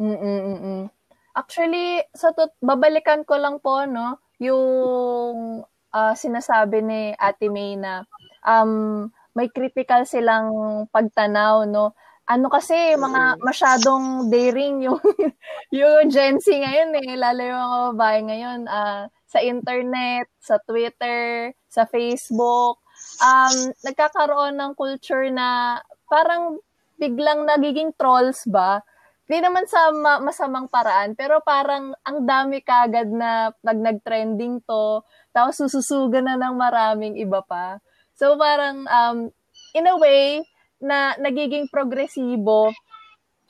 Mm-mm-mm. 0.00 0.88
Actually, 1.36 2.00
sa 2.16 2.32
tot 2.32 2.56
babalikan 2.64 3.20
ko 3.26 3.36
lang 3.36 3.60
po, 3.60 3.84
no, 3.84 4.16
yung 4.40 5.60
ah, 5.96 6.12
sinasabi 6.12 6.84
ni 6.84 7.00
Ate 7.16 7.48
May 7.48 7.80
na 7.80 8.04
um, 8.44 9.08
may 9.32 9.48
critical 9.48 10.04
silang 10.04 10.52
pagtanaw, 10.92 11.64
no. 11.64 11.96
Ano 12.26 12.50
kasi, 12.50 12.74
mga 12.98 13.38
masyadong 13.38 14.28
daring 14.28 14.82
yung, 14.82 14.98
yung 15.78 16.10
Gen 16.10 16.42
Z 16.42 16.50
ngayon 16.50 16.90
eh, 17.00 17.14
lalo 17.14 17.40
yung 17.40 17.62
mga 17.62 17.78
babae 17.94 18.18
ngayon, 18.28 18.60
ah, 18.68 19.08
sa 19.30 19.38
internet, 19.40 20.26
sa 20.42 20.58
Twitter, 20.60 21.54
sa 21.70 21.84
Facebook, 21.86 22.80
um, 23.20 23.56
nagkakaroon 23.84 24.56
ng 24.56 24.72
culture 24.74 25.28
na 25.28 25.78
parang 26.08 26.58
biglang 26.96 27.44
nagiging 27.44 27.92
trolls 27.94 28.42
ba? 28.48 28.80
Di 29.26 29.42
naman 29.42 29.66
sa 29.66 29.90
ma- 29.90 30.22
masamang 30.22 30.70
paraan, 30.70 31.18
pero 31.18 31.42
parang 31.42 31.90
ang 32.06 32.18
dami 32.22 32.62
kagad 32.62 33.10
na 33.10 33.50
pag 33.58 33.78
nag-trending 33.78 34.62
to, 34.62 35.02
tapos 35.36 35.60
sususugan 35.60 36.24
na 36.24 36.40
ng 36.40 36.56
maraming 36.56 37.20
iba 37.20 37.44
pa. 37.44 37.76
So 38.16 38.40
parang 38.40 38.88
um, 38.88 39.28
in 39.76 39.84
a 39.84 40.00
way 40.00 40.40
na 40.80 41.12
nagiging 41.20 41.68
progresibo 41.68 42.72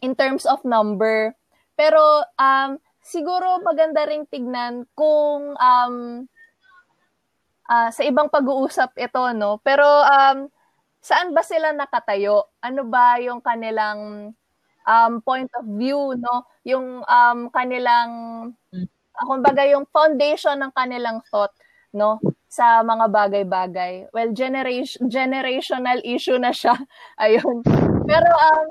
in 0.02 0.18
terms 0.18 0.42
of 0.50 0.66
number. 0.66 1.38
Pero 1.78 2.26
um, 2.34 2.82
siguro 3.06 3.62
maganda 3.62 4.02
ring 4.02 4.26
tignan 4.26 4.82
kung 4.98 5.54
um, 5.54 5.94
ah, 7.70 7.90
sa 7.94 8.02
ibang 8.02 8.26
pag-uusap 8.26 8.98
ito, 8.98 9.22
no? 9.38 9.62
Pero 9.62 9.86
um, 9.86 10.50
saan 10.98 11.30
ba 11.30 11.46
sila 11.46 11.70
nakatayo? 11.70 12.50
Ano 12.58 12.82
ba 12.90 13.22
yung 13.22 13.38
kanilang 13.38 14.32
um, 14.82 15.12
point 15.22 15.50
of 15.54 15.66
view, 15.78 16.18
no? 16.18 16.50
Yung 16.66 17.06
um, 17.06 17.38
kanilang, 17.54 18.10
ah, 19.14 19.26
kumbaga 19.26 19.62
yung 19.70 19.86
foundation 19.94 20.58
ng 20.58 20.72
kanilang 20.74 21.22
thought, 21.30 21.54
no? 21.96 22.20
Sa 22.46 22.84
mga 22.84 23.08
bagay-bagay. 23.08 24.12
Well, 24.12 24.36
generation, 24.36 25.08
generational 25.08 25.98
issue 26.04 26.36
na 26.36 26.52
siya. 26.52 26.76
Ayun. 27.24 27.64
Pero, 28.04 28.28
um, 28.28 28.66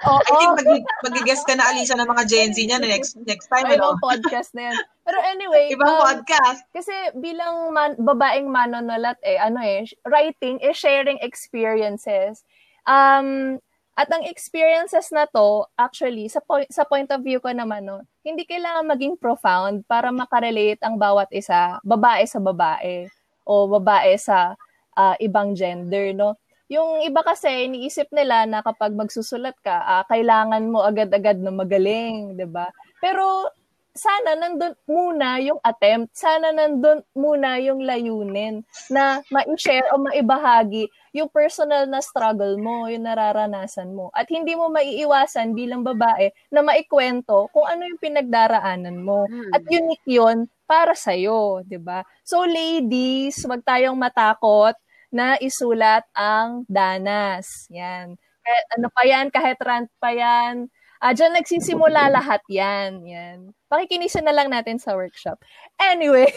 Oo. 0.00 0.16
I 0.16 0.32
think 0.40 0.52
mag- 0.64 0.92
mag-guest 1.12 1.44
ka 1.44 1.52
na, 1.52 1.68
Alisa, 1.68 1.92
ng 1.92 2.08
mga 2.08 2.24
Gen 2.24 2.50
Z 2.56 2.58
niya 2.64 2.80
next 2.80 3.20
next 3.28 3.52
time, 3.52 3.68
May 3.68 3.76
ano? 3.76 3.92
ibang 3.92 4.00
podcast 4.00 4.50
na 4.56 4.72
yan. 4.72 4.76
Pero 5.04 5.18
anyway, 5.28 5.68
Ibang 5.76 5.92
um, 5.92 6.00
podcast. 6.00 6.64
Kasi 6.72 6.94
bilang 7.20 7.76
man, 7.76 8.00
babaeng 8.00 8.48
manonulat 8.48 9.20
eh, 9.20 9.36
ano 9.36 9.60
eh, 9.60 9.84
writing 10.08 10.56
is 10.64 10.76
sharing 10.80 11.20
experiences. 11.20 12.48
Um, 12.88 13.60
at 13.98 14.08
ang 14.08 14.24
experiences 14.24 15.10
na 15.12 15.26
to, 15.28 15.66
actually, 15.76 16.30
sa, 16.30 16.40
point, 16.40 16.68
sa 16.70 16.86
point 16.86 17.10
of 17.10 17.20
view 17.20 17.42
ko 17.42 17.52
naman, 17.52 17.84
no, 17.84 18.00
hindi 18.24 18.46
kailangan 18.48 18.86
maging 18.86 19.14
profound 19.18 19.84
para 19.84 20.08
makarelate 20.14 20.80
ang 20.80 20.96
bawat 20.96 21.28
isa, 21.34 21.76
babae 21.82 22.24
sa 22.24 22.40
babae 22.40 23.10
o 23.44 23.66
babae 23.68 24.14
sa 24.16 24.56
ah, 24.96 25.16
ibang 25.20 25.52
gender, 25.52 26.16
no? 26.16 26.38
Yung 26.70 27.02
iba 27.02 27.20
kasi, 27.26 27.66
iniisip 27.66 28.14
nila 28.14 28.46
na 28.46 28.62
kapag 28.62 28.94
magsusulat 28.94 29.58
ka, 29.58 29.82
ah, 29.82 30.04
kailangan 30.06 30.70
mo 30.70 30.86
agad-agad 30.86 31.42
na 31.42 31.50
magaling, 31.50 32.38
'di 32.38 32.46
ba? 32.46 32.70
Pero 33.02 33.50
sana 33.94 34.38
nandun 34.38 34.74
muna 34.86 35.42
yung 35.42 35.58
attempt, 35.62 36.14
sana 36.14 36.54
nandun 36.54 37.02
muna 37.14 37.58
yung 37.58 37.82
layunin 37.82 38.62
na 38.88 39.20
ma-share 39.28 39.86
o 39.90 39.98
maibahagi 39.98 40.86
yung 41.10 41.26
personal 41.30 41.90
na 41.90 41.98
struggle 41.98 42.54
mo, 42.58 42.86
yung 42.86 43.06
nararanasan 43.06 43.90
mo. 43.90 44.14
At 44.14 44.30
hindi 44.30 44.54
mo 44.54 44.70
maiiwasan 44.70 45.58
bilang 45.58 45.82
babae 45.82 46.30
na 46.54 46.62
maikwento 46.62 47.50
kung 47.50 47.66
ano 47.66 47.82
yung 47.86 47.98
pinagdaraanan 47.98 48.98
mo. 49.02 49.26
Hmm. 49.26 49.50
At 49.50 49.66
unique 49.66 50.06
yun 50.06 50.46
para 50.70 50.94
sa'yo, 50.94 51.66
di 51.66 51.82
ba? 51.82 52.06
So 52.22 52.46
ladies, 52.46 53.42
wag 53.50 53.66
tayong 53.66 53.98
matakot 53.98 54.78
na 55.10 55.34
isulat 55.42 56.06
ang 56.14 56.62
danas. 56.70 57.66
Yan. 57.74 58.14
Kahit 58.40 58.66
ano 58.78 58.86
pa 58.94 59.02
yan, 59.02 59.26
kahit 59.34 59.58
rant 59.58 59.90
pa 59.98 60.14
yan, 60.14 60.70
Ah, 61.00 61.16
dyan 61.16 61.32
nagsisimula 61.32 62.12
lahat 62.12 62.44
yan. 62.52 63.00
Yan. 63.08 63.56
Pakikinisan 63.70 64.26
na 64.26 64.34
lang 64.34 64.50
natin 64.50 64.82
sa 64.82 64.98
workshop. 64.98 65.38
Anyway. 65.78 66.26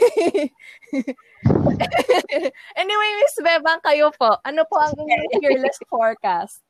anyway, 2.77 3.09
Miss 3.17 3.37
Bebang, 3.41 3.81
kayo 3.81 4.13
po. 4.13 4.37
Ano 4.45 4.61
po 4.69 4.77
ang 4.77 4.93
inyong 4.93 5.41
fearless 5.41 5.81
forecast? 5.89 6.61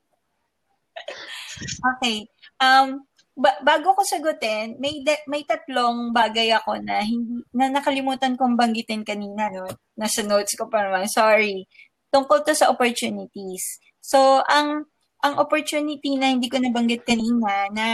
Okay. 1.60 2.24
Um, 2.64 3.04
ba- 3.36 3.60
bago 3.60 3.92
ko 3.92 4.00
sagutin, 4.06 4.80
may 4.80 5.04
da- 5.04 5.26
may 5.28 5.44
tatlong 5.44 6.14
bagay 6.14 6.54
ako 6.54 6.80
na 6.80 7.04
hindi 7.04 7.44
na 7.52 7.68
nakalimutan 7.68 8.38
kong 8.38 8.56
banggitin 8.56 9.04
kanina 9.04 9.52
no. 9.52 9.68
Nasa 10.00 10.24
notes 10.24 10.56
ko 10.56 10.70
pa 10.70 10.86
naman. 10.86 11.10
Sorry. 11.10 11.68
Tungkol 12.08 12.46
to 12.46 12.56
sa 12.56 12.70
opportunities. 12.70 13.82
So, 14.00 14.40
ang 14.48 14.88
ang 15.24 15.40
opportunity 15.40 16.20
na 16.20 16.30
hindi 16.30 16.52
ko 16.52 16.60
nabanggit 16.60 17.02
kanina 17.08 17.72
na 17.72 17.86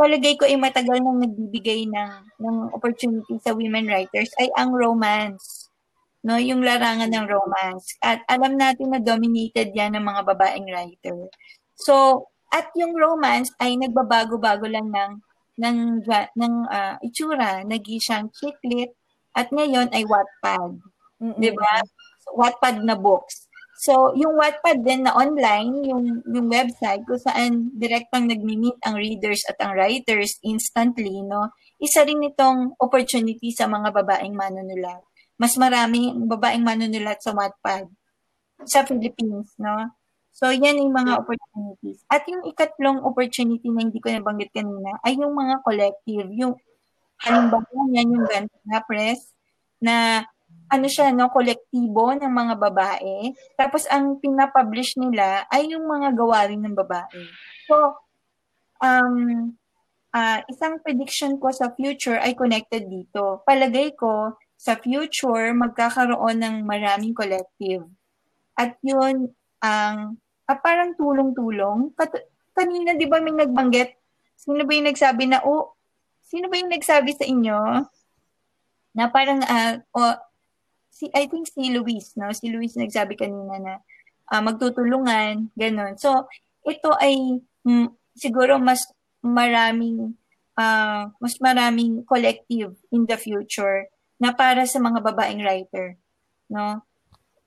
palagay 0.00 0.34
ko 0.40 0.48
ay 0.48 0.56
matagal 0.56 0.96
nang 1.04 1.20
nagbibigay 1.20 1.84
ng 1.84 2.12
ng 2.40 2.56
opportunity 2.72 3.36
sa 3.44 3.52
women 3.52 3.84
writers 3.84 4.32
ay 4.40 4.48
ang 4.56 4.72
romance. 4.72 5.68
No, 6.24 6.40
yung 6.40 6.64
larangan 6.64 7.12
ng 7.12 7.28
romance. 7.28 7.96
At 8.00 8.24
alam 8.28 8.56
natin 8.56 8.96
na 8.96 9.00
dominated 9.00 9.76
'yan 9.76 9.96
ng 9.96 10.04
mga 10.04 10.24
babaeng 10.24 10.68
writer. 10.72 11.28
So, 11.76 12.24
at 12.48 12.72
yung 12.76 12.96
romance 12.96 13.52
ay 13.60 13.76
nagbabago-bago 13.76 14.64
lang 14.68 14.88
ng 14.88 15.12
ng 15.60 15.76
ng 16.08 16.54
ah, 16.72 16.96
itsura, 17.04 17.60
naging 17.68 18.00
siyang 18.00 18.26
chick 18.32 18.56
lit 18.64 18.96
at 19.36 19.52
ngayon 19.52 19.92
ay 19.92 20.02
Wattpad, 20.08 20.80
Mm-mm. 21.20 21.36
'di 21.36 21.52
ba? 21.52 21.84
Wattpad 22.34 22.82
na 22.82 22.96
books. 22.96 23.49
So, 23.80 24.12
yung 24.12 24.36
Wattpad 24.36 24.84
din 24.84 25.08
na 25.08 25.16
online, 25.16 25.88
yung 25.88 26.20
yung 26.28 26.52
website 26.52 27.00
kung 27.08 27.16
saan 27.16 27.72
direktang 27.72 28.28
nagmi-meet 28.28 28.76
ang 28.84 29.00
readers 29.00 29.40
at 29.48 29.56
ang 29.56 29.72
writers 29.72 30.36
instantly, 30.44 31.24
no? 31.24 31.48
Isa 31.80 32.04
rin 32.04 32.20
itong 32.20 32.76
opportunity 32.76 33.48
sa 33.56 33.64
mga 33.72 33.88
babaeng 33.96 34.36
manunulat. 34.36 35.00
Mas 35.40 35.56
maraming 35.56 36.28
babaeng 36.28 36.60
manunulat 36.60 37.24
sa 37.24 37.32
Wattpad 37.32 37.88
sa 38.68 38.84
Philippines, 38.84 39.56
no? 39.56 39.96
So, 40.36 40.52
yan 40.52 40.76
yung 40.76 40.92
mga 40.92 41.16
opportunities. 41.16 42.04
At 42.12 42.28
yung 42.28 42.44
ikatlong 42.44 43.00
opportunity 43.00 43.64
na 43.72 43.88
hindi 43.88 43.96
ko 43.96 44.12
nabanggit 44.12 44.52
kanina 44.52 45.00
ay 45.08 45.16
yung 45.16 45.32
mga 45.32 45.64
collective. 45.64 46.28
Yung, 46.36 46.52
halimbawa, 47.24 47.64
yan 47.96 48.12
yung 48.12 48.28
Gantana 48.28 48.84
Press 48.84 49.32
na 49.80 50.28
ano 50.70 50.86
siya, 50.86 51.10
no, 51.10 51.28
kolektibo 51.34 52.14
ng 52.14 52.30
mga 52.30 52.54
babae. 52.56 53.34
Tapos, 53.58 53.90
ang 53.90 54.22
pinapublish 54.22 54.94
nila 54.94 55.44
ay 55.50 55.74
yung 55.74 55.84
mga 55.84 56.14
gawarin 56.14 56.62
ng 56.62 56.78
babae. 56.78 57.10
So, 57.66 57.98
um, 58.78 59.50
ah, 60.14 60.42
isang 60.46 60.78
prediction 60.82 61.36
ko 61.42 61.50
sa 61.50 61.74
future 61.74 62.18
ay 62.22 62.38
connected 62.38 62.86
dito. 62.86 63.42
Palagay 63.42 63.98
ko, 63.98 64.38
sa 64.60 64.76
future, 64.76 65.56
magkakaroon 65.56 66.36
ng 66.38 66.56
maraming 66.68 67.16
collective. 67.16 67.88
At 68.54 68.76
yun, 68.84 69.32
ang 69.64 70.20
ah, 70.46 70.58
parang 70.60 70.92
tulong-tulong. 70.94 71.96
Kat- 71.96 72.28
kanina, 72.52 72.92
di 72.92 73.08
ba 73.08 73.24
may 73.24 73.32
nagbanggit? 73.32 73.96
Sino 74.36 74.68
ba 74.68 74.72
yung 74.76 74.88
nagsabi 74.90 75.24
na, 75.32 75.40
oh, 75.46 75.72
sino 76.20 76.52
ba 76.52 76.60
yung 76.60 76.72
nagsabi 76.72 77.16
sa 77.16 77.24
inyo 77.24 77.58
na 78.92 79.04
parang, 79.08 79.40
ah, 79.48 79.80
oh, 79.96 80.16
si, 81.00 81.08
I 81.16 81.24
think 81.32 81.48
si 81.48 81.72
Luis, 81.72 82.12
no? 82.20 82.28
Si 82.36 82.52
Luis 82.52 82.76
nagsabi 82.76 83.16
kanina 83.16 83.56
na 83.56 83.74
ah, 84.28 84.44
magtutulungan, 84.44 85.48
ganun. 85.56 85.96
So, 85.96 86.28
ito 86.68 86.92
ay 87.00 87.40
mm, 87.64 87.88
siguro 88.12 88.60
mas 88.60 88.84
maraming 89.24 90.12
ah, 90.60 91.08
mas 91.16 91.40
maraming 91.40 92.04
collective 92.04 92.76
in 92.92 93.08
the 93.08 93.16
future 93.16 93.88
na 94.20 94.36
para 94.36 94.68
sa 94.68 94.76
mga 94.76 95.00
babaeng 95.00 95.40
writer, 95.40 95.96
no? 96.52 96.84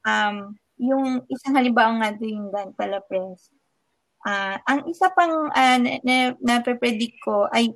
Um, 0.01 0.58
yung 0.82 1.22
isang 1.30 1.54
halimbawa 1.54 2.01
nga 2.01 2.10
din 2.18 2.41
yung 2.41 2.49
Dan 2.49 2.74
Palapres. 2.74 3.54
Ah, 4.26 4.58
ang 4.66 4.88
isa 4.89 5.12
pang 5.14 5.51
uh, 5.51 5.78
na, 5.78 6.34
na, 6.39 6.56
ko 7.22 7.45
ay 7.51 7.76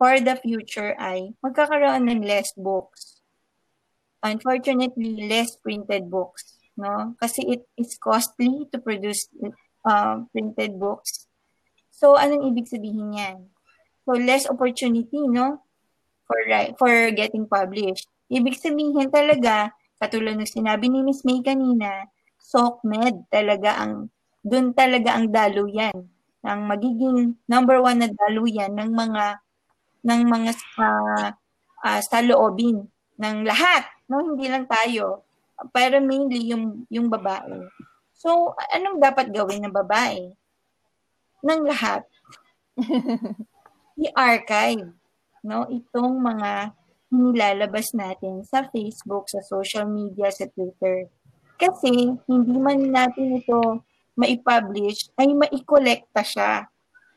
for 0.00 0.18
the 0.18 0.34
future 0.40 0.96
ay 0.98 1.36
magkakaroon 1.44 2.08
ng 2.08 2.26
less 2.26 2.50
books. 2.58 3.11
Unfortunately, 4.22 5.26
less 5.26 5.58
printed 5.58 6.06
books, 6.06 6.62
no? 6.78 7.18
Kasi 7.18 7.42
it 7.58 7.62
is 7.74 7.98
costly 7.98 8.70
to 8.70 8.78
produce 8.78 9.26
uh, 9.82 10.22
printed 10.30 10.78
books. 10.78 11.26
So, 11.90 12.14
anong 12.14 12.54
ibig 12.54 12.70
sabihin 12.70 13.18
yan? 13.18 13.50
So, 14.06 14.14
less 14.14 14.46
opportunity, 14.46 15.26
no? 15.26 15.66
For, 16.26 16.38
for 16.78 17.10
getting 17.12 17.50
published. 17.50 18.06
Ibig 18.30 18.56
sabihin 18.56 19.10
talaga, 19.10 19.74
katulad 19.98 20.38
ng 20.38 20.48
sinabi 20.48 20.88
ni 20.88 21.02
Miss 21.02 21.26
May 21.26 21.42
kanina, 21.42 22.06
SOCMED 22.38 23.26
talaga 23.30 23.82
ang, 23.82 24.10
dun 24.42 24.74
talaga 24.74 25.18
ang 25.18 25.30
daluyan 25.30 25.94
ng 26.42 26.60
magiging 26.66 27.38
number 27.46 27.78
one 27.78 28.02
na 28.02 28.10
daluyan 28.10 28.74
ng 28.74 28.90
mga 28.90 29.38
ng 30.02 30.20
mga 30.26 30.50
uh, 30.82 31.30
uh, 31.86 32.00
saloobin 32.02 32.90
ng 33.22 33.36
lahat, 33.46 33.86
no? 34.12 34.20
Hindi 34.20 34.52
lang 34.52 34.68
tayo, 34.68 35.24
pero 35.72 35.96
mainly 36.04 36.52
yung 36.52 36.84
yung 36.92 37.08
babae. 37.08 37.64
So, 38.12 38.52
anong 38.70 39.00
dapat 39.00 39.32
gawin 39.32 39.64
ng 39.64 39.72
babae? 39.72 40.30
Ng 41.40 41.60
lahat. 41.64 42.04
I-archive, 44.04 44.92
no? 45.40 45.64
Itong 45.72 46.20
mga 46.20 46.76
nilalabas 47.12 47.92
natin 47.92 48.44
sa 48.44 48.68
Facebook, 48.68 49.28
sa 49.28 49.40
social 49.44 49.88
media, 49.88 50.32
sa 50.32 50.48
Twitter. 50.48 51.08
Kasi 51.60 52.16
hindi 52.24 52.56
man 52.56 52.88
natin 52.88 53.36
ito 53.36 53.84
maipublish, 54.16 55.12
ay 55.20 55.36
maikolekta 55.36 56.24
siya. 56.24 56.68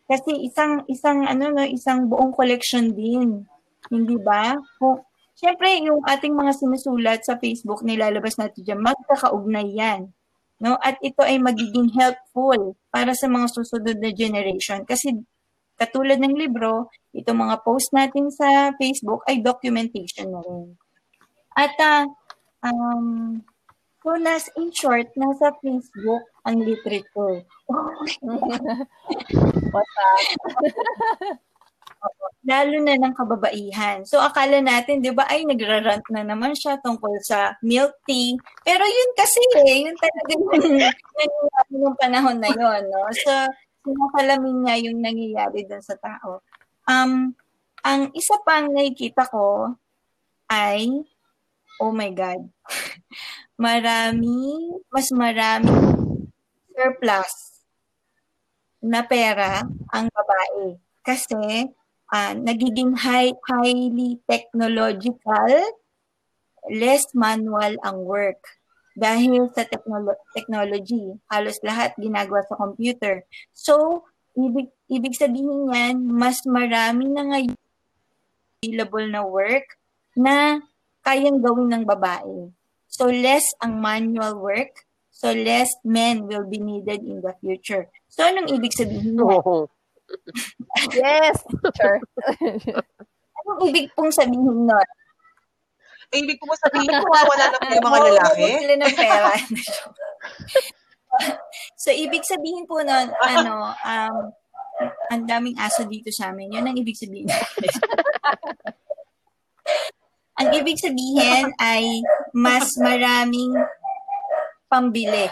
Kasi 0.05 0.45
isang 0.45 0.85
isang 0.85 1.25
ano 1.25 1.49
no, 1.49 1.65
isang 1.65 2.05
buong 2.05 2.35
collection 2.35 2.93
din. 2.93 3.41
Hindi 3.89 4.15
ba? 4.21 4.53
Kung 4.77 5.01
Siyempre, 5.35 5.67
yung 5.83 5.99
ating 6.07 6.31
mga 6.31 6.55
sinusulat 6.55 7.19
sa 7.27 7.35
Facebook 7.35 7.83
nilalabas 7.83 8.39
natin 8.39 8.63
diyan, 8.63 8.79
magkakaugnay 8.79 9.67
yan. 9.75 10.15
No? 10.63 10.79
At 10.79 10.95
ito 11.03 11.19
ay 11.27 11.43
magiging 11.43 11.91
helpful 11.91 12.79
para 12.87 13.11
sa 13.11 13.27
mga 13.27 13.51
susunod 13.51 13.99
na 13.99 14.15
generation. 14.15 14.87
Kasi 14.87 15.11
katulad 15.75 16.23
ng 16.23 16.39
libro, 16.39 16.87
itong 17.11 17.35
mga 17.35 17.67
post 17.67 17.91
natin 17.91 18.31
sa 18.31 18.71
Facebook 18.79 19.27
ay 19.27 19.43
documentation 19.43 20.31
na 20.31 20.39
rin. 20.39 20.79
At 21.51 21.75
uh, 21.83 22.07
um, 22.63 23.43
so 23.99 24.15
nas, 24.15 24.47
in 24.55 24.71
short, 24.71 25.11
nasa 25.19 25.51
Facebook 25.59 26.23
ang 26.47 26.63
literature. 26.63 27.43
What's 29.75 29.95
up? 29.99 30.23
Lalo 32.45 32.77
na 32.77 32.93
ng 32.93 33.15
kababaihan. 33.17 34.05
So, 34.05 34.21
akala 34.21 34.61
natin, 34.61 35.01
di 35.01 35.09
ba, 35.09 35.25
ay 35.25 35.49
nagrarant 35.49 36.05
na 36.13 36.21
naman 36.21 36.53
siya 36.53 36.77
tungkol 36.77 37.17
sa 37.25 37.57
milk 37.65 37.97
tea. 38.05 38.37
Pero 38.61 38.85
yun 38.85 39.11
kasi, 39.17 39.41
eh, 39.65 39.89
yun 39.89 39.97
talaga 39.97 40.31
yung 40.37 40.45
nangyayari 41.17 41.73
ng 41.73 41.97
panahon 41.97 42.37
na 42.37 42.49
yun, 42.53 42.81
no? 42.85 43.09
So, 43.25 43.33
sinakalamin 43.81 44.57
niya 44.61 44.75
yung 44.89 44.99
nangyayari 45.01 45.65
dun 45.65 45.81
sa 45.81 45.97
tao. 45.97 46.45
Um, 46.85 47.33
ang 47.81 48.13
isa 48.13 48.37
pang 48.45 48.69
nakikita 48.69 49.25
ko 49.29 49.73
ay, 50.49 50.89
oh 51.81 51.89
my 51.89 52.13
God, 52.13 52.45
marami, 53.65 54.69
mas 54.93 55.09
marami 55.09 55.73
surplus 56.75 57.63
na 58.85 59.01
pera 59.01 59.65
ang 59.89 60.05
babae. 60.13 60.77
Kasi 61.01 61.69
uh, 62.11 62.33
nagiging 62.37 62.97
high, 62.97 63.33
highly 63.47 64.19
technological, 64.29 65.51
less 66.69 67.05
manual 67.13 67.77
ang 67.81 67.97
work. 68.05 68.41
Dahil 68.95 69.51
sa 69.51 69.67
technolo- 69.67 70.19
technology, 70.31 71.19
halos 71.27 71.59
lahat 71.65 71.93
ginagawa 71.99 72.47
sa 72.47 72.55
computer. 72.55 73.27
So, 73.51 74.07
ibig, 74.39 74.71
ibig 74.87 75.19
sabihin 75.19 75.67
yan, 75.67 75.95
mas 76.07 76.39
marami 76.47 77.11
na 77.11 77.27
ngayon 77.27 77.59
available 78.65 79.05
na 79.05 79.21
work 79.21 79.77
na 80.17 80.63
kayang 81.05 81.43
gawin 81.43 81.69
ng 81.69 81.85
babae. 81.85 82.49
So, 82.89 83.11
less 83.11 83.45
ang 83.59 83.83
manual 83.83 84.39
work, 84.39 84.87
so 85.11 85.29
less 85.35 85.69
men 85.83 86.25
will 86.25 86.47
be 86.47 86.57
needed 86.57 87.03
in 87.03 87.19
the 87.19 87.35
future. 87.43 87.91
So, 88.07 88.23
anong 88.23 88.49
ibig 88.49 88.73
sabihin? 88.73 89.19
Oh. 89.19 89.67
Yes, 90.95 91.37
sure. 91.77 91.99
Anong 93.45 93.61
ibig 93.69 93.89
pong 93.93 94.11
sabihin 94.13 94.65
nun? 94.65 94.89
Ay, 96.13 96.21
ibig 96.21 96.37
ko 96.37 96.53
sabihin, 96.53 97.01
wala 97.01 97.45
na 97.49 97.57
po 97.57 97.69
yung 97.73 97.87
mga 97.89 98.01
lalaki? 98.13 98.45
Sila 98.61 98.75
ng 98.77 98.95
pera. 98.95 99.31
so, 101.81 101.89
ibig 101.89 102.23
sabihin 102.23 102.65
po 102.69 102.79
nun, 102.85 103.09
ano, 103.09 103.73
um, 103.73 104.15
ang 105.09 105.23
daming 105.25 105.57
aso 105.57 105.87
dito 105.87 106.11
sa 106.13 106.29
amin. 106.29 106.53
Yun 106.53 106.67
ang 106.67 106.77
ibig 106.77 106.97
sabihin. 106.99 107.29
ang 110.39 110.49
ibig 110.51 110.77
sabihin 110.77 111.51
ay 111.57 112.03
mas 112.35 112.69
maraming 112.77 113.55
pambili 114.67 115.31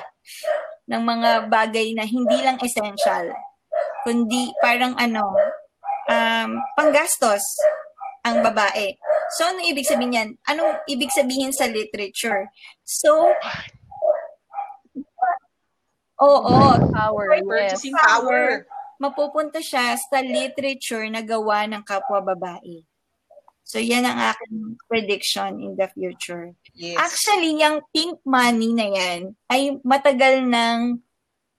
ng 0.87 1.03
mga 1.03 1.51
bagay 1.51 1.91
na 1.95 2.07
hindi 2.07 2.37
lang 2.39 2.59
essential 2.63 3.31
kundi 4.03 4.51
parang 4.59 4.95
ano, 4.99 5.33
um, 6.07 6.49
panggastos 6.75 7.43
ang 8.23 8.39
babae. 8.39 8.95
So, 9.35 9.47
ano 9.47 9.59
ibig 9.67 9.87
sabihin 9.87 10.15
yan? 10.15 10.29
Anong 10.47 10.79
ibig 10.87 11.11
sabihin 11.11 11.51
sa 11.51 11.67
literature? 11.67 12.47
So, 12.83 13.31
oo, 16.23 16.55
Power, 16.91 17.27
yes. 17.35 17.43
Purchasing 17.43 17.97
power. 17.99 18.63
mapupunta 19.01 19.59
siya 19.59 19.99
sa 19.99 20.23
literature 20.23 21.03
na 21.11 21.19
gawa 21.19 21.67
ng 21.67 21.83
kapwa 21.83 22.23
babae. 22.23 22.87
So, 23.63 23.79
yan 23.79 24.07
ang 24.07 24.19
aking 24.19 24.79
prediction 24.87 25.59
in 25.59 25.73
the 25.75 25.87
future. 25.91 26.51
Yes. 26.75 26.99
Actually, 26.99 27.59
yung 27.59 27.83
pink 27.91 28.19
money 28.23 28.71
na 28.75 28.87
yan 28.91 29.19
ay 29.51 29.79
matagal 29.83 30.43
ng 30.43 30.99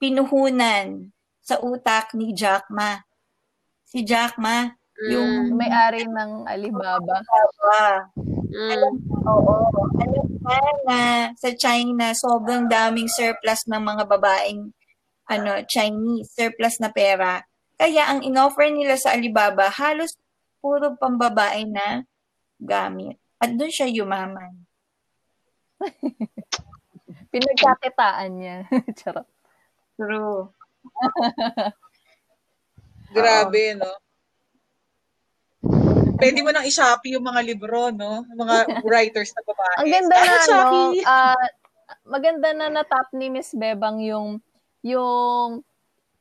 pinuhunan 0.00 1.13
sa 1.44 1.60
utak 1.60 2.16
ni 2.16 2.32
Jack 2.32 2.72
Ma. 2.72 3.04
Si 3.84 4.00
Jack 4.00 4.40
Ma, 4.40 4.64
yung 5.12 5.52
Mm, 5.52 5.60
May-ari 5.60 6.02
ng 6.08 6.48
Alibaba. 6.48 7.20
Alibaba. 7.20 8.08
Mm. 8.48 8.70
Alam, 8.72 8.94
oo. 9.28 9.54
Alam 10.00 10.26
ka 10.40 10.58
na 10.88 11.00
sa 11.36 11.50
China, 11.52 12.16
sobrang 12.16 12.64
daming 12.70 13.10
surplus 13.12 13.68
ng 13.68 13.82
mga 13.82 14.04
babaeng 14.08 14.72
ano, 15.28 15.50
Chinese, 15.68 16.32
surplus 16.32 16.80
na 16.80 16.92
pera. 16.92 17.44
Kaya 17.76 18.12
ang 18.12 18.20
inoffer 18.24 18.70
nila 18.70 18.96
sa 18.96 19.12
Alibaba, 19.16 19.68
halos 19.68 20.16
puro 20.60 20.96
pambabae 20.96 21.68
na 21.68 22.08
gamit. 22.60 23.20
At 23.36 23.52
doon 23.52 23.72
siya 23.72 23.90
yumaman. 23.90 24.64
Pinagkakitaan 27.32 28.30
niya. 28.38 28.56
Charot. 28.98 29.26
True. 29.98 30.48
Grabe, 33.14 33.78
no? 33.78 33.92
Pwede 36.14 36.40
mo 36.40 36.50
nang 36.54 36.66
i-shopee 36.66 37.18
yung 37.18 37.26
mga 37.26 37.40
libro, 37.42 37.90
no? 37.90 38.22
Mga 38.32 38.56
writers 38.88 39.34
na 39.34 39.42
babae. 39.42 39.76
Ang 39.82 39.90
ganda 39.90 40.16
na, 40.16 40.24
Ah, 40.24 40.44
no, 40.46 40.46
Shopee! 40.46 41.02
ah, 41.04 41.44
maganda 42.06 42.48
na 42.54 42.66
natap 42.70 43.10
ni 43.12 43.28
Miss 43.28 43.52
Bebang 43.54 44.00
yung, 44.00 44.38
yung 44.82 45.62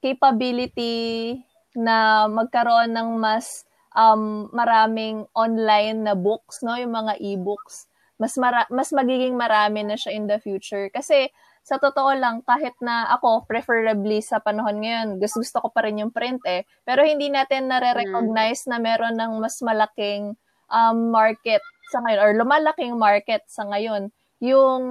capability 0.04 1.40
na 1.78 2.28
magkaroon 2.28 2.92
ng 2.94 3.10
mas 3.18 3.64
um, 3.96 4.50
maraming 4.52 5.26
online 5.34 6.04
na 6.04 6.14
books, 6.18 6.62
no, 6.62 6.76
yung 6.76 6.94
mga 6.94 7.18
e-books. 7.22 7.88
Mas 8.18 8.38
mara- 8.38 8.70
mas 8.70 8.94
magiging 8.94 9.34
marami 9.34 9.82
na 9.86 9.98
siya 9.98 10.14
in 10.14 10.30
the 10.30 10.38
future 10.38 10.90
kasi 10.94 11.30
sa 11.64 11.80
totoo 11.80 12.12
lang, 12.12 12.44
kahit 12.44 12.76
na 12.84 13.08
ako, 13.16 13.48
preferably 13.48 14.20
sa 14.20 14.44
panahon 14.44 14.84
ngayon, 14.84 15.08
gusto, 15.16 15.64
ko 15.64 15.72
pa 15.72 15.88
rin 15.88 16.04
yung 16.04 16.12
print 16.12 16.44
eh. 16.44 16.68
Pero 16.84 17.08
hindi 17.08 17.32
natin 17.32 17.72
nare-recognize 17.72 18.68
na 18.68 18.84
meron 18.84 19.16
ng 19.16 19.40
mas 19.40 19.64
malaking 19.64 20.36
um, 20.68 20.98
market 21.10 21.64
sa 21.96 22.04
ngayon, 22.04 22.20
or 22.20 22.32
lumalaking 22.36 23.00
market 23.00 23.48
sa 23.48 23.64
ngayon, 23.64 24.12
yung 24.44 24.84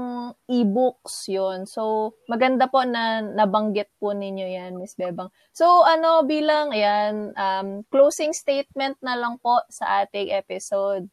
e-books 0.49 1.29
yun. 1.29 1.68
So, 1.68 2.16
maganda 2.25 2.73
po 2.73 2.89
na 2.89 3.20
nabanggit 3.20 3.93
po 4.01 4.16
ninyo 4.16 4.49
yan, 4.49 4.81
Miss 4.81 4.97
Bebang. 4.97 5.29
So, 5.53 5.85
ano, 5.85 6.25
bilang, 6.25 6.73
ayan, 6.73 7.37
um, 7.37 7.85
closing 7.93 8.33
statement 8.33 8.97
na 9.05 9.12
lang 9.12 9.37
po 9.45 9.61
sa 9.68 10.09
ating 10.09 10.33
episode 10.33 11.05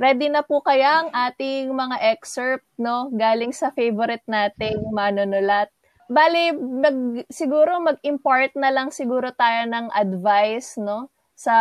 Ready 0.00 0.32
na 0.32 0.40
po 0.40 0.64
kaya 0.64 1.04
ang 1.04 1.12
ating 1.12 1.76
mga 1.76 2.16
excerpt, 2.16 2.64
no? 2.80 3.12
Galing 3.12 3.52
sa 3.52 3.68
favorite 3.68 4.24
nating 4.24 4.80
manunulat. 4.96 5.68
Bali, 6.08 6.56
mag, 6.56 7.28
siguro 7.28 7.76
mag-impart 7.84 8.56
na 8.56 8.72
lang 8.72 8.88
siguro 8.88 9.28
tayo 9.36 9.68
ng 9.68 9.92
advice, 9.92 10.80
no? 10.80 11.12
Sa 11.36 11.52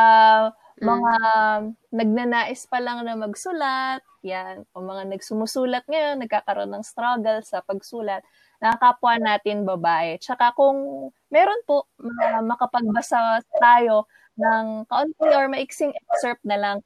mga 0.80 1.14
mm. 1.20 1.92
nagnanais 1.92 2.64
pa 2.72 2.80
lang 2.80 3.04
na 3.04 3.20
magsulat, 3.20 4.00
yan, 4.24 4.64
o 4.72 4.88
mga 4.88 5.12
nagsumusulat 5.12 5.84
ngayon, 5.92 6.24
nagkakaroon 6.24 6.72
ng 6.72 6.88
struggle 6.88 7.44
sa 7.44 7.60
pagsulat, 7.60 8.24
na 8.64 8.80
kapwa 8.80 9.20
natin 9.20 9.68
babae. 9.68 10.16
Tsaka 10.16 10.56
kung 10.56 11.12
meron 11.28 11.60
po 11.68 11.92
uh, 12.00 12.40
makapagbasa 12.44 13.44
tayo 13.60 14.08
ng 14.40 14.88
kaunti 14.88 15.28
or 15.36 15.52
maiksing 15.52 15.92
excerpt 15.92 16.44
na 16.48 16.56
lang 16.56 16.80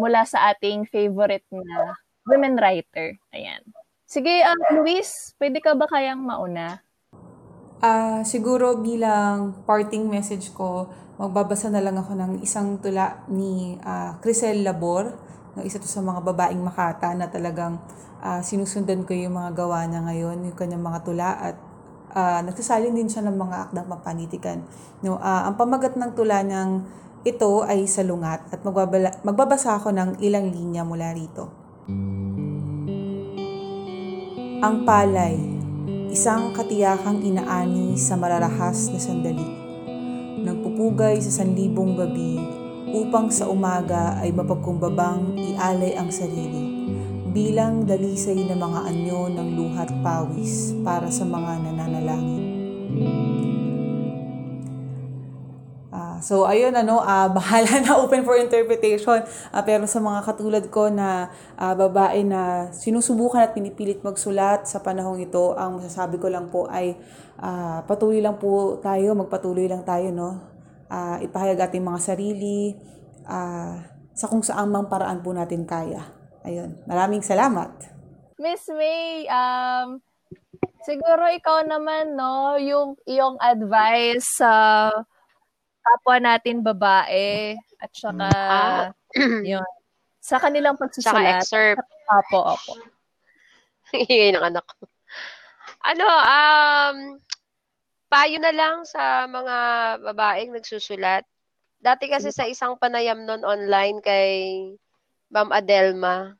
mula 0.00 0.24
sa 0.24 0.56
ating 0.56 0.88
favorite 0.88 1.44
na 1.52 2.00
women 2.24 2.56
writer. 2.56 3.20
Ayan. 3.36 3.60
Sige, 4.08 4.42
um, 4.42 4.80
Luis, 4.80 5.36
pwede 5.36 5.60
ka 5.60 5.76
ba 5.76 5.84
kayang 5.86 6.24
mauna? 6.24 6.80
Uh, 7.80 8.20
siguro 8.24 8.80
bilang 8.80 9.62
parting 9.68 10.08
message 10.08 10.50
ko, 10.56 10.90
magbabasa 11.20 11.68
na 11.68 11.84
lang 11.84 12.00
ako 12.00 12.16
ng 12.16 12.32
isang 12.40 12.80
tula 12.80 13.22
ni 13.28 13.76
uh, 13.84 14.16
Crisel 14.24 14.64
Labor, 14.64 15.14
no, 15.54 15.62
isa 15.62 15.76
to 15.76 15.86
sa 15.86 16.00
mga 16.00 16.24
babaeng 16.26 16.60
makata 16.64 17.12
na 17.12 17.28
talagang 17.28 17.78
uh, 18.24 18.40
sinusundan 18.40 19.04
ko 19.04 19.12
yung 19.14 19.36
mga 19.36 19.52
gawa 19.52 19.84
niya 19.86 20.00
ngayon, 20.04 20.48
yung 20.48 20.56
kanyang 20.56 20.84
mga 20.84 21.00
tula 21.04 21.30
at 21.36 21.56
uh, 22.12 22.40
nagsasalin 22.44 22.92
din 22.96 23.08
siya 23.08 23.24
ng 23.24 23.36
mga 23.36 23.56
akdang 23.70 23.88
papanitikan. 23.88 24.58
No, 25.04 25.16
uh, 25.16 25.48
ang 25.48 25.56
pamagat 25.56 25.94
ng 25.96 26.12
tula 26.18 26.42
niyang 26.44 26.84
ito 27.20 27.60
ay 27.68 27.84
salungat 27.84 28.48
at 28.48 28.64
magbabala, 28.64 29.12
magbabasa 29.20 29.76
ako 29.76 29.92
ng 29.92 30.24
ilang 30.24 30.48
linya 30.48 30.88
mula 30.88 31.12
rito. 31.12 31.52
Ang 34.60 34.84
palay, 34.88 35.36
isang 36.08 36.56
katiyakang 36.56 37.20
inaani 37.20 37.96
sa 38.00 38.16
mararahas 38.16 38.88
na 38.88 39.00
sandali. 39.00 39.48
Nagpupugay 40.40 41.20
sa 41.20 41.44
sanlibong 41.44 41.92
gabi 41.96 42.40
upang 42.96 43.28
sa 43.28 43.52
umaga 43.52 44.16
ay 44.24 44.32
mapagkumbabang 44.32 45.36
ialay 45.36 45.92
ang 46.00 46.08
sarili 46.08 46.80
bilang 47.30 47.86
dalisay 47.86 48.48
na 48.48 48.58
mga 48.58 48.80
anyo 48.90 49.30
ng 49.30 49.48
luhat 49.54 49.92
pawis 50.02 50.72
para 50.82 51.12
sa 51.12 51.22
mga 51.22 51.68
nananalangin. 51.68 52.39
So, 56.20 56.44
ayun, 56.44 56.76
ano, 56.76 57.00
uh, 57.00 57.28
bahala 57.36 57.80
na 57.80 57.96
open 57.98 58.22
for 58.22 58.36
interpretation. 58.36 59.24
Uh, 59.50 59.62
pero 59.64 59.88
sa 59.88 59.98
mga 59.98 60.20
katulad 60.24 60.64
ko 60.68 60.92
na 60.92 61.32
uh, 61.56 61.74
babae 61.74 62.22
na 62.22 62.68
sinusubukan 62.70 63.42
at 63.42 63.56
pinipilit 63.56 64.04
magsulat 64.04 64.68
sa 64.68 64.84
panahong 64.84 65.20
ito, 65.24 65.56
ang 65.56 65.80
masasabi 65.80 66.20
ko 66.20 66.28
lang 66.28 66.52
po 66.52 66.68
ay 66.68 66.94
uh, 67.40 67.80
patuloy 67.88 68.20
lang 68.20 68.36
po 68.36 68.78
tayo, 68.84 69.16
magpatuloy 69.16 69.66
lang 69.66 69.82
tayo, 69.82 70.12
no? 70.12 70.30
Uh, 70.90 71.16
ipahayag 71.24 71.58
ating 71.58 71.82
mga 71.82 72.00
sarili 72.02 72.76
uh, 73.24 73.80
sa 74.12 74.26
kung 74.28 74.44
saan 74.44 74.68
mang 74.68 74.92
paraan 74.92 75.24
po 75.24 75.32
natin 75.32 75.64
kaya. 75.64 76.04
Ayun, 76.44 76.76
maraming 76.84 77.24
salamat. 77.24 77.72
Miss 78.40 78.64
May, 78.72 79.28
um, 79.28 80.00
siguro 80.84 81.28
ikaw 81.28 81.64
naman, 81.68 82.16
no, 82.16 82.56
yung 82.56 82.96
iyong 83.04 83.36
advice 83.36 84.40
sa 84.40 84.52
uh, 84.88 85.09
kapwa 85.90 86.16
natin 86.22 86.62
babae 86.62 87.58
at 87.82 87.90
saka 87.90 88.30
ah. 88.30 88.84
yun. 89.42 89.66
Sa 90.22 90.38
kanilang 90.38 90.78
pagsusulat. 90.78 91.42
Saka 91.42 91.42
excerpt. 91.42 91.86
Apo, 92.06 92.38
apo. 92.54 92.72
Hingay 93.90 94.30
ng 94.36 94.44
anak 94.44 94.62
ko. 94.68 94.86
Ano, 95.82 96.06
um, 96.06 96.96
payo 98.06 98.36
na 98.38 98.52
lang 98.52 98.84
sa 98.86 99.26
mga 99.26 99.56
babaeng 100.12 100.54
nagsusulat. 100.54 101.24
Dati 101.80 102.12
kasi 102.12 102.28
sa 102.30 102.44
isang 102.44 102.76
panayam 102.76 103.24
noon 103.24 103.42
online 103.42 103.98
kay 104.04 104.30
Ma'am 105.32 105.48
Adelma, 105.54 106.36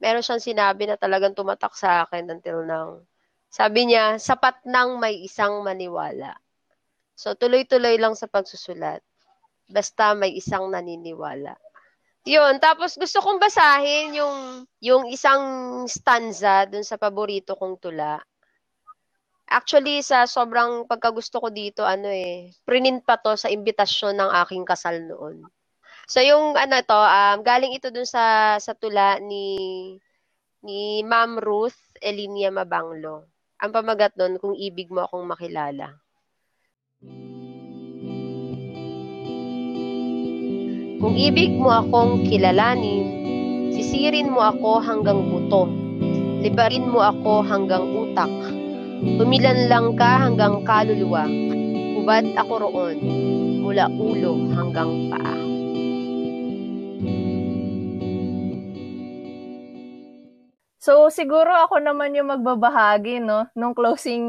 meron 0.00 0.24
siyang 0.24 0.40
sinabi 0.40 0.88
na 0.88 0.96
talagang 0.96 1.36
tumatak 1.36 1.76
sa 1.76 2.08
akin 2.08 2.30
until 2.32 2.64
now. 2.64 3.04
Sabi 3.52 3.86
niya, 3.90 4.16
sapat 4.16 4.64
nang 4.66 4.96
may 4.96 5.20
isang 5.22 5.60
maniwala. 5.60 6.34
So, 7.14 7.38
tuloy-tuloy 7.38 7.96
lang 7.96 8.18
sa 8.18 8.26
pagsusulat. 8.26 8.98
Basta 9.70 10.12
may 10.18 10.34
isang 10.34 10.68
naniniwala. 10.68 11.54
Yun. 12.26 12.58
Tapos, 12.58 12.98
gusto 12.98 13.22
kong 13.22 13.38
basahin 13.38 14.18
yung, 14.18 14.66
yung 14.80 15.04
isang 15.12 15.42
stanza 15.86 16.66
dun 16.66 16.82
sa 16.82 16.98
paborito 16.98 17.54
kong 17.54 17.78
tula. 17.78 18.18
Actually, 19.44 20.00
sa 20.00 20.24
sobrang 20.24 20.88
pagkagusto 20.88 21.38
ko 21.38 21.52
dito, 21.52 21.84
ano 21.84 22.08
eh, 22.08 22.50
prinint 22.64 23.04
pa 23.04 23.20
to 23.20 23.36
sa 23.36 23.52
imbitasyon 23.52 24.16
ng 24.16 24.30
aking 24.44 24.64
kasal 24.64 24.96
noon. 25.04 25.44
So, 26.08 26.24
yung 26.24 26.56
ano 26.56 26.80
to, 26.80 26.96
um, 26.96 27.38
galing 27.44 27.76
ito 27.76 27.92
dun 27.92 28.08
sa, 28.08 28.56
sa 28.56 28.72
tula 28.72 29.20
ni, 29.20 29.56
ni 30.64 31.04
Ma'am 31.04 31.38
Ruth 31.38 31.76
Elinia 32.00 32.48
Mabanglo. 32.48 33.28
Ang 33.60 33.70
pamagat 33.72 34.16
doon, 34.16 34.40
kung 34.40 34.56
ibig 34.56 34.88
mo 34.88 35.04
akong 35.04 35.28
makilala. 35.28 36.03
Kung 41.04 41.20
ibig 41.20 41.52
mo 41.52 41.68
akong 41.68 42.24
kilalanin, 42.24 43.04
sisirin 43.76 44.32
mo 44.32 44.40
ako 44.40 44.80
hanggang 44.80 45.20
buto, 45.28 45.68
libarin 46.40 46.88
mo 46.88 47.04
ako 47.04 47.44
hanggang 47.44 47.84
utak, 47.92 48.32
tumilan 49.20 49.68
lang 49.68 50.00
ka 50.00 50.24
hanggang 50.24 50.64
kaluluwa, 50.64 51.28
hubad 51.92 52.24
ako 52.40 52.52
roon, 52.56 52.96
mula 53.60 53.84
ulo 53.92 54.48
hanggang 54.56 55.12
paa. 55.12 55.36
So 60.80 61.12
siguro 61.12 61.52
ako 61.52 61.84
naman 61.84 62.16
yung 62.16 62.32
magbabahagi 62.32 63.20
no? 63.20 63.44
Nung 63.52 63.76
closing 63.76 64.24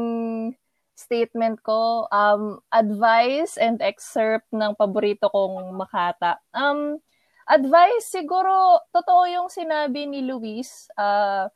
statement 0.96 1.60
ko, 1.60 2.08
um, 2.08 2.58
advice 2.72 3.60
and 3.60 3.84
excerpt 3.84 4.48
ng 4.50 4.72
paborito 4.74 5.28
kong 5.28 5.76
Makata. 5.76 6.40
Um, 6.56 6.96
advice, 7.44 8.08
siguro, 8.08 8.80
totoo 8.90 9.28
yung 9.28 9.48
sinabi 9.52 10.08
ni 10.08 10.24
Luis, 10.24 10.88
uh, 10.96 11.52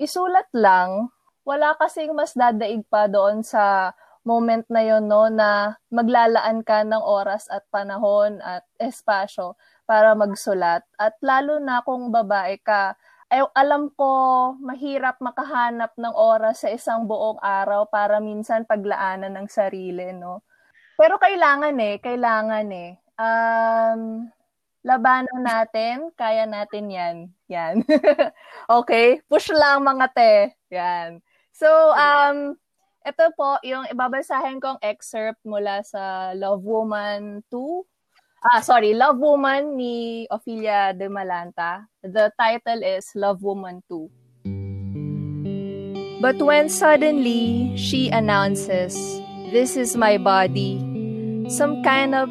isulat 0.00 0.48
lang, 0.56 1.12
wala 1.44 1.76
kasing 1.76 2.16
mas 2.16 2.32
dadaig 2.32 2.82
pa 2.88 3.06
doon 3.06 3.44
sa 3.44 3.92
moment 4.24 4.64
na 4.68 4.84
yon 4.84 5.08
no, 5.08 5.28
na 5.32 5.76
maglalaan 5.88 6.60
ka 6.60 6.84
ng 6.84 7.00
oras 7.00 7.48
at 7.48 7.64
panahon 7.72 8.40
at 8.44 8.64
espasyo 8.76 9.56
para 9.88 10.12
magsulat. 10.12 10.84
At 11.00 11.16
lalo 11.24 11.56
na 11.56 11.80
kung 11.80 12.12
babae 12.12 12.60
ka, 12.60 12.92
ay, 13.28 13.44
alam 13.52 13.92
ko 13.92 14.08
mahirap 14.56 15.20
makahanap 15.20 15.92
ng 16.00 16.14
oras 16.16 16.64
sa 16.64 16.72
isang 16.72 17.04
buong 17.04 17.36
araw 17.44 17.84
para 17.84 18.24
minsan 18.24 18.64
paglaanan 18.64 19.36
ng 19.36 19.48
sarili, 19.52 20.16
no? 20.16 20.40
Pero 20.96 21.20
kailangan 21.20 21.76
eh, 21.76 21.94
kailangan 22.00 22.68
eh. 22.72 22.90
Um, 23.20 24.32
labanan 24.80 25.42
natin, 25.44 26.08
kaya 26.16 26.48
natin 26.48 26.84
yan. 26.88 27.16
Yan. 27.52 27.84
okay? 28.80 29.20
Push 29.28 29.52
lang 29.52 29.84
mga 29.84 30.06
te. 30.16 30.34
Yan. 30.72 31.20
So, 31.52 31.68
um, 31.92 32.56
ito 33.04 33.24
po, 33.36 33.60
yung 33.60 33.84
ibabasahin 33.92 34.58
kong 34.58 34.80
excerpt 34.80 35.44
mula 35.44 35.84
sa 35.84 36.32
Love 36.32 36.64
Woman 36.64 37.44
2, 37.52 37.84
Ah, 38.38 38.62
sorry, 38.62 38.94
Love 38.94 39.18
Woman 39.18 39.74
ni 39.74 40.22
Ophelia 40.30 40.94
de 40.94 41.10
Malanta. 41.10 41.90
The 42.06 42.30
title 42.38 42.86
is 42.86 43.10
Love 43.18 43.42
Woman 43.42 43.82
2. 43.90 46.22
But 46.22 46.38
when 46.38 46.70
suddenly 46.70 47.74
she 47.74 48.14
announces, 48.14 48.94
This 49.50 49.74
is 49.74 49.96
my 49.96 50.18
body, 50.22 50.78
some 51.50 51.82
kind 51.82 52.14
of 52.14 52.30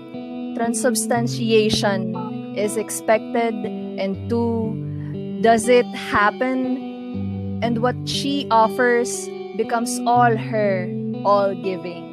transubstantiation 0.55 2.15
is 2.55 2.77
expected? 2.77 3.53
And 3.99 4.29
two, 4.29 5.41
does 5.41 5.67
it 5.67 5.87
happen? 5.91 7.59
And 7.61 7.81
what 7.81 7.97
she 8.07 8.47
offers 8.49 9.27
becomes 9.57 9.99
all 10.07 10.37
her, 10.37 10.87
all 11.27 11.51
giving. 11.51 12.06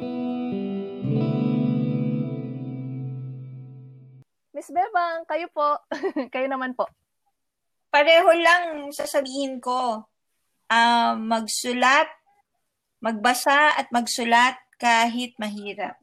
Miss 4.65 4.81
Bebang, 4.81 5.29
kayo 5.29 5.45
po. 5.53 5.77
kayo 6.33 6.49
naman 6.49 6.73
po. 6.73 6.89
Pareho 7.93 8.33
lang 8.33 8.89
sasabihin 8.89 9.61
ko. 9.61 10.01
Uh, 10.65 11.13
magsulat, 11.21 12.09
magbasa 12.97 13.77
at 13.77 13.93
magsulat 13.93 14.57
kahit 14.81 15.37
mahirap. 15.37 16.01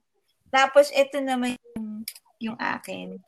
Tapos 0.55 0.94
ito 0.94 1.18
naman 1.18 1.59
yung, 1.74 2.06
yung 2.39 2.55
akin. 2.55 3.18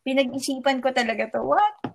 Pinag-isipan 0.00 0.80
ko 0.80 0.96
talaga 0.96 1.28
to. 1.28 1.44
What? 1.44 1.84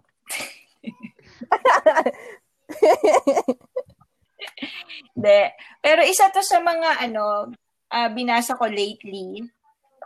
De. 5.26 5.42
Pero 5.82 6.06
isa 6.06 6.30
to 6.30 6.46
sa 6.46 6.62
mga 6.62 7.02
ano, 7.02 7.50
uh, 7.90 8.10
binasa 8.14 8.54
ko 8.54 8.70
lately. 8.70 9.42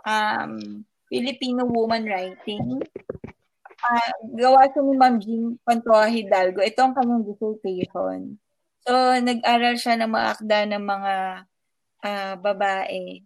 Um, 0.07 0.87
Filipino 1.13 1.69
woman 1.69 2.09
writing 2.09 2.81
uh, 3.83 4.13
gawa 4.33 4.65
siya 4.71 4.81
ni 4.81 4.93
Ma'am 4.95 5.15
Jean 5.19 5.43
Pantoa 5.61 6.07
Hidalgo. 6.07 6.63
Ito 6.63 6.79
ang 6.81 6.95
kanyang 6.95 7.27
dissertation. 7.27 8.39
So, 8.83 8.91
nag-aral 9.19 9.75
siya 9.79 9.95
ng 10.01 10.11
mga 10.11 10.27
akda 10.39 10.57
ng 10.75 10.83
mga 10.83 11.13
uh, 12.03 12.33
babae 12.39 13.23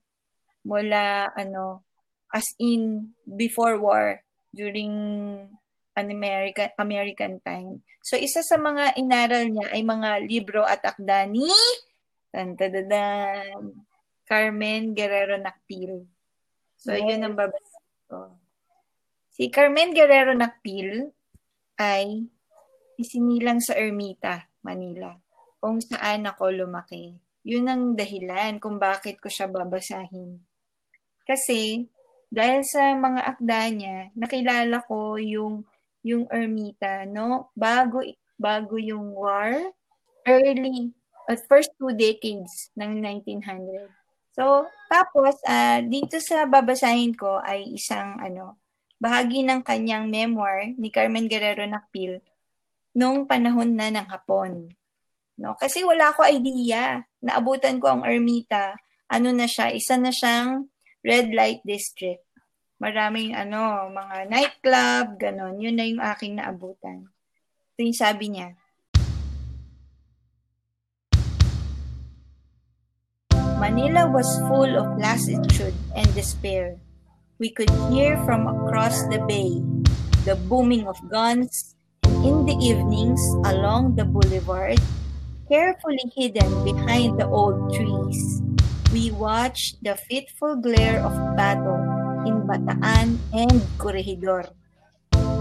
mula, 0.68 1.34
ano, 1.34 1.81
as 2.30 2.45
in 2.61 3.14
before 3.26 3.80
war, 3.80 4.22
during 4.53 4.93
an 5.97 6.07
American, 6.14 6.69
American 6.77 7.41
time. 7.41 7.81
So, 8.05 8.19
isa 8.19 8.45
sa 8.45 8.59
mga 8.61 9.01
inaral 9.01 9.49
niya 9.49 9.73
ay 9.73 9.81
mga 9.81 10.09
libro 10.30 10.61
at 10.61 10.85
akda 10.85 11.26
ni 11.26 11.49
Tantadadan, 12.30 13.73
Carmen 14.30 14.93
Guerrero 14.93 15.41
Nakpil. 15.41 16.05
So, 16.77 16.93
yes. 16.93 17.01
yun 17.01 17.26
ang 17.26 17.34
babasa 17.34 17.76
ko. 18.07 18.34
Si 19.29 19.53
Carmen 19.53 19.93
Guerrero 19.93 20.34
Nakpil 20.34 21.13
ay 21.77 22.25
isinilang 22.97 23.61
sa 23.61 23.77
Ermita, 23.77 24.49
Manila, 24.65 25.13
kung 25.61 25.77
saan 25.77 26.25
ako 26.25 26.49
lumaki. 26.65 27.13
Yun 27.45 27.69
ang 27.69 27.84
dahilan 27.93 28.57
kung 28.57 28.81
bakit 28.81 29.21
ko 29.21 29.29
siya 29.29 29.47
babasahin. 29.47 30.41
Kasi, 31.23 31.85
dahil 32.27 32.65
sa 32.65 32.91
mga 32.97 33.21
akda 33.23 33.61
niya, 33.71 33.97
nakilala 34.17 34.84
ko 34.84 35.15
yung 35.21 35.63
yung 36.03 36.25
Ermita, 36.31 37.03
no? 37.03 37.51
Bago 37.53 38.01
bago 38.39 38.75
yung 38.79 39.11
war, 39.11 39.53
early 40.27 40.95
at 41.27 41.43
first 41.47 41.71
two 41.75 41.91
decades 41.95 42.71
ng 42.79 43.03
1900. 43.03 43.96
So, 44.38 44.69
tapos 44.85 45.41
uh, 45.49 45.81
dito 45.81 46.22
sa 46.22 46.45
babasahin 46.45 47.18
ko 47.18 47.41
ay 47.41 47.73
isang 47.73 48.22
ano, 48.22 48.61
bahagi 49.01 49.41
ng 49.41 49.65
kanyang 49.65 50.14
memoir 50.14 50.77
ni 50.77 50.93
Carmen 50.93 51.26
Guerrero 51.26 51.65
Nakpil 51.65 52.22
noong 52.93 53.26
panahon 53.26 53.73
na 53.73 53.89
ng 53.89 54.05
Hapon. 54.05 54.69
No? 55.41 55.57
Kasi 55.57 55.81
wala 55.81 56.14
ko 56.14 56.22
idea. 56.22 57.01
Naabutan 57.26 57.81
ko 57.81 57.97
ang 57.97 58.01
Ermita. 58.05 58.77
Ano 59.09 59.34
na 59.34 59.49
siya? 59.49 59.73
Isa 59.73 59.97
na 59.97 60.14
siyang 60.14 60.69
red 61.01 61.34
light 61.34 61.65
district. 61.65 62.22
Maraming 62.77 63.34
ano, 63.34 63.89
mga 63.89 64.30
nightclub, 64.30 65.18
ganon. 65.18 65.57
Yun 65.57 65.77
na 65.77 65.85
yung 65.85 66.01
aking 66.01 66.38
naabutan. 66.38 67.09
Ito 67.73 67.80
yung 67.81 67.97
sabi 67.97 68.34
niya. 68.34 68.53
Manila 73.57 74.05
was 74.09 74.29
full 74.45 74.69
of 74.77 74.97
lassitude 75.01 75.73
and 75.95 76.07
despair. 76.13 76.77
we 77.38 77.53
could 77.53 77.69
hear 77.93 78.17
from 78.25 78.49
across 78.49 79.05
the 79.13 79.21
bay 79.29 79.61
the 80.25 80.34
booming 80.49 80.89
of 80.89 80.97
guns, 81.09 81.77
and 82.01 82.25
in 82.25 82.38
the 82.49 82.57
evenings 82.57 83.21
along 83.45 83.93
the 83.93 84.05
boulevard, 84.05 84.81
carefully 85.45 86.01
hidden 86.17 86.49
behind 86.65 87.19
the 87.21 87.29
old 87.29 87.73
trees, 87.73 88.41
we 88.91 89.13
watched 89.13 89.77
the 89.85 89.93
fitful 90.09 90.57
glare 90.57 90.97
of 91.05 91.13
battle 91.38 91.77
in 92.25 92.41
Bataan 92.49 93.21
and 93.38 93.61
Corregidor. 93.77 94.49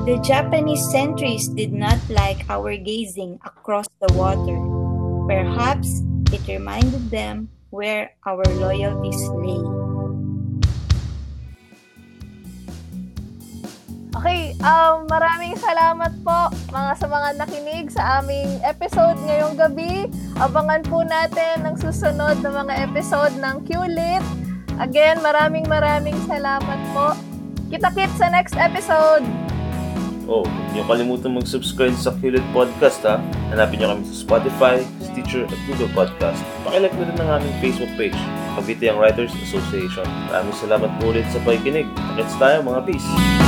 The 0.05 0.21
Japanese 0.21 0.85
sentries 0.93 1.49
did 1.49 1.73
not 1.73 1.99
like 2.13 2.45
our 2.53 2.77
gazing 2.77 3.41
across 3.45 3.89
the 4.05 4.13
water. 4.13 4.61
Perhaps 5.27 6.05
it 6.31 6.45
reminded 6.47 7.11
them 7.11 7.49
where 7.71 8.15
our 8.27 8.45
loyalties 8.59 9.21
lay. 9.37 9.63
Okay, 14.17 14.57
um, 14.65 15.05
maraming 15.13 15.55
salamat 15.61 16.09
po 16.25 16.49
mga 16.73 16.93
sa 16.97 17.07
mga 17.07 17.29
nakinig 17.37 17.87
sa 17.93 18.03
aming 18.19 18.59
episode 18.65 19.15
ngayong 19.29 19.55
gabi. 19.61 20.09
Abangan 20.41 20.83
po 20.89 21.05
natin 21.05 21.69
ang 21.69 21.77
susunod 21.77 22.41
na 22.41 22.51
mga 22.51 22.75
episode 22.91 23.37
ng 23.37 23.63
QLIT. 23.69 24.25
Again, 24.81 25.21
maraming 25.21 25.69
maraming 25.69 26.17
salamat 26.25 26.81
po. 26.97 27.13
Kita-kit 27.69 28.13
sa 28.17 28.33
next 28.33 28.57
episode! 28.57 29.56
Oh, 30.27 30.43
hindi 30.43 30.83
nyo 30.83 30.85
kalimutan 30.91 31.39
mag-subscribe 31.39 31.95
sa 31.95 32.11
QLIT 32.19 32.43
Podcast 32.51 32.99
ha. 33.07 33.23
Hanapin 33.55 33.79
nyo 33.79 33.95
kami 33.95 34.03
sa 34.11 34.17
Spotify, 34.27 34.77
Stitcher 34.99 35.47
at 35.47 35.61
Google 35.71 35.91
Podcast. 35.95 36.43
Pakilike 36.67 36.99
na 36.99 37.05
rin 37.07 37.19
ang 37.23 37.31
aming 37.39 37.55
Facebook 37.63 37.93
page, 37.95 38.19
Cavite 38.59 38.91
Young 38.91 38.99
Writers 38.99 39.31
Association. 39.47 40.07
Maraming 40.27 40.57
salamat 40.59 40.91
po 40.99 41.15
ulit 41.15 41.27
sa 41.31 41.39
pakikinig. 41.47 41.87
Next 42.19 42.35
tayo 42.43 42.59
mga 42.67 42.81
peace! 42.91 43.46